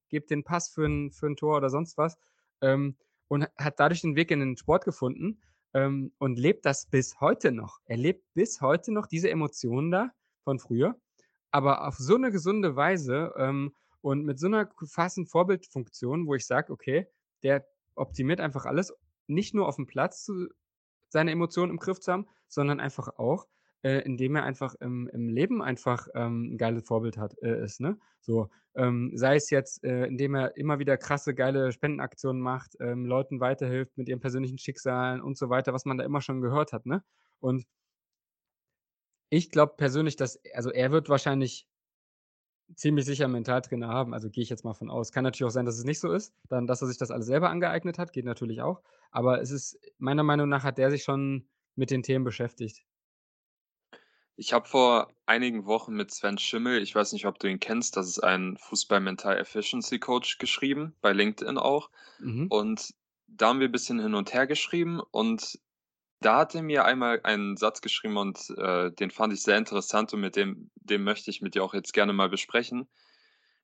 gebe 0.10 0.26
den 0.26 0.44
Pass 0.44 0.70
für 0.70 0.86
ein, 0.86 1.12
für 1.12 1.28
ein 1.28 1.36
Tor 1.36 1.58
oder 1.58 1.70
sonst 1.70 1.98
was. 1.98 2.18
Ähm, 2.62 2.98
und 3.28 3.48
hat 3.58 3.80
dadurch 3.80 4.02
den 4.02 4.16
Weg 4.16 4.32
in 4.32 4.40
den 4.40 4.58
Sport 4.58 4.86
gefunden, 4.86 5.42
ähm, 5.74 6.14
und 6.18 6.40
lebt 6.40 6.66
das 6.66 6.86
bis 6.86 7.20
heute 7.20 7.52
noch. 7.52 7.80
Er 7.86 7.98
lebt 7.98 8.26
bis 8.34 8.62
heute 8.62 8.92
noch 8.92 9.08
diese 9.08 9.30
Emotionen 9.30 9.92
da 9.92 10.12
von 10.44 10.60
früher, 10.60 10.96
aber 11.52 11.88
auf 11.88 11.98
so 11.98 12.16
eine 12.16 12.32
gesunde 12.32 12.76
Weise 12.76 13.34
ähm, 13.38 13.74
und 14.02 14.26
mit 14.26 14.40
so 14.40 14.48
einer 14.48 14.70
fassen 14.86 15.26
Vorbildfunktion, 15.26 16.28
wo 16.28 16.36
ich 16.36 16.46
sage, 16.46 16.72
okay, 16.72 17.08
der 17.44 17.66
optimiert 17.96 18.40
einfach 18.40 18.66
alles, 18.66 18.94
nicht 19.28 19.54
nur 19.54 19.68
auf 19.68 19.78
dem 19.78 19.88
Platz 19.88 20.24
zu, 20.24 20.50
seine 21.10 21.32
Emotionen 21.32 21.72
im 21.72 21.78
Griff 21.78 22.00
zu 22.00 22.12
haben, 22.12 22.28
sondern 22.48 22.80
einfach 22.80 23.18
auch, 23.18 23.48
äh, 23.84 24.00
indem 24.00 24.36
er 24.36 24.44
einfach 24.44 24.76
im, 24.76 25.08
im 25.10 25.30
Leben 25.30 25.62
einfach 25.62 26.08
ähm, 26.16 26.54
ein 26.54 26.58
geiles 26.58 26.84
Vorbild 26.88 27.18
hat, 27.18 27.36
äh, 27.42 27.64
ist. 27.64 27.82
Ne? 27.82 27.98
So, 28.22 28.50
ähm, 28.76 29.12
sei 29.16 29.36
es 29.36 29.50
jetzt, 29.50 29.84
äh, 29.84 30.06
indem 30.06 30.36
er 30.36 30.58
immer 30.58 30.80
wieder 30.80 30.98
krasse, 30.98 31.36
geile 31.36 31.72
Spendenaktionen 31.72 32.42
macht, 32.42 32.76
ähm, 32.80 33.06
Leuten 33.06 33.40
weiterhilft 33.40 33.98
mit 33.98 34.10
ihren 34.10 34.22
persönlichen 34.22 34.58
Schicksalen 34.58 35.22
und 35.22 35.38
so 35.38 35.50
weiter, 35.50 35.74
was 35.74 35.86
man 35.86 35.98
da 35.98 36.06
immer 36.06 36.22
schon 36.22 36.42
gehört 36.42 36.74
hat. 36.74 36.86
Ne? 36.86 37.04
Und 37.40 37.66
ich 39.30 39.50
glaube 39.52 39.74
persönlich, 39.78 40.16
dass, 40.16 40.40
also 40.54 40.72
er 40.72 40.92
wird 40.92 41.10
wahrscheinlich 41.10 41.68
ziemlich 42.76 43.06
sicher 43.06 43.26
einen 43.26 43.34
Mentaltrainer 43.34 43.90
haben, 43.90 44.14
also 44.14 44.30
gehe 44.30 44.44
ich 44.44 44.50
jetzt 44.50 44.64
mal 44.64 44.74
von 44.74 44.90
aus. 44.90 45.12
Kann 45.12 45.24
natürlich 45.24 45.48
auch 45.48 45.54
sein, 45.54 45.66
dass 45.66 45.78
es 45.78 45.84
nicht 45.84 46.00
so 46.00 46.12
ist, 46.12 46.34
dann, 46.50 46.68
dass 46.68 46.82
er 46.82 46.88
sich 46.88 46.98
das 46.98 47.12
alles 47.12 47.26
selber 47.26 47.50
angeeignet 47.50 47.98
hat, 47.98 48.14
geht 48.14 48.26
natürlich 48.26 48.62
auch. 48.62 48.82
Aber 49.12 49.42
es 49.42 49.52
ist, 49.52 49.78
meiner 49.98 50.24
Meinung 50.24 50.50
nach 50.50 50.64
hat 50.64 50.78
der 50.78 50.90
sich 50.90 51.04
schon 51.04 51.48
mit 51.76 51.92
den 51.92 52.04
Themen 52.04 52.24
beschäftigt. 52.24 52.86
Ich 54.36 54.52
habe 54.52 54.68
vor 54.68 55.14
einigen 55.26 55.66
Wochen 55.66 55.94
mit 55.94 56.12
Sven 56.12 56.38
Schimmel, 56.38 56.82
ich 56.82 56.96
weiß 56.96 57.14
nicht, 57.14 57.28
ob 57.28 57.38
du 57.40 57.48
ihn 57.48 57.60
kennst, 57.60 57.98
das 57.98 58.08
ist 58.08 58.20
ein 58.20 58.58
Fußball-Mental 58.58 59.38
Efficiency 59.38 60.00
Coach 60.00 60.40
geschrieben, 60.40 60.96
bei 61.02 61.14
LinkedIn 61.14 61.58
auch. 61.58 61.90
Mhm. 62.20 62.48
Und 62.48 62.94
da 63.28 63.50
haben 63.50 63.60
wir 63.60 63.68
ein 63.68 63.72
bisschen 63.72 64.00
hin 64.00 64.16
und 64.16 64.34
her 64.34 64.48
geschrieben 64.48 65.02
und 65.12 65.60
da 66.20 66.40
hat 66.40 66.56
er 66.56 66.64
mir 66.64 66.86
einmal 66.86 67.20
einen 67.24 67.58
Satz 67.58 67.82
geschrieben 67.82 68.18
und 68.18 68.50
äh, 68.58 68.92
den 68.92 69.12
fand 69.12 69.34
ich 69.34 69.44
sehr 69.44 69.58
interessant 69.58 70.14
und 70.14 70.22
mit 70.22 70.36
dem, 70.36 70.72
dem 70.76 71.04
möchte 71.04 71.30
ich 71.30 71.42
mit 71.42 71.54
dir 71.54 71.64
auch 71.64 71.74
jetzt 71.74 71.94
gerne 71.94 72.14
mal 72.14 72.30
besprechen, 72.30 72.88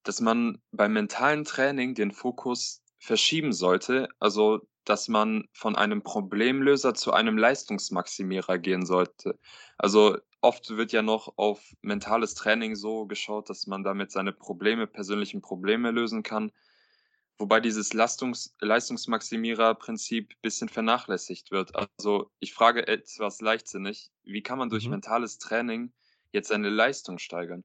dass 0.04 0.22
man 0.22 0.62
beim 0.72 0.94
mentalen 0.94 1.46
Training 1.46 1.96
den 1.96 2.12
Fokus 2.12 2.82
verschieben 3.00 3.54
sollte, 3.54 4.10
also 4.20 4.60
dass 4.84 5.08
man 5.08 5.46
von 5.54 5.76
einem 5.76 6.04
Problemlöser 6.04 6.94
zu 6.94 7.14
einem 7.14 7.38
Leistungsmaximierer 7.38 8.58
gehen 8.58 8.86
sollte. 8.86 9.38
Also 9.78 10.18
oft 10.42 10.70
wird 10.72 10.92
ja 10.92 11.02
noch 11.02 11.34
auf 11.38 11.74
mentales 11.82 12.34
Training 12.36 12.76
so 12.76 13.06
geschaut, 13.06 13.50
dass 13.50 13.68
man 13.68 13.84
damit 13.84 14.12
seine 14.12 14.34
Probleme, 14.34 14.88
persönlichen 14.88 15.42
Probleme 15.42 15.92
lösen 15.92 16.24
kann, 16.24 16.52
wobei 17.38 17.60
dieses 17.62 17.94
Lastungs 17.94 18.56
Leistungsmaximierer-Prinzip 18.62 20.32
ein 20.34 20.42
bisschen 20.42 20.70
vernachlässigt 20.70 21.52
wird. 21.52 21.74
Also 21.98 22.32
ich 22.40 22.54
frage 22.54 22.88
etwas 22.88 23.42
leichtsinnig, 23.42 24.12
wie 24.24 24.44
kann 24.44 24.60
man 24.60 24.70
durch 24.70 24.86
Mhm. 24.86 24.92
mentales 24.92 25.38
Training 25.40 25.94
jetzt 26.32 26.50
seine 26.50 26.70
Leistung 26.70 27.20
steigern? 27.20 27.64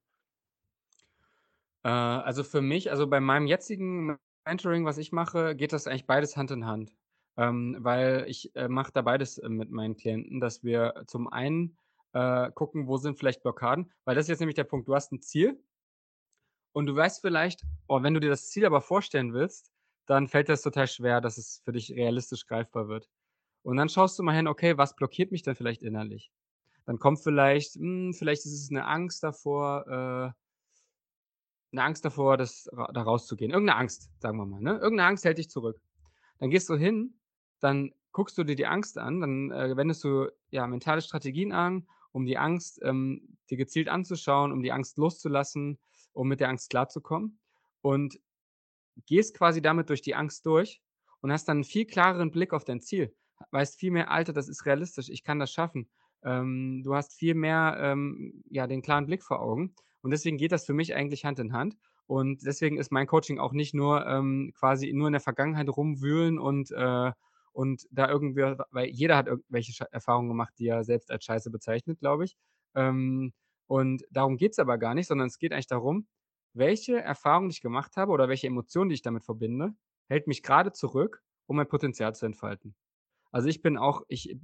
Äh, 1.83 1.89
also 1.89 2.43
für 2.43 2.61
mich, 2.61 2.91
also 2.91 3.07
bei 3.07 3.19
meinem 3.19 3.47
jetzigen 3.47 4.17
Mentoring, 4.45 4.85
was 4.85 4.97
ich 4.97 5.11
mache, 5.11 5.55
geht 5.55 5.73
das 5.73 5.87
eigentlich 5.87 6.07
beides 6.07 6.37
Hand 6.37 6.51
in 6.51 6.65
Hand. 6.65 6.95
Ähm, 7.37 7.77
weil 7.79 8.25
ich 8.29 8.55
äh, 8.55 8.69
mache 8.69 8.91
da 8.93 9.01
beides 9.01 9.37
äh, 9.37 9.49
mit 9.49 9.69
meinen 9.69 9.97
Klienten, 9.97 10.39
dass 10.39 10.63
wir 10.63 11.03
zum 11.07 11.27
einen 11.27 11.77
äh, 12.15 12.51
gucken, 12.53 12.87
wo 12.87 12.97
sind 12.97 13.19
vielleicht 13.19 13.43
Blockaden, 13.43 13.93
weil 14.05 14.15
das 14.15 14.25
ist 14.25 14.29
jetzt 14.31 14.41
nämlich 14.41 14.55
der 14.57 14.65
Punkt, 14.65 14.87
du 14.89 14.95
hast 14.95 15.13
ein 15.13 15.21
Ziel 15.21 15.61
und 16.73 16.87
du 16.87 16.95
weißt 16.95 17.21
vielleicht, 17.21 17.63
oh, 17.87 18.03
wenn 18.03 18.13
du 18.13 18.19
dir 18.19 18.29
das 18.29 18.49
Ziel 18.49 18.65
aber 18.65 18.81
vorstellen 18.81 19.33
willst, 19.33 19.71
dann 20.07 20.27
fällt 20.27 20.49
das 20.49 20.61
total 20.61 20.87
schwer, 20.87 21.21
dass 21.21 21.37
es 21.37 21.61
für 21.63 21.71
dich 21.71 21.91
realistisch 21.91 22.45
greifbar 22.45 22.87
wird. 22.87 23.09
Und 23.63 23.77
dann 23.77 23.89
schaust 23.89 24.19
du 24.19 24.23
mal 24.23 24.35
hin, 24.35 24.47
okay, 24.47 24.77
was 24.77 24.95
blockiert 24.95 25.31
mich 25.31 25.43
denn 25.43 25.55
vielleicht 25.55 25.83
innerlich? 25.83 26.31
Dann 26.85 26.99
kommt 26.99 27.21
vielleicht, 27.21 27.75
hm, 27.75 28.13
vielleicht 28.13 28.45
ist 28.45 28.53
es 28.53 28.71
eine 28.71 28.85
Angst 28.87 29.23
davor, 29.23 30.33
äh, 30.33 30.41
'ne 31.71 31.83
Angst 31.83 32.05
davor, 32.05 32.37
das 32.37 32.69
da 32.93 33.01
rauszugehen. 33.01 33.51
Irgend 33.51 33.67
'ne 33.67 33.75
Angst, 33.75 34.09
sagen 34.19 34.37
wir 34.37 34.45
mal, 34.45 34.61
ne? 34.61 34.77
Irgend 34.79 34.97
'ne 34.97 35.05
Angst 35.05 35.25
hält 35.25 35.37
dich 35.37 35.49
zurück. 35.49 35.79
Dann 36.39 36.49
gehst 36.49 36.69
du 36.69 36.75
hin, 36.75 37.15
dann 37.59 37.93
guckst 38.11 38.37
du 38.37 38.43
dir 38.43 38.55
die 38.55 38.67
Angst 38.67 38.97
an, 38.97 39.21
dann, 39.21 39.51
äh, 39.51 39.75
wendest 39.77 40.03
du, 40.03 40.29
ja, 40.51 40.67
mentale 40.67 41.01
Strategien 41.01 41.51
an, 41.53 41.87
um 42.15 42.25
die 42.25 42.37
Angst, 42.39 42.79
ähm, 42.83 43.37
dir 43.51 43.57
gezielt 43.57 43.89
anzuschauen, 43.89 44.53
um 44.53 44.63
die 44.63 44.71
Angst 44.73 44.97
loszulassen, 44.97 45.79
um 46.13 46.27
mit 46.29 46.39
der 46.41 46.49
Angst 46.49 46.71
klarzukommen 46.71 47.39
und 47.81 48.19
gehst 49.07 49.37
quasi 49.37 49.61
damit 49.61 49.89
durch 49.89 50.01
die 50.03 50.15
Angst 50.15 50.45
durch 50.45 50.81
und 51.21 51.31
hast 51.31 51.47
dann 51.49 51.59
'n 51.61 51.63
viel 51.65 51.85
klareren 51.85 52.31
Blick 52.31 52.53
auf 52.53 52.65
dein 52.65 52.81
Ziel. 52.81 53.15
Weißt 53.51 53.79
viel 53.79 53.91
mehr: 53.91 54.11
„Alter, 54.11 54.33
das 54.33 54.49
ist 54.49 54.65
realistisch, 54.67 55.09
ich 55.09 55.23
kann 55.23 55.39
das 55.39 55.51
schaffen.“ 55.53 55.89
Ähm, 56.23 56.81
du 56.83 56.95
hast 56.95 57.13
viel 57.15 57.35
mehr, 57.35 57.77
ähm, 57.81 58.43
ja, 58.49 58.67
den 58.67 58.81
klaren 58.83 59.05
Blick 59.07 59.23
vor 59.23 59.41
Augen 59.41 59.75
und 60.03 60.11
deswegen 60.11 60.37
geht 60.37 60.51
das 60.53 60.65
für 60.65 60.73
mich 60.73 60.95
eigentlich 60.95 61.25
Hand 61.25 61.39
in 61.39 61.53
Hand 61.53 61.77
und 62.07 62.45
deswegen 62.45 62.77
ist 62.79 62.91
mein 62.91 63.07
Coaching 63.07 63.39
auch 63.39 63.53
nicht 63.53 63.73
nur, 63.75 64.05
ähm, 64.07 64.53
quasi 64.57 64.93
nur 64.93 65.07
in 65.07 65.13
der 65.13 65.21
Vergangenheit 65.21 65.69
rumwühlen 65.69 66.39
und, 66.39 66.71
äh 66.71 67.11
und 67.55 67.87
da 67.91 68.09
irgendwie 68.09 68.41
weil 68.71 68.87
jeder 68.89 69.17
hat 69.17 69.27
irgendwelche 69.27 69.85
Erfahrungen 69.91 70.29
gemacht, 70.29 70.53
die 70.59 70.67
er 70.67 70.83
selbst 70.83 71.11
als 71.11 71.25
Scheiße 71.25 71.51
bezeichnet, 71.51 71.99
glaube 71.99 72.25
ich. 72.25 72.35
Ähm, 72.75 73.33
und 73.67 74.03
darum 74.11 74.37
geht's 74.37 74.59
aber 74.59 74.77
gar 74.77 74.93
nicht, 74.93 75.07
sondern 75.07 75.27
es 75.27 75.39
geht 75.39 75.53
eigentlich 75.53 75.67
darum, 75.67 76.07
welche 76.53 77.01
Erfahrung 77.01 77.49
ich 77.49 77.61
gemacht 77.61 77.97
habe 77.97 78.11
oder 78.11 78.29
welche 78.29 78.47
Emotionen, 78.47 78.89
die 78.89 78.95
ich 78.95 79.01
damit 79.01 79.23
verbinde, 79.25 79.73
hält 80.09 80.27
mich 80.27 80.43
grade 80.43 80.71
zurück, 80.71 81.23
um 81.47 81.57
mein 81.57 81.67
Potenzial 81.67 82.15
zu 82.15 82.25
entfalten. 82.25 82.75
Also, 83.31 83.49
ich 83.49 83.61
bin 83.61 83.77
auch 83.77 84.03
ich 84.07 84.37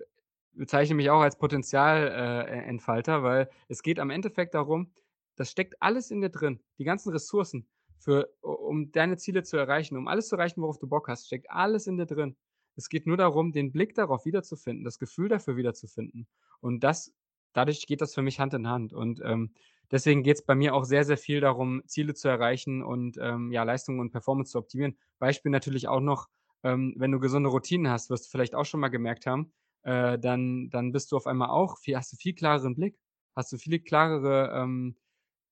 bezeichne 0.54 0.96
mich 0.96 1.10
auch 1.10 1.22
als 1.22 1.38
Potenzial 1.38 2.08
äh, 2.10 2.70
E 2.74 2.78
weil 3.24 3.50
es 3.68 3.82
geht 3.84 4.00
am 4.00 4.10
Endeffekt 4.10 4.54
darum, 4.54 4.94
das 5.36 5.52
steckt 5.52 5.82
alles 5.82 6.12
in 6.12 6.22
dir 6.22 6.30
drin. 6.30 6.62
Die 6.78 6.84
ganzen 6.84 7.12
Ressourcen 7.12 7.68
für 8.00 8.30
um 8.42 8.92
deine 8.92 9.18
Ziele 9.18 9.44
zu 9.44 9.58
erreichen, 9.58 9.98
um 9.98 10.08
alles 10.08 10.28
zu 10.28 10.36
erreichen, 10.36 10.62
worauf 10.62 10.80
du 10.80 10.88
Bock 10.88 11.08
hast, 11.08 11.28
steckt 11.28 11.50
alles 11.52 11.88
in 11.88 11.98
dir 11.98 12.06
drin. 12.06 12.36
Es 12.82 12.90
geht 12.90 13.08
nur 13.08 13.18
darum, 13.18 13.52
den 13.52 13.72
Blick 13.72 13.94
darauf 13.96 14.26
wiederzufinden, 14.26 14.84
das 14.84 15.00
Gefühl 15.00 15.30
dafür 15.30 15.56
wiederzufinden. 15.58 16.28
Und 16.62 16.84
das 16.84 17.14
dadurch 17.54 17.86
geht 17.88 18.02
das 18.02 18.14
für 18.14 18.22
mich 18.22 18.40
Hand 18.40 18.54
in 18.54 18.68
Hand. 18.68 18.94
Und, 18.94 19.22
ähm, 19.24 19.54
deswegen 19.92 20.24
geht's 20.24 20.44
bei 20.46 20.56
mir 20.56 20.74
auch 20.74 20.86
sehr, 20.86 21.04
sehr 21.06 21.18
viel 21.18 21.42
darum, 21.42 21.84
Ziele 21.86 22.14
zu 22.14 22.28
erreichen 22.30 22.82
und, 22.84 23.18
ähm, 23.22 23.52
ja, 23.52 23.64
Leistung 23.64 24.00
und 24.00 24.12
Performance 24.12 24.52
zu 24.54 24.58
optimieren. 24.60 24.98
Beispiel 25.20 25.52
natürlich 25.52 25.88
auch 25.88 26.00
noch, 26.00 26.28
ähm, 26.64 26.94
wenn 26.98 27.12
du 27.12 27.20
gesunde 27.20 27.50
Routinen 27.50 27.92
hast, 27.92 28.10
wirst 28.10 28.26
du 28.26 28.30
vielleicht 28.30 28.56
auch 28.56 28.66
schon 28.66 28.80
mal 28.80 28.88
gemerkt 28.90 29.26
haben, 29.28 29.52
äh, 29.84 30.18
dann 30.20 30.70
dann 30.70 30.92
bist 30.92 31.12
du 31.12 31.18
auf 31.18 31.28
einmal 31.28 31.50
auch 31.50 31.78
viel 31.80 31.96
hast 31.98 32.12
du 32.14 32.18
viel 32.18 32.34
klareren 32.36 32.76
Blick, 32.76 32.98
hast 33.36 33.52
du 33.52 33.58
viel 33.58 33.80
klarere 33.80 34.52
ähm, 34.56 34.96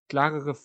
klarere 0.09 0.55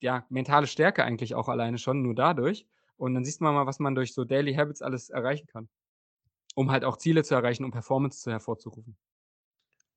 ja, 0.00 0.26
mentale 0.28 0.66
Stärke 0.66 1.04
eigentlich 1.04 1.34
auch 1.34 1.48
alleine 1.48 1.78
schon 1.78 2.02
nur 2.02 2.14
dadurch. 2.14 2.66
Und 2.98 3.14
dann 3.14 3.24
siehst 3.24 3.40
man 3.40 3.54
mal, 3.54 3.66
was 3.66 3.78
man 3.80 3.94
durch 3.94 4.14
so 4.14 4.24
Daily 4.24 4.54
Habits 4.54 4.82
alles 4.82 5.10
erreichen 5.10 5.46
kann, 5.46 5.68
um 6.56 6.70
halt 6.72 6.84
auch 6.84 6.98
Ziele 6.98 7.24
zu 7.24 7.34
erreichen, 7.36 7.64
um 7.64 7.72
Performance 7.72 8.20
zu 8.22 8.30
hervorzurufen. 8.32 8.96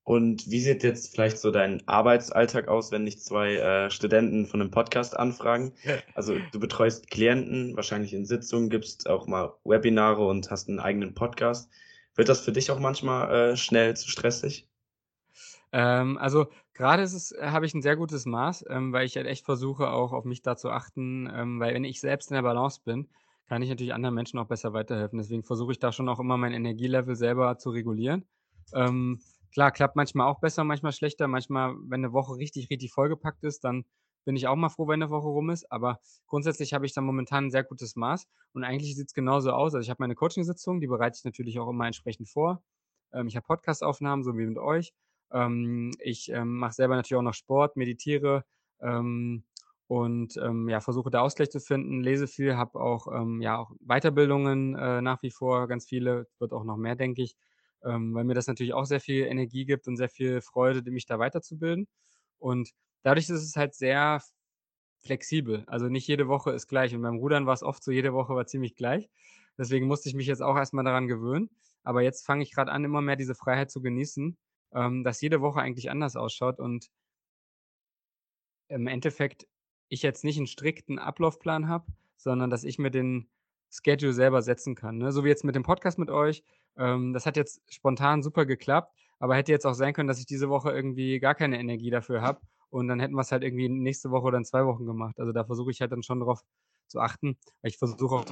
Und 0.06 0.50
wie 0.50 0.60
sieht 0.60 0.82
jetzt 0.84 1.12
vielleicht 1.14 1.38
so 1.38 1.50
dein 1.50 1.86
Arbeitsalltag 1.86 2.68
aus, 2.68 2.90
wenn 2.92 3.04
dich 3.04 3.20
2, 3.20 3.56
äh, 3.56 3.90
Studenten 3.90 4.46
von 4.46 4.60
'nem 4.60 4.70
Podcast 4.70 5.16
anfragen? 5.16 5.74
Also, 6.14 6.38
du 6.50 6.58
betreust 6.58 7.10
Klienten, 7.10 7.76
wahrscheinlich 7.76 8.14
in 8.14 8.24
Sitzungen, 8.24 8.70
gibst 8.70 9.08
auch 9.08 9.26
mal 9.26 9.54
Webinare 9.64 10.26
und 10.26 10.50
hast 10.50 10.68
'n 10.68 10.80
eigenen 10.80 11.14
Podcast. 11.14 11.70
Wird 12.14 12.28
das 12.28 12.40
für 12.40 12.52
dich 12.52 12.70
auch 12.70 12.78
manchmal, 12.80 13.52
äh, 13.52 13.56
schnell 13.56 13.96
zu 13.96 14.08
stressig? 14.10 14.68
Ähm, 15.72 16.16
also, 16.18 16.46
ist 17.02 17.12
es 17.14 17.34
habe 17.40 17.66
ich 17.66 17.74
'n 17.74 17.82
sehr 17.82 17.96
gutes 17.96 18.24
Maß, 18.24 18.64
ähm, 18.70 18.92
weil 18.92 19.04
ich 19.06 19.16
halt 19.16 19.26
echt 19.26 19.44
versuche, 19.44 19.90
auch 19.90 20.12
auf 20.12 20.24
mich 20.24 20.42
da 20.42 20.56
zu 20.56 20.70
achten, 20.70 21.28
ähm, 21.34 21.60
weil 21.60 21.74
wenn 21.74 21.84
ich 21.84 22.00
selbst 22.00 22.30
in 22.30 22.34
der 22.36 22.42
Balance 22.42 22.80
bin, 22.84 23.08
kann 23.48 23.62
ich 23.62 23.68
natürlich 23.68 23.92
anderen 23.94 24.14
Menschen 24.14 24.38
auch 24.38 24.46
besser 24.46 24.72
weiterhelfen. 24.72 25.18
Deswegen 25.18 25.42
versuche 25.42 25.72
ich 25.72 25.78
da 25.78 25.92
schon 25.92 26.08
auch 26.08 26.20
immer 26.20 26.36
mein 26.36 26.52
Energielevel 26.52 27.16
selber 27.16 27.58
zu 27.58 27.70
regulieren. 27.70 28.26
Ähm, 28.72 29.20
klar, 29.52 29.70
klappt 29.72 29.96
manchmal 29.96 30.28
auch 30.28 30.40
besser, 30.40 30.64
manchmal 30.64 30.92
schlechter. 30.92 31.26
Manchmal, 31.28 31.74
wenn 31.88 32.00
'ne 32.02 32.12
Woche 32.12 32.36
richtig, 32.36 32.70
richtig 32.70 32.92
vollgepackt 32.92 33.42
ist, 33.44 33.64
dann 33.64 33.84
bin 34.24 34.36
ich 34.36 34.46
auch 34.46 34.56
mal 34.56 34.68
froh, 34.68 34.86
wenn 34.88 35.00
'ne 35.00 35.10
Woche 35.10 35.26
rum 35.28 35.50
ist. 35.50 35.70
Aber 35.72 35.98
grundsätzlich 36.26 36.74
habe 36.74 36.86
ich 36.86 36.92
da 36.94 37.00
momentan 37.00 37.46
'n 37.46 37.50
sehr 37.50 37.64
gutes 37.64 37.96
Maß 37.96 38.26
und 38.52 38.64
eigentlich 38.64 38.94
sieht's 38.96 39.14
genauso 39.14 39.50
aus. 39.52 39.74
Also, 39.74 39.84
ich 39.84 39.90
habe 39.90 40.02
meine 40.02 40.14
Coachingsitzungen, 40.14 40.80
die 40.80 40.86
bereite 40.86 41.16
ich 41.18 41.24
natürlich 41.24 41.58
auch 41.58 41.68
immer 41.68 41.86
entsprechend 41.86 42.28
vor. 42.28 42.62
Ähm, 43.12 43.26
ich 43.28 43.36
habe 43.36 43.46
Podcastaufnahmen, 43.46 44.22
so 44.24 44.36
wie 44.36 44.46
mit 44.46 44.58
euch. 44.58 44.92
Ähm, 45.32 45.92
ich, 46.00 46.30
ähm, 46.30 46.56
mache 46.58 46.72
selber 46.74 46.96
natürlich 46.96 47.18
auch 47.18 47.22
noch 47.22 47.34
Sport, 47.34 47.76
meditiere, 47.76 48.44
ähm, 48.80 49.44
und, 49.86 50.36
ähm, 50.36 50.68
ja, 50.68 50.80
versuche 50.80 51.10
da 51.10 51.20
Ausgleich 51.22 51.50
zu 51.50 51.60
finden, 51.60 52.02
lese 52.02 52.26
viel, 52.26 52.56
habe 52.56 52.78
auch, 52.80 53.06
ähm, 53.12 53.40
ja, 53.40 53.58
auch 53.58 53.70
Weiterbildungen, 53.80 54.74
äh, 54.76 55.00
nach 55.02 55.22
wie 55.22 55.30
vor, 55.30 55.66
ganz 55.68 55.86
viele, 55.86 56.28
wird 56.38 56.52
auch 56.52 56.64
noch 56.64 56.76
mehr, 56.76 56.94
denke 56.96 57.22
ich, 57.22 57.36
ähm, 57.84 58.14
weil 58.14 58.24
mir 58.24 58.34
das 58.34 58.46
natürlich 58.48 58.74
auch 58.74 58.84
sehr 58.84 59.00
viel 59.00 59.24
Energie 59.24 59.64
gibt 59.64 59.88
und 59.88 59.96
sehr 59.96 60.08
viel 60.10 60.40
Freude, 60.42 60.88
mich 60.90 61.06
da 61.06 61.18
weiterzubilden. 61.18 61.88
Und 62.38 62.70
dadurch 63.02 63.24
ist 63.30 63.42
es 63.42 63.56
halt 63.56 63.74
sehr 63.74 64.20
flexibel. 64.98 65.64
Also, 65.66 65.88
nicht 65.88 66.06
jede 66.08 66.28
Woche 66.28 66.50
ist 66.52 66.66
gleich 66.68 66.94
und 66.94 67.02
beim 67.02 67.16
Rudern 67.16 67.46
war's 67.46 67.62
oft 67.62 67.82
so, 67.84 67.92
jede 67.92 68.12
Woche 68.12 68.34
war 68.34 68.46
ziemlich 68.46 68.74
gleich. 68.76 69.08
Deswegen 69.58 69.86
musste 69.86 70.08
ich 70.08 70.14
mich 70.14 70.26
jetzt 70.26 70.42
auch 70.42 70.56
erst 70.56 70.74
mal 70.74 70.84
daran 70.84 71.08
gewöhnen. 71.08 71.50
aber 71.84 72.02
jetzt 72.02 72.26
fange 72.26 72.42
ich 72.42 72.52
gerade 72.52 72.70
an, 72.72 72.84
immer 72.84 73.00
mehr 73.00 73.16
diese 73.16 73.34
Freiheit 73.34 73.70
zu 73.70 73.80
genießen, 73.80 74.36
ähm, 74.72 75.04
dass 75.04 75.20
jede 75.20 75.40
Woche 75.40 75.60
eigentlich 75.60 75.90
anders 75.90 76.16
ausschaut 76.16 76.58
und 76.60 76.88
im 78.68 78.86
Endeffekt 78.86 79.46
ich 79.88 80.02
jetzt 80.02 80.24
nicht 80.24 80.36
einen 80.36 80.46
strikten 80.46 80.98
Ablaufplan 80.98 81.68
habe, 81.68 81.86
sondern 82.16 82.50
dass 82.50 82.64
ich 82.64 82.78
mir 82.78 82.90
den 82.90 83.28
Schedule 83.70 84.12
selber 84.12 84.42
setzen 84.42 84.74
kann, 84.74 84.98
ne? 84.98 85.12
So 85.12 85.24
wie 85.24 85.28
jetzt 85.28 85.44
mit 85.44 85.54
dem 85.54 85.62
Podcast 85.62 85.98
mit 85.98 86.10
euch. 86.10 86.42
Ähm, 86.76 87.12
das 87.12 87.26
hat 87.26 87.36
jetzt 87.36 87.62
spontan 87.72 88.22
super 88.22 88.46
geklappt, 88.46 88.94
aber 89.18 89.36
hätte 89.36 89.52
jetzt 89.52 89.66
auch 89.66 89.74
sein 89.74 89.92
können, 89.94 90.08
dass 90.08 90.18
ich 90.20 90.26
diese 90.26 90.48
Woche 90.48 90.70
irgendwie 90.70 91.18
gar 91.20 91.34
keine 91.34 91.58
Energie 91.58 91.90
dafür 91.90 92.22
habe 92.22 92.40
und 92.70 92.88
dann 92.88 93.00
hätten 93.00 93.14
wir 93.14 93.22
es 93.22 93.32
halt 93.32 93.42
irgendwie 93.44 93.68
nächste 93.68 94.10
Woche 94.10 94.26
oder 94.26 94.38
in 94.38 94.44
zwei 94.44 94.64
Wochen 94.66 94.86
gemacht. 94.86 95.18
Also 95.18 95.32
da 95.32 95.44
versuche 95.44 95.70
ich 95.70 95.80
halt 95.80 95.92
dann 95.92 96.02
schon 96.02 96.20
drauf 96.20 96.42
zu 96.88 97.00
achten. 97.00 97.36
Ich 97.62 97.78
versuche 97.78 98.14
auch 98.14 98.26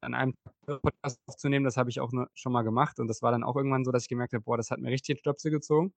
an 0.00 0.14
einem 0.14 0.34
Podcast 0.66 1.18
aufzunehmen, 1.26 1.64
das 1.64 1.76
habe 1.76 1.90
ich 1.90 2.00
auch 2.00 2.10
schon 2.34 2.52
mal 2.52 2.62
gemacht 2.62 2.98
und 3.00 3.08
das 3.08 3.22
war 3.22 3.32
dann 3.32 3.44
auch 3.44 3.56
irgendwann 3.56 3.84
so, 3.84 3.92
dass 3.92 4.04
ich 4.04 4.08
gemerkt 4.08 4.32
habe, 4.32 4.44
boah, 4.44 4.56
das 4.56 4.70
hat 4.70 4.80
mir 4.80 4.90
richtig 4.90 5.16
den 5.16 5.18
Stöpsel 5.18 5.50
gezogen. 5.50 5.92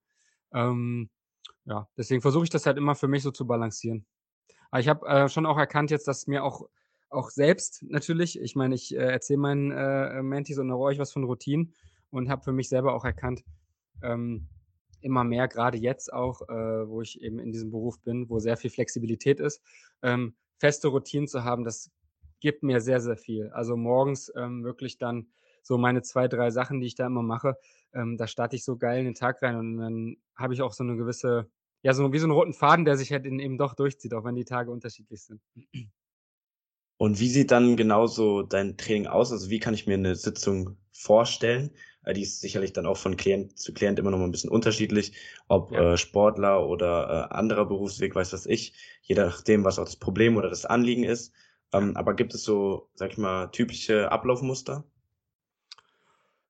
Ähm, 0.52 1.10
ja, 1.64 1.88
deswegen 1.96 2.22
versuche 2.22 2.44
ich 2.44 2.50
das 2.50 2.66
halt 2.66 2.76
immer 2.76 2.94
für 2.94 3.08
mich 3.08 3.22
so 3.22 3.30
zu 3.30 3.46
balancieren. 3.46 4.06
Aber 4.70 4.80
ich 4.80 4.88
habe 4.88 5.06
äh, 5.06 5.28
schon 5.28 5.46
auch 5.46 5.58
erkannt 5.58 5.90
jetzt, 5.90 6.08
dass 6.08 6.26
mir 6.26 6.44
auch 6.44 6.68
auch 7.14 7.30
selbst 7.30 7.84
natürlich, 7.88 8.40
ich 8.40 8.56
meine, 8.56 8.74
ich 8.74 8.94
äh, 8.94 8.98
erzähle 8.98 9.38
meinen 9.38 9.70
äh, 9.70 10.22
Mentis 10.22 10.58
und 10.58 10.70
euch 10.72 10.98
was 10.98 11.12
von 11.12 11.24
Routinen 11.24 11.72
und 12.10 12.28
habe 12.28 12.42
für 12.42 12.52
mich 12.52 12.68
selber 12.68 12.94
auch 12.94 13.04
erkannt, 13.04 13.44
ähm, 14.02 14.48
immer 15.00 15.24
mehr, 15.24 15.48
gerade 15.48 15.78
jetzt 15.78 16.12
auch, 16.12 16.42
äh, 16.48 16.88
wo 16.88 17.02
ich 17.02 17.20
eben 17.20 17.38
in 17.38 17.52
diesem 17.52 17.70
Beruf 17.70 18.00
bin, 18.00 18.28
wo 18.28 18.38
sehr 18.38 18.56
viel 18.56 18.70
Flexibilität 18.70 19.38
ist, 19.38 19.62
ähm, 20.02 20.34
feste 20.64 20.88
Routinen 20.88 21.28
zu 21.28 21.44
haben, 21.44 21.62
das 21.62 21.90
gibt 22.40 22.62
mir 22.62 22.80
sehr, 22.80 22.98
sehr 22.98 23.18
viel. 23.18 23.50
Also 23.50 23.76
morgens 23.76 24.32
ähm, 24.34 24.64
wirklich 24.64 24.96
dann 24.96 25.26
so 25.62 25.76
meine 25.76 26.00
zwei, 26.00 26.26
drei 26.26 26.50
Sachen, 26.50 26.80
die 26.80 26.86
ich 26.86 26.94
da 26.94 27.06
immer 27.06 27.22
mache, 27.22 27.58
ähm, 27.92 28.16
da 28.16 28.26
starte 28.26 28.56
ich 28.56 28.64
so 28.64 28.78
geil 28.78 29.00
in 29.00 29.04
den 29.04 29.14
Tag 29.14 29.42
rein 29.42 29.56
und 29.56 29.76
dann 29.76 30.16
habe 30.34 30.54
ich 30.54 30.62
auch 30.62 30.72
so 30.72 30.82
eine 30.82 30.96
gewisse, 30.96 31.50
ja, 31.82 31.92
so 31.92 32.10
wie 32.14 32.18
so 32.18 32.24
einen 32.24 32.32
roten 32.32 32.54
Faden, 32.54 32.86
der 32.86 32.96
sich 32.96 33.12
halt 33.12 33.26
in, 33.26 33.40
eben 33.40 33.58
doch 33.58 33.74
durchzieht, 33.74 34.14
auch 34.14 34.24
wenn 34.24 34.36
die 34.36 34.46
Tage 34.46 34.70
unterschiedlich 34.70 35.22
sind. 35.22 35.42
Und 36.96 37.20
wie 37.20 37.28
sieht 37.28 37.50
dann 37.50 37.76
genauso 37.76 38.40
dein 38.40 38.78
Training 38.78 39.06
aus? 39.06 39.32
Also 39.32 39.50
wie 39.50 39.58
kann 39.60 39.74
ich 39.74 39.86
mir 39.86 39.98
eine 39.98 40.14
Sitzung 40.14 40.78
vorstellen? 40.92 41.72
Äh, 42.04 42.14
die 42.14 42.22
ist 42.22 42.40
sicherlich 42.40 42.72
dann 42.72 42.86
auch 42.86 42.96
von 42.96 43.16
Klient 43.16 43.58
zu 43.58 43.72
Klient 43.74 43.98
immer 43.98 44.10
noch 44.10 44.18
mal 44.18 44.24
ein 44.24 44.30
bisschen 44.32 44.50
unterschiedlich, 44.50 45.12
ob 45.48 45.72
Ja. 45.72 45.94
äh, 45.94 45.96
Sportler 45.96 46.66
oder 46.66 47.28
äh, 47.30 47.34
anderer 47.34 47.66
Berufsweg, 47.66 48.14
weiß 48.14 48.32
was 48.32 48.46
ich, 48.46 48.74
je 49.02 49.14
nachdem, 49.16 49.64
was 49.64 49.78
auch 49.78 49.84
das 49.84 49.96
Problem 49.96 50.36
oder 50.36 50.48
das 50.50 50.64
Anliegen 50.66 51.04
ist. 51.04 51.32
Ähm, 51.72 51.96
aber 51.96 52.14
gibt 52.14 52.34
es 52.34 52.44
so, 52.44 52.88
sag 52.94 53.12
ich 53.12 53.18
mal, 53.18 53.48
typische 53.48 54.10
Ablaufmuster? 54.12 54.84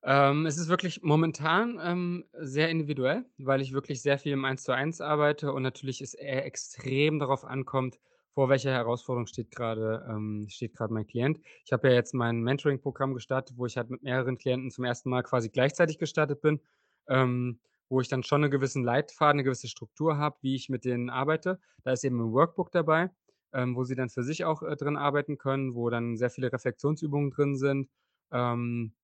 Ähm, 0.03 0.45
es 0.47 0.59
ist 0.59 0.69
wirklich 0.69 1.03
momentan 1.03 1.81
ähm, 1.83 2.25
sehr 2.39 2.69
individuell, 2.69 3.25
weil 3.39 3.63
ich 3.63 3.73
wirklich 3.73 4.03
sehr 4.03 4.19
viel 4.19 4.33
im 4.33 4.45
1 4.45 4.63
zu 4.63 4.73
1 4.73 5.01
arbeite 5.01 5.53
und 5.53 5.63
natürlich 5.63 6.03
es 6.03 6.13
eher 6.15 6.45
extrem 6.45 7.19
darauf 7.19 7.45
ankommt, 7.45 7.99
vor 8.35 8.49
welcher 8.49 8.72
Herausforderung 8.72 9.26
steht 9.26 9.51
gerade 9.51 10.07
ähm, 10.09 10.47
steht 10.49 10.74
gerade 10.74 10.93
mein 10.93 11.07
Klient. 11.07 11.41
Ich 11.64 11.72
habe 11.72 11.89
ja 11.89 11.95
jetzt 11.95 12.14
mein 12.14 12.43
Mentoring-Programm 12.43 13.14
gestartet, 13.14 13.57
wo 13.57 13.66
ich 13.66 13.76
halt 13.76 13.91
mit 13.91 14.03
mehreren 14.03 14.37
Klienten 14.37 14.70
zum 14.70 14.85
ersten 14.85 15.09
Mal 15.11 15.22
quasi 15.22 15.51
gleichzeitig 15.51 15.99
gestartet 15.99 16.41
bin, 16.41 16.61
ähm, 17.09 17.61
wo 17.89 18.01
ich 18.01 18.09
dann 18.09 18.22
schon 18.22 18.43
einen 18.43 18.51
gewissen 18.51 18.82
Leitfaden, 18.85 19.37
eine 19.37 19.45
gewisse 19.45 19.68
Struktur 19.68 20.18
habe, 20.18 20.37
wie 20.43 20.57
ich 20.57 20.68
mit 20.68 20.85
denen 20.85 21.11
arbeite. 21.11 21.61
Da 21.85 21.93
ist 21.93 22.05
eben 22.05 22.20
ein 22.20 22.32
Workbook 22.32 22.72
dabei, 22.72 23.11
ähm, 23.53 23.76
wo 23.76 23.85
sie 23.85 23.95
dann 23.95 24.11
für 24.11 24.24
sich 24.24 24.45
auch 24.45 24.62
äh, 24.62 24.76
drin 24.76 24.97
arbeiten 24.97 25.39
können, 25.39 25.74
wo 25.74 25.89
dann 25.91 26.16
sehr 26.16 26.30
viele 26.30 26.53
Reflexionsübungen 26.53 27.30
drin 27.30 27.57
sind. 27.57 27.89
Ähm, 28.32 28.95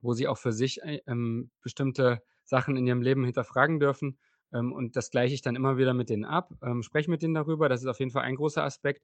wo 0.00 0.12
sie 0.12 0.28
auch 0.28 0.38
für 0.38 0.52
sich 0.52 0.82
äh, 0.82 1.00
ähm, 1.06 1.50
bestimmte 1.62 2.22
Sachen 2.44 2.76
in 2.76 2.86
ihrem 2.86 3.02
Leben 3.02 3.24
hinterfragen 3.24 3.80
dürfen. 3.80 4.18
Ähm, 4.52 4.72
und 4.72 4.96
das 4.96 5.10
gleiche 5.10 5.34
ich 5.34 5.42
dann 5.42 5.56
immer 5.56 5.76
wieder 5.76 5.94
mit 5.94 6.10
denen 6.10 6.24
ab, 6.24 6.50
ähm, 6.62 6.82
spreche 6.82 7.10
mit 7.10 7.22
denen 7.22 7.34
darüber. 7.34 7.68
Das 7.68 7.80
ist 7.82 7.86
auf 7.86 7.98
jeden 7.98 8.10
Fall 8.10 8.22
ein 8.22 8.36
großer 8.36 8.62
Aspekt. 8.62 9.02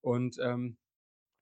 Und 0.00 0.38
ähm, 0.42 0.76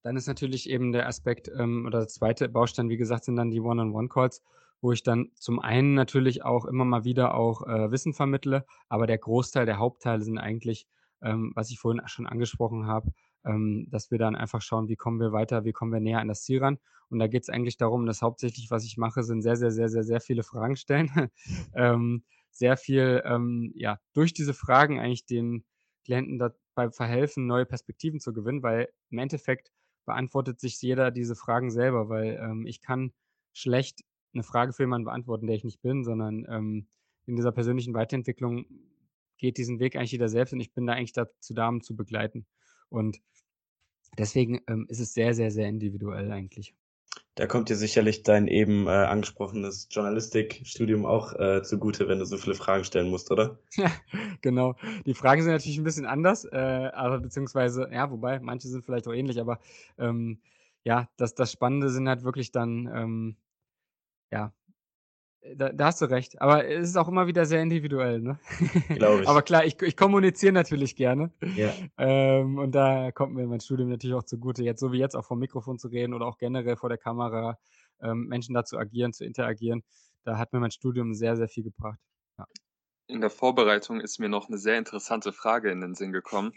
dann 0.02 0.16
ist 0.16 0.26
natürlich 0.26 0.68
eben 0.68 0.92
der 0.92 1.06
Aspekt 1.06 1.50
ähm, 1.54 1.84
oder 1.86 2.00
der 2.00 2.08
zweite 2.08 2.48
Baustein, 2.48 2.88
wie 2.88 2.96
gesagt, 2.96 3.24
sind 3.24 3.36
dann 3.36 3.50
die 3.50 3.60
One-on-One-Calls, 3.60 4.42
wo 4.80 4.92
ich 4.92 5.02
dann 5.02 5.30
zum 5.34 5.60
einen 5.60 5.94
natürlich 5.94 6.44
auch 6.44 6.64
immer 6.64 6.84
mal 6.84 7.04
wieder 7.04 7.34
auch 7.34 7.66
äh, 7.66 7.90
Wissen 7.90 8.14
vermittle, 8.14 8.64
aber 8.88 9.06
der 9.06 9.18
Großteil, 9.18 9.66
der 9.66 9.78
Hauptteil 9.78 10.22
sind 10.22 10.38
eigentlich, 10.38 10.86
ähm, 11.22 11.52
was 11.54 11.70
ich 11.70 11.78
vorhin 11.78 12.00
schon 12.06 12.26
angesprochen 12.26 12.86
habe, 12.86 13.12
ähm, 13.44 13.88
dass 13.90 14.10
wir 14.10 14.18
dann 14.18 14.36
einfach 14.36 14.62
schauen, 14.62 14.88
wie 14.88 14.96
kommen 14.96 15.20
wir 15.20 15.32
weiter, 15.32 15.64
wie 15.64 15.72
kommen 15.72 15.92
wir 15.92 16.00
näher 16.00 16.20
an 16.20 16.28
das 16.28 16.44
Ziel 16.44 16.62
ran. 16.62 16.78
Und 17.10 17.18
da 17.18 17.26
geht 17.26 17.42
es 17.42 17.48
eigentlich 17.48 17.76
darum, 17.76 18.06
dass 18.06 18.22
hauptsächlich, 18.22 18.70
was 18.70 18.84
ich 18.84 18.96
mache, 18.96 19.22
sind 19.22 19.42
sehr, 19.42 19.56
sehr, 19.56 19.70
sehr, 19.70 19.88
sehr, 19.88 20.04
sehr 20.04 20.20
viele 20.20 20.44
Fragen 20.44 20.76
stellen. 20.76 21.10
ähm, 21.74 22.22
sehr 22.50 22.76
viel, 22.76 23.22
ähm, 23.24 23.72
ja, 23.74 23.98
durch 24.12 24.32
diese 24.32 24.54
Fragen 24.54 24.98
eigentlich 24.98 25.26
den 25.26 25.64
Klienten 26.04 26.38
dabei 26.38 26.90
verhelfen, 26.90 27.46
neue 27.46 27.66
Perspektiven 27.66 28.20
zu 28.20 28.32
gewinnen, 28.32 28.62
weil 28.62 28.88
im 29.10 29.18
Endeffekt 29.18 29.70
beantwortet 30.06 30.60
sich 30.60 30.80
jeder 30.82 31.10
diese 31.10 31.36
Fragen 31.36 31.70
selber, 31.70 32.08
weil 32.08 32.38
ähm, 32.42 32.66
ich 32.66 32.80
kann 32.80 33.12
schlecht 33.52 34.00
eine 34.32 34.42
Frage 34.42 34.72
für 34.72 34.84
jemanden 34.84 35.04
beantworten, 35.04 35.46
der 35.46 35.56
ich 35.56 35.64
nicht 35.64 35.82
bin, 35.82 36.04
sondern 36.04 36.46
ähm, 36.48 36.88
in 37.26 37.36
dieser 37.36 37.52
persönlichen 37.52 37.94
Weiterentwicklung 37.94 38.66
geht 39.38 39.56
diesen 39.56 39.78
Weg 39.80 39.96
eigentlich 39.96 40.12
jeder 40.12 40.28
selbst 40.28 40.52
und 40.52 40.60
ich 40.60 40.72
bin 40.72 40.86
da 40.86 40.94
eigentlich 40.94 41.12
dazu 41.12 41.54
da, 41.54 41.68
um 41.68 41.82
zu 41.82 41.96
begleiten. 41.96 42.46
Und 42.88 43.20
deswegen 44.18 44.60
ähm, 44.66 44.86
ist 44.88 45.00
es 45.00 45.14
sehr, 45.14 45.34
sehr, 45.34 45.50
sehr 45.50 45.68
individuell 45.68 46.30
eigentlich. 46.30 46.74
Da 47.40 47.46
kommt 47.46 47.70
dir 47.70 47.76
sicherlich 47.76 48.22
dein 48.22 48.48
eben 48.48 48.86
äh, 48.86 48.90
angesprochenes 48.90 49.88
Journalistikstudium 49.90 51.06
auch 51.06 51.32
äh, 51.32 51.62
zugute, 51.62 52.06
wenn 52.06 52.18
du 52.18 52.26
so 52.26 52.36
viele 52.36 52.54
Fragen 52.54 52.84
stellen 52.84 53.08
musst, 53.08 53.30
oder? 53.30 53.58
Ja, 53.76 53.90
genau. 54.42 54.74
Die 55.06 55.14
Fragen 55.14 55.40
sind 55.40 55.52
natürlich 55.52 55.78
ein 55.78 55.84
bisschen 55.84 56.04
anders, 56.04 56.44
äh, 56.44 56.90
aber 56.92 57.18
beziehungsweise, 57.18 57.88
ja, 57.90 58.10
wobei, 58.10 58.40
manche 58.40 58.68
sind 58.68 58.84
vielleicht 58.84 59.08
auch 59.08 59.14
ähnlich, 59.14 59.40
aber 59.40 59.58
ähm, 59.96 60.42
ja, 60.84 61.08
das, 61.16 61.34
das 61.34 61.50
Spannende 61.50 61.88
sind 61.88 62.10
halt 62.10 62.24
wirklich 62.24 62.52
dann, 62.52 62.90
ähm, 62.94 63.36
ja, 64.30 64.52
da, 65.56 65.70
da 65.70 65.86
hast 65.86 66.00
du 66.00 66.06
recht. 66.06 66.40
Aber 66.40 66.66
es 66.66 66.88
ist 66.88 66.96
auch 66.96 67.08
immer 67.08 67.26
wieder 67.26 67.46
sehr 67.46 67.62
individuell, 67.62 68.20
ne? 68.20 68.38
Glaube 68.88 69.22
ich. 69.22 69.28
Aber 69.28 69.42
klar, 69.42 69.64
ich, 69.64 69.80
ich 69.80 69.96
kommuniziere 69.96 70.52
natürlich 70.52 70.96
gerne. 70.96 71.32
Ja. 71.56 71.72
Ähm, 71.98 72.58
und 72.58 72.72
da 72.74 73.10
kommt 73.12 73.34
mir 73.34 73.46
mein 73.46 73.60
Studium 73.60 73.88
natürlich 73.88 74.14
auch 74.14 74.24
zugute, 74.24 74.62
jetzt 74.62 74.80
so 74.80 74.92
wie 74.92 74.98
jetzt 74.98 75.14
auch 75.14 75.24
vom 75.24 75.38
Mikrofon 75.38 75.78
zu 75.78 75.88
reden 75.88 76.14
oder 76.14 76.26
auch 76.26 76.38
generell 76.38 76.76
vor 76.76 76.88
der 76.88 76.98
Kamera, 76.98 77.58
ähm, 78.02 78.26
Menschen 78.26 78.54
da 78.54 78.64
zu 78.64 78.78
agieren, 78.78 79.12
zu 79.12 79.24
interagieren. 79.24 79.82
Da 80.24 80.36
hat 80.36 80.52
mir 80.52 80.60
mein 80.60 80.70
Studium 80.70 81.14
sehr, 81.14 81.36
sehr 81.36 81.48
viel 81.48 81.64
gebracht. 81.64 81.98
Ja. 82.38 82.46
In 83.06 83.20
der 83.20 83.30
Vorbereitung 83.30 84.00
ist 84.00 84.20
mir 84.20 84.28
noch 84.28 84.48
eine 84.48 84.58
sehr 84.58 84.78
interessante 84.78 85.32
Frage 85.32 85.70
in 85.70 85.80
den 85.80 85.94
Sinn 85.94 86.12
gekommen. 86.12 86.52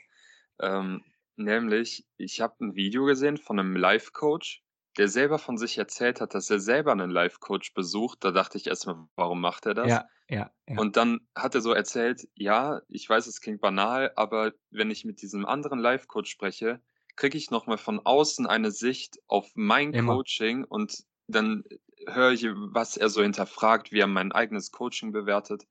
Ähm, 0.60 1.04
nämlich, 1.36 2.06
ich 2.18 2.42
habe 2.42 2.54
ein 2.62 2.76
Video 2.76 3.06
gesehen 3.06 3.38
von 3.38 3.60
einem 3.60 3.76
Life-Coach, 3.76 4.63
der 4.98 5.08
selber 5.08 5.40
von 5.40 5.58
sich 5.58 5.78
erzählt 5.78 6.22
hat, 6.22 6.34
dass 6.34 6.50
er 6.50 6.60
selber 6.60 6.92
einen 6.92 7.10
Life-Coach 7.10 7.74
besucht. 7.74 8.24
Da 8.24 8.32
dachte 8.32 8.58
ich 8.58 8.68
erstmal, 8.68 9.08
warum 9.16 9.42
macht 9.42 9.66
er 9.66 9.74
das? 9.74 9.90
Ja, 9.90 10.08
ja, 10.30 10.52
ja. 10.68 10.80
Und 10.80 10.98
dann 10.98 11.28
hat 11.36 11.56
er 11.56 11.62
so 11.62 11.74
erzählt, 11.74 12.28
ja, 12.36 12.82
ich 12.88 13.10
weiß, 13.10 13.28
es 13.28 13.42
klingt 13.42 13.62
banal, 13.62 14.12
aber 14.16 14.54
wenn 14.70 14.92
ich 14.92 15.06
mit 15.06 15.22
diesem 15.22 15.46
anderen 15.46 15.80
Life-Coach 15.80 16.30
spreche, 16.30 16.82
kriege 17.16 17.38
ich 17.38 17.52
nochmal 17.52 17.78
von 17.78 18.00
außen 18.04 18.48
eine 18.48 18.72
Sicht 18.72 19.18
auf 19.28 19.52
mein 19.56 19.94
Immer. 19.94 20.16
Coaching 20.16 20.64
und 20.64 21.04
dann 21.28 21.64
höre 22.08 22.32
ich, 22.32 22.46
was 22.46 22.98
er 22.98 23.10
so 23.10 23.22
hinterfragt, 23.22 23.92
wie 23.92 24.00
er 24.00 24.08
mein 24.08 24.32
eigenes 24.32 24.72
Coaching 24.72 25.12
bewertet. 25.12 25.68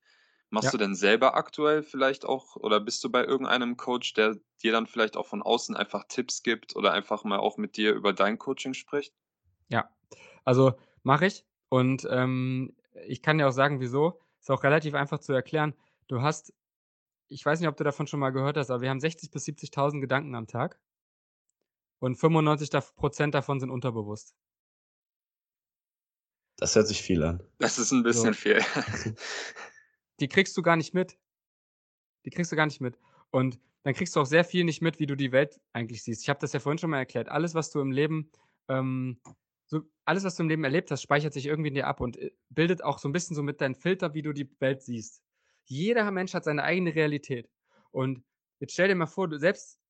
Machst 0.53 0.67
Ja. 0.67 0.73
du 0.73 0.77
denn 0.77 0.95
selber 0.95 1.35
aktuell 1.35 1.83
vielleicht 1.83 2.27
auch 2.27 2.57
oder 2.57 2.79
bist 2.79 3.03
du 3.03 3.11
bei 3.11 3.25
irgendeinem 3.25 3.79
Coach, 3.79 4.13
der 4.13 4.37
dir 4.63 4.71
dann 4.71 4.87
vielleicht 4.87 5.17
auch 5.17 5.27
von 5.27 5.41
außen 5.43 5.75
einfach 5.75 6.05
Tipps 6.09 6.43
gibt 6.43 6.77
oder 6.77 6.93
einfach 6.93 7.25
mal 7.25 7.39
auch 7.39 7.57
mit 7.57 7.79
dir 7.79 7.95
über 7.95 8.13
dein 8.13 8.39
Coaching 8.39 8.75
spricht? 8.75 9.15
Ja, 9.69 9.89
also 10.45 10.75
mache 11.05 11.25
ich. 11.25 11.47
Und 11.71 12.07
ähm, 12.11 12.77
ich 13.07 13.23
kann 13.23 13.39
dir 13.39 13.49
auch 13.49 13.53
sagen, 13.53 13.81
wieso. 13.81 14.21
Ist 14.41 14.51
auch 14.51 14.63
relativ 14.63 14.93
einfach 14.93 15.21
zu 15.21 15.33
erklären. 15.33 15.75
Du 16.07 16.21
hast, 16.21 16.53
ich 17.29 17.47
weiß 17.47 17.61
nicht, 17.61 17.69
ob 17.71 17.79
du 17.79 17.85
davon 17.85 18.07
schon 18.07 18.21
mal 18.21 18.29
gehört 18.29 18.59
hast, 18.59 18.71
aber 18.71 18.83
wir 18.83 18.91
haben 18.91 19.01
60.000 19.01 19.31
bis 19.33 19.45
70.000 19.47 20.03
Gedanken 20.03 20.35
am 20.35 20.49
Tag. 20.49 20.79
Und 21.99 22.17
95 22.17 22.69
dav- 22.69 22.95
Prozent 22.95 23.35
davon 23.35 23.59
sind 23.59 23.71
unterbewusst. 23.71 24.35
Das 26.59 26.75
hört 26.77 26.89
sich 26.89 27.01
viel 27.01 27.23
an. 27.23 27.43
Das 27.59 27.79
ist 27.79 27.91
ein 27.93 28.03
bisschen 28.03 28.35
So. 28.35 28.39
viel. 28.39 28.61
Die 30.23 30.29
kriegst 30.29 30.57
du 30.57 30.63
gar 30.63 30.77
nicht 30.77 30.95
mit. 30.95 31.19
Die 32.25 32.31
kriegst 32.31 32.53
du 32.53 32.57
gar 32.57 32.67
nicht 32.67 32.81
mit. 32.81 32.97
Und 33.33 33.59
dann 33.83 33.93
kriegst 33.93 34.15
du 34.15 34.21
auch 34.21 34.27
sehr 34.27 34.45
viel 34.45 34.63
nicht 34.63 34.81
mit, 34.81 35.01
wie 35.01 35.07
du 35.07 35.17
die 35.17 35.33
Welt 35.33 35.61
eigentlich 35.73 36.05
siehst. 36.05 36.23
Ich 36.23 36.29
habe 36.29 36.39
das 36.39 36.53
ja 36.53 36.61
vorhin 36.61 36.79
schon 36.79 36.91
mal 36.91 36.99
erklärt. 36.99 37.29
Alles, 37.29 37.57
was 37.57 37.73
du 37.73 37.81
im 37.81 37.91
Leben, 37.91 38.31
ähm, 38.69 39.19
so, 39.67 39.81
alles, 40.05 40.23
was 40.23 40.37
du 40.37 40.45
im 40.45 40.49
Leben 40.49 40.63
erlebt 40.63 40.93
hast, 40.93 41.03
speichert 41.03 41.33
sich 41.33 41.47
irgendwie 41.47 41.69
in 41.69 41.75
dir 41.75 41.89
ab 41.89 42.01
und 42.01 42.19
äh, 42.19 42.31
bildet 42.51 42.85
auch 42.85 42.99
so 42.99 43.09
ein 43.09 43.13
bisschen 43.13 43.35
so 43.35 43.43
mit 43.43 43.61
deinem 43.61 43.75
Filter, 43.75 44.15
wie 44.15 44.23
du 44.23 44.33
die 44.33 44.49
Welt 44.61 44.83
siehst. 44.83 45.25
Jeder 45.65 46.09
Mensch 46.13 46.35
hat 46.35 46.45
seine 46.45 46.63
eigene 46.63 46.95
Realität. 46.95 47.51
Und 47.91 48.23
jetzt 48.61 48.75
stell 48.75 48.87
dir 48.87 48.95
mal 48.95 49.07
vor, 49.07 49.27
du 49.27 49.41
selbst 49.41 49.81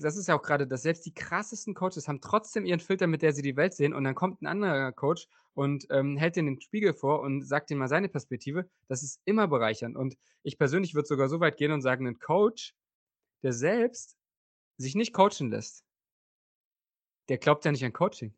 das 0.00 0.16
ist 0.16 0.28
ja 0.28 0.38
auch 0.38 0.42
gerade, 0.42 0.66
dass 0.66 0.82
selbst 0.82 1.04
die 1.06 1.14
krassesten 1.14 1.74
Coaches 1.74 2.08
haben 2.08 2.20
trotzdem 2.20 2.64
ihren 2.64 2.80
Filter, 2.80 3.06
mit 3.06 3.22
der 3.22 3.32
sie 3.32 3.42
die 3.42 3.56
Welt 3.56 3.74
sehen. 3.74 3.94
Und 3.94 4.04
dann 4.04 4.14
kommt 4.14 4.42
ein 4.42 4.46
anderer 4.46 4.92
Coach 4.92 5.28
und 5.54 5.86
ähm, 5.90 6.16
hält 6.16 6.36
den 6.36 6.46
den 6.46 6.60
Spiegel 6.60 6.94
vor 6.94 7.20
und 7.20 7.42
sagt 7.42 7.70
ihm 7.70 7.78
mal 7.78 7.88
seine 7.88 8.08
Perspektive. 8.08 8.68
Das 8.88 9.02
ist 9.02 9.20
immer 9.24 9.48
bereichernd. 9.48 9.96
Und 9.96 10.16
ich 10.42 10.58
persönlich 10.58 10.94
würde 10.94 11.08
sogar 11.08 11.28
so 11.28 11.40
weit 11.40 11.56
gehen 11.56 11.72
und 11.72 11.82
sagen, 11.82 12.06
ein 12.06 12.18
Coach, 12.18 12.74
der 13.42 13.52
selbst 13.52 14.16
sich 14.78 14.94
nicht 14.94 15.12
coachen 15.12 15.50
lässt, 15.50 15.84
der 17.28 17.38
glaubt 17.38 17.64
ja 17.64 17.72
nicht 17.72 17.84
an 17.84 17.92
Coaching. 17.92 18.34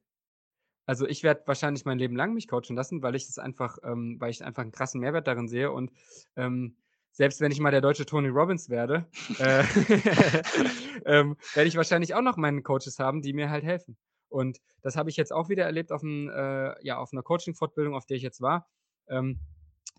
Also 0.87 1.07
ich 1.07 1.23
werde 1.23 1.43
wahrscheinlich 1.47 1.85
mein 1.85 1.99
Leben 1.99 2.17
lang 2.17 2.33
mich 2.33 2.49
coachen 2.49 2.75
lassen, 2.75 3.03
weil 3.03 3.15
ich 3.15 3.27
das 3.27 3.39
einfach, 3.39 3.79
ähm, 3.83 4.17
weil 4.21 4.31
ich 4.31 4.43
einfach 4.43 4.63
einen 4.63 4.73
krassen 4.73 5.01
Mehrwert 5.01 5.27
darin 5.27 5.47
sehe 5.47 5.71
und 5.71 5.93
ähm, 6.37 6.77
selbst 7.19 7.41
wenn 7.41 7.51
ich 7.51 7.59
mal 7.59 7.73
der 7.73 7.81
deutsche 7.81 8.07
Tony 8.07 8.29
Robbins 8.29 8.71
werde, 8.71 9.05
äh, 9.41 9.65
ähm, 11.05 11.37
werde 11.55 11.67
ich 11.67 11.77
wahrscheinlich 11.77 12.15
auch 12.15 12.23
noch 12.23 12.37
meine 12.37 12.63
Coaches 12.63 13.01
haben, 13.01 13.23
die 13.23 13.33
mir 13.33 13.51
halt 13.51 13.65
helfen. 13.65 13.99
Und 14.29 14.59
das 14.83 14.97
habe 14.97 15.11
ich 15.11 15.17
jetzt 15.17 15.33
auch 15.33 15.49
wieder 15.49 15.65
erlebt 15.65 15.91
auf, 15.91 16.05
ein, 16.05 16.29
äh, 16.29 16.75
ja, 16.87 16.97
auf 16.99 17.13
einer 17.13 17.25
Coaching-Fortbildung, 17.25 17.97
auf 17.97 18.07
der 18.07 18.19
ich 18.19 18.23
jetzt 18.23 18.41
war. 18.41 18.69
Ähm, 19.09 19.41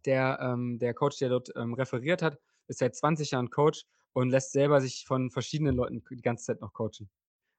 der, 0.05 0.39
ähm, 0.41 0.79
der 0.79 0.93
Coach, 0.93 1.17
der 1.17 1.27
dort 1.27 1.51
ähm, 1.57 1.73
referiert 1.73 2.21
hat, 2.21 2.39
ist 2.67 2.79
seit 2.79 2.95
20 2.95 3.31
Jahren 3.31 3.49
Coach 3.49 3.83
und 4.13 4.29
lässt 4.29 4.53
selber 4.53 4.79
sich 4.79 5.03
von 5.05 5.29
verschiedenen 5.29 5.75
Leuten 5.75 6.01
die 6.09 6.21
ganze 6.21 6.45
Zeit 6.45 6.61
noch 6.61 6.71
coachen. 6.71 7.09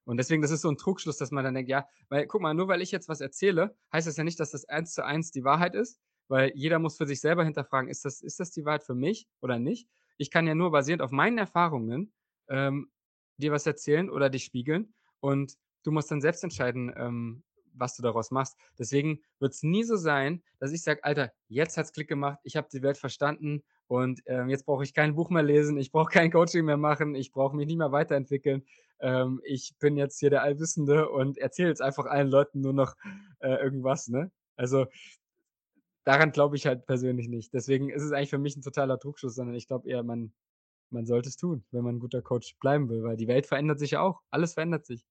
Und 0.04 0.16
deswegen, 0.16 0.40
das 0.40 0.52
ist 0.52 0.62
so 0.62 0.70
ein 0.70 0.78
Trugschluss, 0.78 1.18
dass 1.18 1.32
man 1.32 1.44
dann 1.44 1.52
denkt, 1.52 1.68
ja, 1.68 1.86
weil, 2.08 2.26
guck 2.26 2.40
mal, 2.40 2.54
nur 2.54 2.68
weil 2.68 2.80
ich 2.80 2.92
jetzt 2.92 3.10
was 3.10 3.20
erzähle, 3.20 3.76
heißt 3.92 4.06
das 4.06 4.16
ja 4.16 4.24
nicht, 4.24 4.40
dass 4.40 4.52
das 4.52 4.64
eins 4.64 4.94
zu 4.94 5.04
eins 5.04 5.32
die 5.32 5.44
Wahrheit 5.44 5.74
ist, 5.74 6.00
weil 6.30 6.52
jeder 6.54 6.78
muss 6.78 6.96
für 6.96 7.06
sich 7.06 7.20
selber 7.20 7.44
hinterfragen, 7.44 7.90
ist 7.90 8.04
das, 8.04 8.22
ist 8.22 8.38
das 8.38 8.52
die 8.52 8.64
Wahrheit 8.64 8.84
für 8.84 8.94
mich 8.94 9.26
oder 9.40 9.58
nicht? 9.58 9.88
Ich 10.16 10.30
kann 10.30 10.46
ja 10.46 10.54
nur 10.54 10.70
basierend 10.70 11.02
auf 11.02 11.10
meinen 11.10 11.38
Erfahrungen 11.38 12.12
ähm, 12.48 12.88
dir 13.36 13.50
was 13.50 13.66
erzählen 13.66 14.08
oder 14.08 14.30
dich 14.30 14.44
spiegeln 14.44 14.94
und 15.18 15.54
du 15.82 15.90
musst 15.90 16.10
dann 16.10 16.20
selbst 16.20 16.44
entscheiden, 16.44 16.92
ähm, 16.96 17.42
was 17.72 17.96
du 17.96 18.02
daraus 18.02 18.30
machst. 18.30 18.56
Deswegen 18.78 19.20
wird 19.40 19.54
es 19.54 19.64
nie 19.64 19.82
so 19.82 19.96
sein, 19.96 20.42
dass 20.60 20.72
ich 20.72 20.82
sage, 20.82 21.02
Alter, 21.02 21.32
jetzt 21.48 21.76
hat 21.76 21.86
es 21.86 21.92
Klick 21.92 22.08
gemacht, 22.08 22.38
ich 22.44 22.56
habe 22.56 22.68
die 22.72 22.82
Welt 22.82 22.96
verstanden 22.96 23.64
und 23.88 24.20
ähm, 24.26 24.48
jetzt 24.50 24.66
brauche 24.66 24.84
ich 24.84 24.94
kein 24.94 25.16
Buch 25.16 25.30
mehr 25.30 25.42
lesen, 25.42 25.78
ich 25.78 25.90
brauche 25.90 26.12
kein 26.12 26.30
Coaching 26.30 26.64
mehr 26.64 26.76
machen, 26.76 27.16
ich 27.16 27.32
brauche 27.32 27.56
mich 27.56 27.66
nicht 27.66 27.78
mehr 27.78 27.90
weiterentwickeln. 27.90 28.64
Ähm, 29.00 29.40
ich 29.42 29.74
bin 29.80 29.96
jetzt 29.96 30.20
hier 30.20 30.30
der 30.30 30.42
Allwissende 30.42 31.08
und 31.08 31.38
erzähle 31.38 31.70
jetzt 31.70 31.82
einfach 31.82 32.06
allen 32.06 32.28
Leuten 32.28 32.60
nur 32.60 32.72
noch 32.72 32.94
äh, 33.40 33.54
irgendwas. 33.54 34.06
Ne? 34.06 34.30
Also 34.54 34.86
daran 36.04 36.32
glaube 36.32 36.56
ich 36.56 36.66
halt 36.66 36.86
persönlich 36.86 37.28
nicht. 37.28 37.52
Deswegen 37.52 37.90
ist 37.90 38.02
es 38.02 38.12
eigentlich 38.12 38.30
für 38.30 38.38
mich 38.38 38.56
ein 38.56 38.62
totaler 38.62 38.96
Druckschuss, 38.96 39.34
sondern 39.34 39.54
ich 39.54 39.66
glaube 39.66 39.88
eher, 39.88 40.02
man, 40.02 40.32
man 40.90 41.06
sollte 41.06 41.28
es 41.28 41.36
tun, 41.36 41.64
wenn 41.70 41.84
man 41.84 41.96
ein 41.96 42.00
guter 42.00 42.22
Coach 42.22 42.56
bleiben 42.60 42.88
will, 42.88 43.02
weil 43.02 43.16
die 43.16 43.28
Welt 43.28 43.46
verändert 43.46 43.78
sich 43.78 43.92
ja 43.92 44.00
auch. 44.00 44.20
Alles 44.30 44.54
verändert 44.54 44.86
sich. 44.86 45.04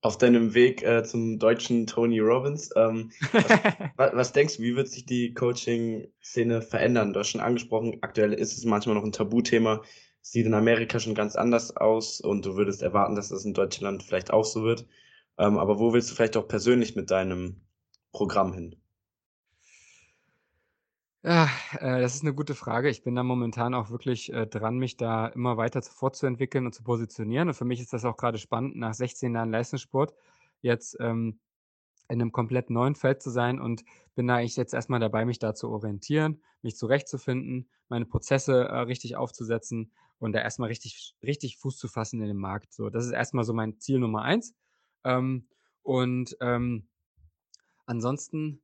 Auf 0.00 0.16
deinem 0.16 0.54
Weg 0.54 0.84
äh, 0.84 1.02
zum 1.02 1.40
deutschen 1.40 1.88
Tony 1.88 2.20
Robbins, 2.20 2.70
ähm, 2.76 3.10
was, 3.32 3.44
was, 4.14 4.32
denkst 4.32 4.58
du, 4.58 4.62
wie 4.62 4.76
wird 4.76 4.88
sich 4.88 5.06
die 5.06 5.34
Coaching-Szene 5.34 6.62
verändern? 6.62 7.12
Du 7.12 7.18
hast 7.18 7.30
schon 7.30 7.40
angesprochen, 7.40 7.98
aktuell 8.00 8.32
ist 8.32 8.56
es 8.56 8.64
manchmal 8.64 8.94
noch 8.94 9.02
ein 9.02 9.10
Tabuthema, 9.10 9.82
sieht 10.20 10.46
in 10.46 10.54
Amerika 10.54 11.00
schon 11.00 11.16
ganz 11.16 11.34
anders 11.34 11.76
aus 11.76 12.20
und 12.20 12.46
du 12.46 12.56
würdest 12.56 12.82
erwarten, 12.82 13.16
dass 13.16 13.30
das 13.30 13.44
in 13.44 13.54
Deutschland 13.54 14.04
vielleicht 14.04 14.32
auch 14.32 14.44
so 14.44 14.62
wird. 14.62 14.86
Ähm, 15.36 15.58
aber 15.58 15.80
wo 15.80 15.92
willst 15.92 16.10
du 16.10 16.14
vielleicht 16.14 16.36
auch 16.36 16.46
persönlich 16.46 16.94
mit 16.94 17.10
deinem 17.10 17.60
Programm 18.12 18.52
hin? 18.52 18.76
Ja, 21.24 21.48
äh, 21.80 22.00
das 22.00 22.14
ist 22.14 22.22
eine 22.22 22.32
gute 22.34 22.54
Frage. 22.54 22.88
Ich 22.88 23.02
bin 23.02 23.14
da 23.16 23.22
momentan 23.24 23.74
auch 23.74 23.90
wirklich, 23.90 24.32
äh, 24.32 24.46
dran, 24.46 24.78
mich 24.78 24.96
da 24.96 25.26
immer 25.26 25.56
weiter 25.56 25.82
fortzuentwickeln 25.82 26.64
und 26.66 26.72
zu 26.74 26.84
positionieren. 26.84 27.48
Und 27.48 27.54
für 27.54 27.64
mich 27.64 27.80
ist 27.80 27.92
das 27.92 28.04
auch 28.04 28.16
gerade 28.16 28.38
spannend, 28.38 28.76
nach 28.76 28.94
16 28.94 29.34
Jahren 29.34 29.50
Leistungssport 29.50 30.14
jetzt, 30.60 30.96
ähm, 31.00 31.40
in 32.08 32.20
einem 32.22 32.32
komplett 32.32 32.70
neuen 32.70 32.94
Feld 32.96 33.22
zu 33.22 33.30
sein 33.30 33.60
und 33.60 33.84
bin 34.16 34.28
da 34.28 34.36
eigentlich 34.36 34.56
jetzt 34.56 34.74
erstmal 34.74 35.00
dabei, 35.00 35.24
mich 35.26 35.38
da 35.40 35.54
zu 35.54 35.70
orientieren, 35.70 36.42
mich 36.62 36.76
zurechtzufinden, 36.76 37.70
meine 37.88 38.06
Prozesse, 38.06 38.64
äh, 38.68 38.80
richtig 38.80 39.16
aufzusetzen 39.16 39.92
und 40.18 40.32
da 40.34 40.40
erstmal 40.40 40.68
richtig 40.68 41.16
richtig 41.22 41.58
Fuß 41.58 41.78
zu 41.78 41.88
fassen 41.88 42.20
in 42.22 42.28
dem 42.28 42.38
Markt. 42.38 42.72
So, 42.74 42.90
das 42.90 43.06
ist 43.06 43.12
erstmal 43.12 43.44
so 43.44 43.54
mein 43.54 43.78
Ziel 43.80 43.98
Nummer 44.00 44.22
eins. 44.22 44.54
Ähm, 45.04 45.48
und, 45.82 46.36
ähm, 46.40 46.88
ansonsten 47.86 48.62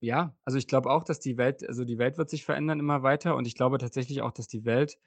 ja, 0.00 0.34
also 0.44 0.58
ich 0.58 0.66
glaube 0.66 0.90
auch, 0.90 1.04
dass 1.04 1.20
die 1.20 1.36
Welt 1.36 1.66
also 1.68 1.84
die 1.84 1.98
Welt 1.98 2.18
wird 2.18 2.30
sich 2.30 2.44
verändern 2.44 2.80
immer 2.80 3.02
weiter 3.02 3.36
und 3.36 3.46
ich 3.46 3.54
glaube 3.54 3.78
tatsächlich 3.78 4.22
auch, 4.22 4.32
dass 4.32 4.48
die 4.48 4.64
Welt, 4.64 4.98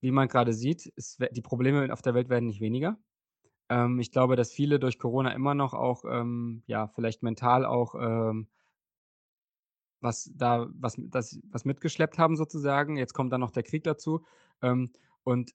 wie 0.00 0.10
man 0.12 0.28
gerade 0.28 0.52
sieht, 0.52 0.92
es 0.96 1.18
die 1.32 1.42
Probleme 1.42 1.92
auf 1.92 2.02
der 2.02 2.14
Welt 2.14 2.28
werden 2.30 2.46
nicht 2.46 2.60
weniger. 2.60 2.98
Ähm, 3.70 4.00
ich 4.00 4.12
glaube, 4.12 4.36
dass 4.36 4.52
viele 4.52 4.78
durch 4.80 4.98
Corona 4.98 5.32
immer 5.32 5.54
noch 5.54 5.74
auch, 5.74 6.04
ähm, 6.10 6.62
ja, 6.66 6.88
vielleicht 6.88 7.22
mental 7.22 7.66
auch, 7.66 7.94
ähm 7.96 8.48
was 10.00 10.30
da 10.34 10.68
was 10.74 10.96
das 10.98 11.40
was 11.50 11.64
mitgeschleppt 11.64 12.18
haben 12.18 12.36
sozusagen. 12.36 12.96
Jetzt 12.96 13.14
kommt 13.14 13.32
dann 13.32 13.40
noch 13.40 13.50
der 13.50 13.62
Krieg 13.62 13.84
dazu. 13.84 14.24
Ähm, 14.62 14.92
und 15.24 15.52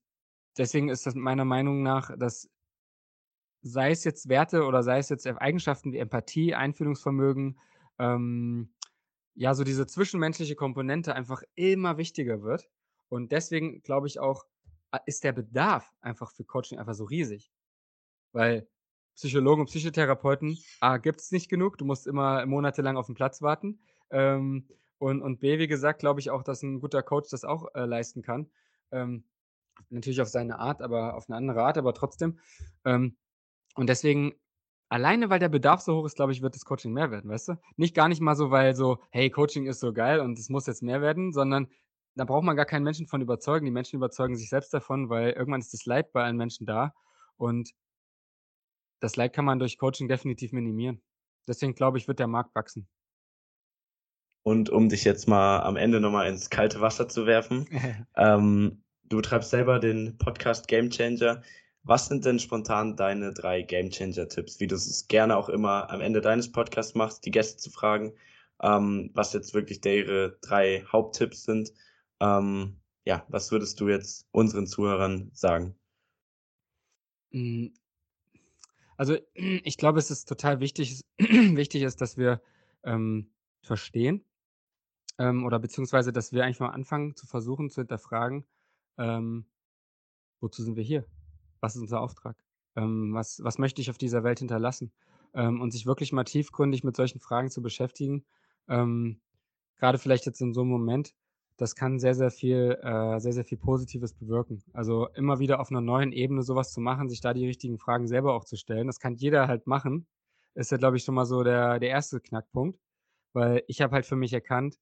deswegen 0.57 0.89
ist 0.89 1.05
das 1.05 1.15
meiner 1.15 1.45
Meinung 1.45 1.83
nach, 1.83 2.11
dass 2.17 2.49
sei 3.61 3.91
es 3.91 4.03
jetzt 4.03 4.29
Werte 4.29 4.65
oder 4.65 4.83
sei 4.83 4.99
es 4.99 5.09
jetzt 5.09 5.27
Eigenschaften 5.27 5.91
wie 5.91 5.97
Empathie, 5.97 6.55
Einfühlungsvermögen, 6.55 7.59
ähm, 7.99 8.73
ja, 9.35 9.53
so 9.53 9.63
diese 9.63 9.87
zwischenmenschliche 9.87 10.55
Komponente 10.55 11.15
einfach 11.15 11.43
immer 11.55 11.97
wichtiger 11.97 12.41
wird. 12.41 12.69
Und 13.09 13.31
deswegen 13.31 13.81
glaube 13.83 14.07
ich 14.07 14.19
auch, 14.19 14.45
ist 15.05 15.23
der 15.23 15.33
Bedarf 15.33 15.93
einfach 16.01 16.31
für 16.31 16.43
Coaching 16.43 16.79
einfach 16.79 16.93
so 16.93 17.05
riesig. 17.05 17.51
Weil 18.31 18.67
Psychologen 19.15 19.61
und 19.61 19.67
Psychotherapeuten, 19.67 20.57
A, 20.79 20.97
gibt 20.97 21.21
es 21.21 21.31
nicht 21.31 21.49
genug, 21.49 21.77
du 21.77 21.85
musst 21.85 22.07
immer 22.07 22.45
monatelang 22.45 22.97
auf 22.97 23.07
den 23.07 23.15
Platz 23.15 23.41
warten. 23.41 23.79
Ähm, 24.11 24.67
und, 24.97 25.21
und 25.21 25.39
B, 25.39 25.59
wie 25.59 25.67
gesagt, 25.67 25.99
glaube 25.99 26.19
ich 26.19 26.29
auch, 26.29 26.43
dass 26.43 26.63
ein 26.63 26.79
guter 26.79 27.03
Coach 27.03 27.29
das 27.29 27.45
auch 27.45 27.73
äh, 27.75 27.85
leisten 27.85 28.21
kann. 28.21 28.49
Ähm, 28.91 29.23
natürlich 29.89 30.21
auf 30.21 30.27
seine 30.27 30.59
Art, 30.59 30.81
aber 30.81 31.15
auf 31.15 31.29
eine 31.29 31.37
andere 31.37 31.63
Art, 31.63 31.77
aber 31.77 31.93
trotzdem. 31.93 32.39
Ähm, 32.85 33.15
und 33.75 33.87
deswegen 33.87 34.35
Alleine, 34.89 35.29
weil 35.29 35.39
der 35.39 35.49
Bedarf 35.49 35.81
so 35.81 35.95
hoch 35.97 36.05
ist, 36.05 36.15
glaube 36.15 36.31
ich, 36.31 36.41
wird 36.41 36.55
das 36.55 36.65
Coaching 36.65 36.91
mehr 36.91 37.11
werden, 37.11 37.29
weißt 37.29 37.49
du? 37.49 37.53
Nicht 37.77 37.95
gar 37.95 38.09
nicht 38.09 38.21
mal 38.21 38.35
so, 38.35 38.49
weil 38.49 38.75
so: 38.75 38.97
„Hey, 39.11 39.29
Coaching 39.29 39.67
ist 39.67 39.79
so 39.79 39.93
geil 39.93 40.19
und 40.19 40.39
es 40.39 40.49
muss 40.49 40.65
jetzt 40.65 40.81
mehr 40.81 41.01
werden“, 41.01 41.31
sondern 41.31 41.67
da 42.15 42.25
braucht 42.25 42.43
man 42.43 42.55
gar 42.55 42.65
keinen 42.65 42.83
Menschen 42.83 43.07
von 43.07 43.21
überzeugen. 43.21 43.65
Die 43.65 43.71
Menschen 43.71 43.97
überzeugen 43.97 44.35
sich 44.35 44.49
selbst 44.49 44.73
davon, 44.73 45.09
weil 45.09 45.31
irgendwann 45.31 45.61
ist 45.61 45.73
das 45.73 45.85
Leid 45.85 46.11
bei 46.11 46.23
allen 46.23 46.37
Menschen 46.37 46.65
da 46.65 46.93
und 47.37 47.71
das 48.99 49.15
Leid 49.15 49.33
kann 49.33 49.45
man 49.45 49.59
durch 49.59 49.77
Coaching 49.77 50.07
definitiv 50.07 50.51
minimieren. 50.51 51.01
Deswegen 51.47 51.75
glaube 51.75 51.97
ich, 51.97 52.07
wird 52.07 52.19
der 52.19 52.27
Markt 52.27 52.53
wachsen. 52.55 52.87
Und 54.43 54.69
um 54.69 54.89
dich 54.89 55.03
jetzt 55.03 55.27
mal 55.27 55.61
am 55.61 55.75
Ende 55.75 55.99
noch 55.99 56.11
mal 56.11 56.27
ins 56.27 56.49
kalte 56.49 56.81
Wasser 56.81 57.07
zu 57.07 57.25
werfen, 57.25 57.67
ähm, 58.15 58.83
du 59.03 59.17
betreibst 59.17 59.51
selber 59.51 59.79
den 59.79 60.17
Podcast 60.17 60.67
Game 60.67 60.89
Changer. 60.89 61.41
Was 61.83 62.07
sind 62.07 62.25
denn 62.25 62.39
spontan 62.39 62.95
deine 62.95 63.33
drei 63.33 63.61
Gamechanger-Tipps, 63.61 64.59
wie 64.59 64.67
du 64.67 64.75
es 64.75 65.07
gerne 65.07 65.37
auch 65.37 65.49
immer 65.49 65.89
am 65.89 66.01
Ende 66.01 66.21
deines 66.21 66.51
Podcasts 66.51 66.93
machst, 66.93 67.25
die 67.25 67.31
Gäste 67.31 67.57
zu 67.57 67.71
fragen, 67.71 68.13
ähm, 68.61 69.11
was 69.13 69.33
jetzt 69.33 69.53
wirklich 69.53 69.83
ihre 69.85 70.37
drei 70.41 70.83
Haupttipps 70.91 71.43
sind? 71.43 71.71
Ähm, 72.19 72.79
ja, 73.05 73.25
was 73.29 73.51
würdest 73.51 73.79
du 73.79 73.87
jetzt 73.87 74.27
unseren 74.31 74.67
Zuhörern 74.67 75.31
sagen? 75.33 75.75
Hm. 77.31 77.73
Also, 78.97 79.17
ich 79.33 79.77
glaube, 79.77 79.99
es 79.99 80.11
ist 80.11 80.27
total 80.27 80.59
wichtig, 80.59 81.01
wichtig 81.17 81.83
ist, 81.83 82.01
dass 82.01 82.17
wir 82.17 82.41
ähm, 82.83 83.31
verstehen 83.61 84.25
ähm, 85.17 85.45
oder 85.45 85.59
beziehungsweise, 85.59 86.11
dass 86.11 86.33
wir 86.33 86.43
eigentlich 86.43 86.59
mal 86.59 86.69
anfangen 86.69 87.15
zu 87.15 87.25
versuchen 87.25 87.69
zu 87.69 87.81
hinterfragen, 87.81 88.45
ähm, 88.97 89.45
wozu 90.41 90.63
sind 90.63 90.75
wir 90.75 90.83
hier? 90.83 91.05
Was 91.61 91.75
ist 91.75 91.81
unser 91.81 92.01
Auftrag? 92.01 92.37
Ähm, 92.75 93.13
was, 93.13 93.41
was 93.43 93.57
möchte 93.57 93.81
ich 93.81 93.89
auf 93.89 93.97
dieser 93.97 94.23
Welt 94.23 94.39
hinterlassen? 94.39 94.91
Ähm, 95.33 95.61
und 95.61 95.71
sich 95.71 95.85
wirklich 95.85 96.11
mal 96.11 96.23
tiefgründig 96.23 96.83
mit 96.83 96.95
solchen 96.95 97.19
Fragen 97.19 97.49
zu 97.49 97.61
beschäftigen, 97.61 98.25
ähm, 98.67 99.19
gerade 99.77 99.97
vielleicht 99.97 100.25
jetzt 100.25 100.41
in 100.41 100.53
so 100.53 100.61
einem 100.61 100.69
Moment, 100.71 101.13
das 101.57 101.75
kann 101.75 101.99
sehr, 101.99 102.15
sehr 102.15 102.31
viel, 102.31 102.79
äh, 102.81 103.19
sehr, 103.19 103.33
sehr 103.33 103.45
viel 103.45 103.57
Positives 103.57 104.13
bewirken. 104.13 104.63
Also 104.73 105.07
immer 105.09 105.39
wieder 105.39 105.59
auf 105.59 105.71
einer 105.71 105.81
neuen 105.81 106.13
Ebene 106.13 106.41
sowas 106.41 106.71
zu 106.71 106.81
machen, 106.81 107.09
sich 107.09 107.21
da 107.21 107.33
die 107.33 107.45
richtigen 107.45 107.77
Fragen 107.77 108.07
selber 108.07 108.33
auch 108.33 108.45
zu 108.45 108.55
stellen, 108.55 108.87
das 108.87 108.99
kann 108.99 109.15
jeder 109.15 109.47
halt 109.47 109.67
machen, 109.67 110.07
ist 110.55 110.71
ja, 110.71 110.77
glaube 110.77 110.97
ich, 110.97 111.03
schon 111.03 111.15
mal 111.15 111.25
so 111.25 111.43
der, 111.43 111.79
der 111.79 111.89
erste 111.89 112.19
Knackpunkt. 112.19 112.79
Weil 113.33 113.63
ich 113.67 113.81
habe 113.81 113.93
halt 113.93 114.05
für 114.05 114.15
mich 114.15 114.33
erkannt, 114.33 114.79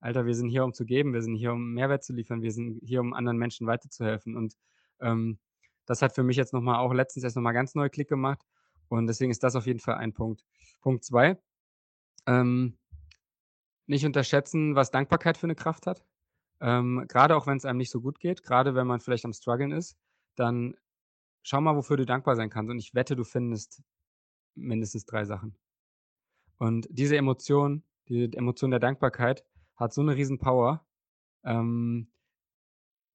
Alter, 0.00 0.26
wir 0.26 0.34
sind 0.34 0.48
hier, 0.48 0.64
um 0.64 0.72
zu 0.72 0.84
geben, 0.84 1.12
wir 1.12 1.22
sind 1.22 1.34
hier, 1.34 1.52
um 1.52 1.72
Mehrwert 1.74 2.04
zu 2.04 2.12
liefern, 2.12 2.42
wir 2.42 2.52
sind 2.52 2.80
hier, 2.82 3.00
um 3.00 3.14
anderen 3.14 3.38
Menschen 3.38 3.66
weiterzuhelfen. 3.66 4.36
Und 4.36 4.54
ähm, 5.00 5.38
das 5.88 6.02
hat 6.02 6.14
für 6.14 6.22
mich 6.22 6.36
jetzt 6.36 6.52
nochmal 6.52 6.76
auch 6.76 6.92
letztens 6.92 7.24
erst 7.24 7.36
nochmal 7.36 7.54
ganz 7.54 7.74
neu 7.74 7.88
Klick 7.88 8.08
gemacht. 8.08 8.46
Und 8.88 9.06
deswegen 9.06 9.30
ist 9.30 9.42
das 9.42 9.56
auf 9.56 9.66
jeden 9.66 9.80
Fall 9.80 9.94
ein 9.94 10.12
Punkt. 10.12 10.44
Punkt 10.82 11.02
zwei. 11.02 11.38
Ähm, 12.26 12.76
nicht 13.86 14.04
unterschätzen, 14.04 14.74
was 14.74 14.90
Dankbarkeit 14.90 15.38
für 15.38 15.46
eine 15.46 15.54
Kraft 15.54 15.86
hat. 15.86 16.04
Ähm, 16.60 17.06
gerade 17.08 17.34
auch 17.34 17.46
wenn 17.46 17.56
es 17.56 17.64
einem 17.64 17.78
nicht 17.78 17.90
so 17.90 18.02
gut 18.02 18.20
geht, 18.20 18.42
gerade 18.42 18.74
wenn 18.74 18.86
man 18.86 19.00
vielleicht 19.00 19.24
am 19.24 19.32
struggeln 19.32 19.72
ist, 19.72 19.96
dann 20.36 20.76
schau 21.42 21.62
mal, 21.62 21.74
wofür 21.74 21.96
du 21.96 22.04
dankbar 22.04 22.36
sein 22.36 22.50
kannst. 22.50 22.70
Und 22.70 22.78
ich 22.78 22.94
wette, 22.94 23.16
du 23.16 23.24
findest 23.24 23.82
mindestens 24.54 25.06
drei 25.06 25.24
Sachen. 25.24 25.56
Und 26.58 26.86
diese 26.90 27.16
Emotion, 27.16 27.82
diese 28.08 28.36
Emotion 28.36 28.70
der 28.70 28.80
Dankbarkeit 28.80 29.42
hat 29.76 29.94
so 29.94 30.02
eine 30.02 30.16
riesen 30.16 30.38
Power. 30.38 30.86
Ähm, 31.44 32.10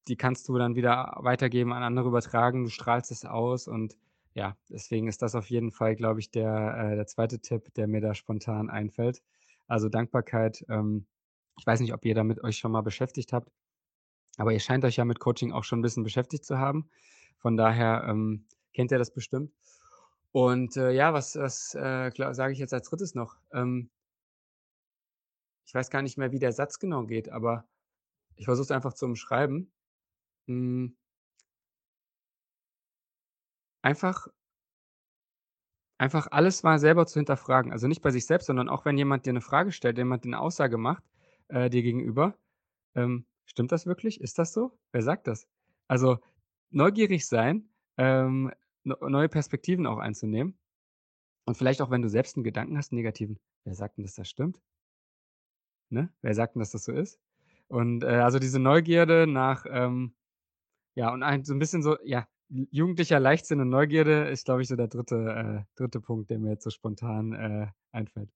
die 0.08 0.16
kannst 0.16 0.48
du 0.50 0.58
dann 0.58 0.76
wieder 0.76 1.16
weitergeben, 1.20 1.74
an 1.74 1.84
andere 1.84 2.08
übertragen, 2.08 2.64
du 2.64 2.70
strahlst 2.70 3.12
es 3.12 3.26
aus 3.26 3.68
und 3.68 3.98
ja, 4.34 4.58
deswegen 4.70 5.08
ist 5.08 5.22
das 5.22 5.36
auf 5.36 5.50
jeden 5.50 5.72
Fall, 5.72 5.96
glaube 5.96 6.20
ich, 6.20 6.32
der, 6.32 6.76
äh, 6.78 6.96
der 6.96 7.06
zweite 7.06 7.40
Tipp, 7.40 7.74
der 7.76 7.88
mir 7.88 8.02
da 8.02 8.16
spontan 8.16 8.70
einfällt. 8.70 9.22
Also 9.68 9.90
Dankbarkeit, 9.90 10.66
ähm, 10.70 11.06
ich 11.58 11.66
weiß 11.66 11.80
nicht, 11.80 11.94
ob 11.94 12.04
ihr 12.06 12.16
damit 12.16 12.44
euch 12.44 12.58
schon 12.58 12.72
mal 12.72 12.82
beschäftigt 12.82 13.32
habt, 13.32 13.52
aber 14.38 14.52
ihr 14.52 14.60
scheint 14.60 14.86
euch 14.86 14.96
ja 14.96 15.06
mit 15.06 15.20
Coaching 15.20 15.52
auch 15.52 15.64
schon 15.64 15.80
ein 15.80 15.84
bisschen 15.84 16.04
beschäftigt 16.04 16.46
zu 16.46 16.58
haben. 16.58 16.90
Von 17.38 17.58
daher 17.58 18.06
ähm, 18.08 18.46
kennt 18.74 18.92
ihr 18.92 18.98
das 18.98 19.12
bestimmt. 19.12 19.52
Und 20.32 20.78
äh, 20.78 20.92
ja, 20.92 21.14
was, 21.14 21.36
was 21.36 21.76
äh, 21.76 22.12
sage 22.34 22.54
ich 22.54 22.60
jetzt 22.60 22.74
als 22.74 22.90
drittes 22.90 23.14
noch? 23.14 23.36
Ähm, 23.52 23.92
ich 25.68 25.76
weiß 25.76 25.92
gar 25.92 26.02
nicht 26.02 26.18
mehr, 26.18 26.32
wie 26.32 26.40
der 26.40 26.54
Satz 26.54 26.80
genau 26.80 27.04
geht, 27.06 27.30
aber 27.30 27.66
ich 28.36 28.46
versuche 28.46 28.64
es 28.64 28.72
einfach 28.72 28.94
zu 28.94 29.06
umschreiben. 29.06 29.72
Hm. 30.48 30.94
Einfach 33.86 34.28
einfach 36.02 36.28
alles 36.32 36.64
mal 36.64 36.80
selber 36.80 37.06
zu 37.06 37.20
hinterfragen. 37.20 37.72
Also 37.72 37.88
nicht 37.88 38.02
bei 38.02 38.10
sich 38.12 38.26
selbst, 38.26 38.48
sondern 38.48 38.68
auch 38.70 38.86
wenn 38.86 38.98
jemand 38.98 39.26
dir 39.26 39.30
eine 39.32 39.42
Frage 39.42 39.72
stellt, 39.72 39.98
jemand 39.98 40.24
dir 40.26 40.30
'ne 40.30 40.40
Aussage 40.40 40.78
macht, 40.78 41.04
äh, 41.50 41.70
dir 41.70 41.84
gegenüber, 41.84 42.36
ähm, 42.96 43.26
stimmt 43.46 43.72
das 43.72 43.86
wirklich? 43.88 44.22
Ist 44.22 44.40
das 44.40 44.54
so? 44.54 44.78
Wer 44.94 45.04
sagt 45.04 45.28
das? 45.28 45.48
Also, 45.88 46.20
neugierig 46.72 47.28
sein, 47.28 47.70
ähm, 47.98 48.52
neue 48.86 49.30
Perspektiven 49.30 49.88
auch 49.88 50.00
einzunehmen 50.00 50.58
und 51.46 51.58
vielleicht 51.58 51.82
auch, 51.82 51.92
wenn 51.92 52.02
du 52.04 52.10
selbst 52.10 52.38
einen 52.38 52.44
Gedanken 52.46 52.78
hast 52.78 52.94
'n 52.94 52.98
negativen: 52.98 53.40
„Wer 53.66 53.76
sagt 53.76 53.98
denn, 53.98 54.06
dass 54.06 54.16
das 54.16 54.30
stimmt?“ 54.30 54.60
Ne? 55.92 56.10
Wer 56.22 56.34
sagt 56.34 56.56
denn, 56.56 56.60
dass 56.60 56.72
das 56.72 56.84
so 56.86 56.92
ist? 56.92 57.20
Und, 57.68 58.04
äh, 58.04 58.08
also 58.08 58.40
diese 58.40 58.60
Neugierde 58.60 59.28
nach, 59.28 59.66
ähm 59.70 60.14
ja, 60.96 61.12
und 61.12 61.24
ein 61.24 61.44
so 61.44 61.54
ein 61.54 61.60
bisschen 61.60 61.84
so, 61.84 61.98
ja, 62.04 62.28
jugendlicher 62.50 63.20
Leichtsinn 63.20 63.62
und 63.62 63.70
Neugierde 63.70 64.30
ist, 64.30 64.46
glaube 64.46 64.62
ich, 64.62 64.68
so 64.68 64.76
der 64.76 64.88
dritte, 64.88 65.16
äh, 65.16 65.76
dritte 65.76 66.00
Punkt, 66.00 66.30
der 66.30 66.40
mir 66.40 66.52
jetzt 66.52 66.64
so 66.64 66.70
spontan, 66.70 67.34
äh, 67.34 67.68
einfällt. 67.92 68.30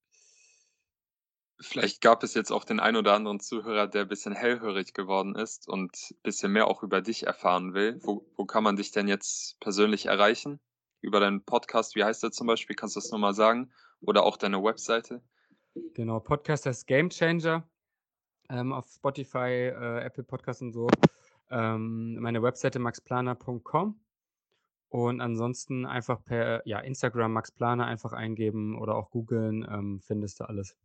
Vielleicht 1.60 2.02
gab 2.02 2.22
es 2.22 2.36
jetzt 2.36 2.52
auch 2.52 2.66
den 2.66 2.80
einen 2.80 2.98
oder 2.98 3.14
anderen 3.14 3.40
Zuhörer, 3.40 3.88
der 3.88 4.04
ein 4.04 4.08
bisschen 4.08 4.34
hellhörig 4.34 4.94
geworden 4.94 5.36
ist 5.36 5.68
und 5.68 5.92
ein 6.12 6.22
bisschen 6.22 6.52
mehr 6.52 6.68
auch 6.68 6.84
über 6.84 7.02
dich 7.02 7.26
erfahren 7.26 7.74
will. 7.74 8.00
Wo 8.04 8.30
wo 8.36 8.46
kann 8.46 8.64
man 8.64 8.76
dich 8.76 8.92
denn 8.92 9.08
jetzt 9.08 9.60
persönlich 9.60 10.06
erreichen? 10.06 10.60
Über 11.02 11.20
deinen 11.20 11.44
Podcast, 11.44 11.96
wie 11.96 12.04
heißt 12.04 12.22
der 12.22 12.32
zum 12.32 12.46
Beispiel? 12.46 12.76
Kannst 12.76 12.96
du 12.96 13.00
das 13.00 13.10
noch 13.12 13.20
mal 13.20 13.34
sagen? 13.34 13.72
Oder 14.02 14.24
auch 14.24 14.38
deine 14.38 14.64
Webseite? 14.64 15.24
Genau, 15.94 16.20
Podcast 16.20 16.68
heißt 16.68 16.86
Gamechanger, 16.86 17.68
ähm, 18.50 18.74
auf 18.74 18.88
Spotify, 18.88 19.70
äh, 19.70 20.04
Apple 20.04 20.24
Podcasts 20.24 20.62
und 20.62 20.74
so. 20.74 20.88
Ähm, 21.50 22.16
meine 22.20 22.42
Webseite 22.42 22.80
maxplaner.com 22.80 24.00
und 24.90 25.22
ansonsten 25.22 25.86
einfach 25.86 26.24
per, 26.24 26.66
ja, 26.66 26.80
Instagram 26.80 27.34
Max 27.34 27.52
Planer 27.52 27.86
einfach 27.86 28.14
eingeben 28.14 28.80
oder 28.80 28.96
auch 28.96 29.12
googeln, 29.12 29.68
ähm, 29.70 30.02
findest 30.02 30.40
du 30.40 30.46
alles. 30.46 30.78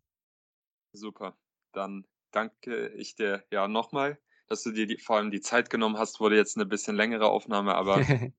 Super. 0.92 1.36
Dann 1.72 2.04
danke 2.32 2.88
ich 2.88 3.14
dir 3.14 3.44
ja 3.50 3.68
nochmal, 3.68 4.18
dass 4.48 4.62
du 4.62 4.72
dir 4.72 4.86
die 4.86 4.98
vor 4.98 5.16
allem 5.16 5.30
die 5.30 5.40
Zeit 5.40 5.70
genommen 5.70 5.98
hast. 5.98 6.20
Wurde 6.20 6.36
jetzt 6.36 6.56
eine 6.56 6.66
bisschen 6.66 6.96
längere 6.96 7.28
Aufnahme, 7.28 7.74
aber 7.74 7.96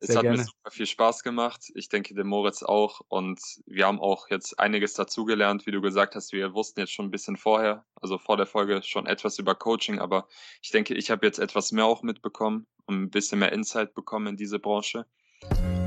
es 0.00 0.08
Sehr 0.08 0.18
hat 0.18 0.24
mir 0.24 0.30
gerne. 0.30 0.44
super 0.44 0.70
viel 0.70 0.86
Spaß 0.86 1.22
gemacht. 1.22 1.70
Ich 1.74 1.88
denke, 1.88 2.14
dem 2.14 2.28
Moritz 2.28 2.62
auch 2.62 3.00
und 3.08 3.40
wir 3.66 3.86
haben 3.86 4.00
auch 4.00 4.30
jetzt 4.30 4.58
einiges 4.58 4.94
dazugelernt. 4.94 5.66
Wie 5.66 5.72
du 5.72 5.80
gesagt 5.80 6.14
hast, 6.14 6.32
wir 6.32 6.54
wussten 6.54 6.80
jetzt 6.80 6.92
schon 6.92 7.06
ein 7.06 7.10
bisschen 7.10 7.36
vorher, 7.36 7.84
also 8.00 8.18
vor 8.18 8.36
der 8.36 8.46
Folge 8.46 8.80
schon 8.84 9.06
etwas 9.06 9.38
über 9.38 9.54
Coaching, 9.54 9.98
aber 9.98 10.28
ich 10.62 10.70
denke, 10.70 10.94
ich 10.94 11.10
habe 11.10 11.26
jetzt 11.26 11.38
etwas 11.38 11.72
mehr 11.72 11.86
auch 11.86 12.02
mitbekommen 12.02 12.66
und 12.86 13.02
ein 13.02 13.10
bisschen 13.10 13.40
mehr 13.40 13.52
Insight 13.52 13.94
bekommen 13.94 14.28
in 14.28 14.36
diese 14.36 14.58
Branche. 14.58 15.06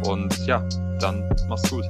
Und 0.05 0.35
ja, 0.45 0.67
dann 0.99 1.29
mach's 1.47 1.69
gut. 1.69 1.85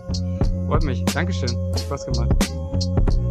Freut 0.67 0.83
mich. 0.83 1.03
Dankeschön. 1.05 1.49
Hat 1.71 1.79
Spaß 1.79 2.05
gemacht. 2.05 3.30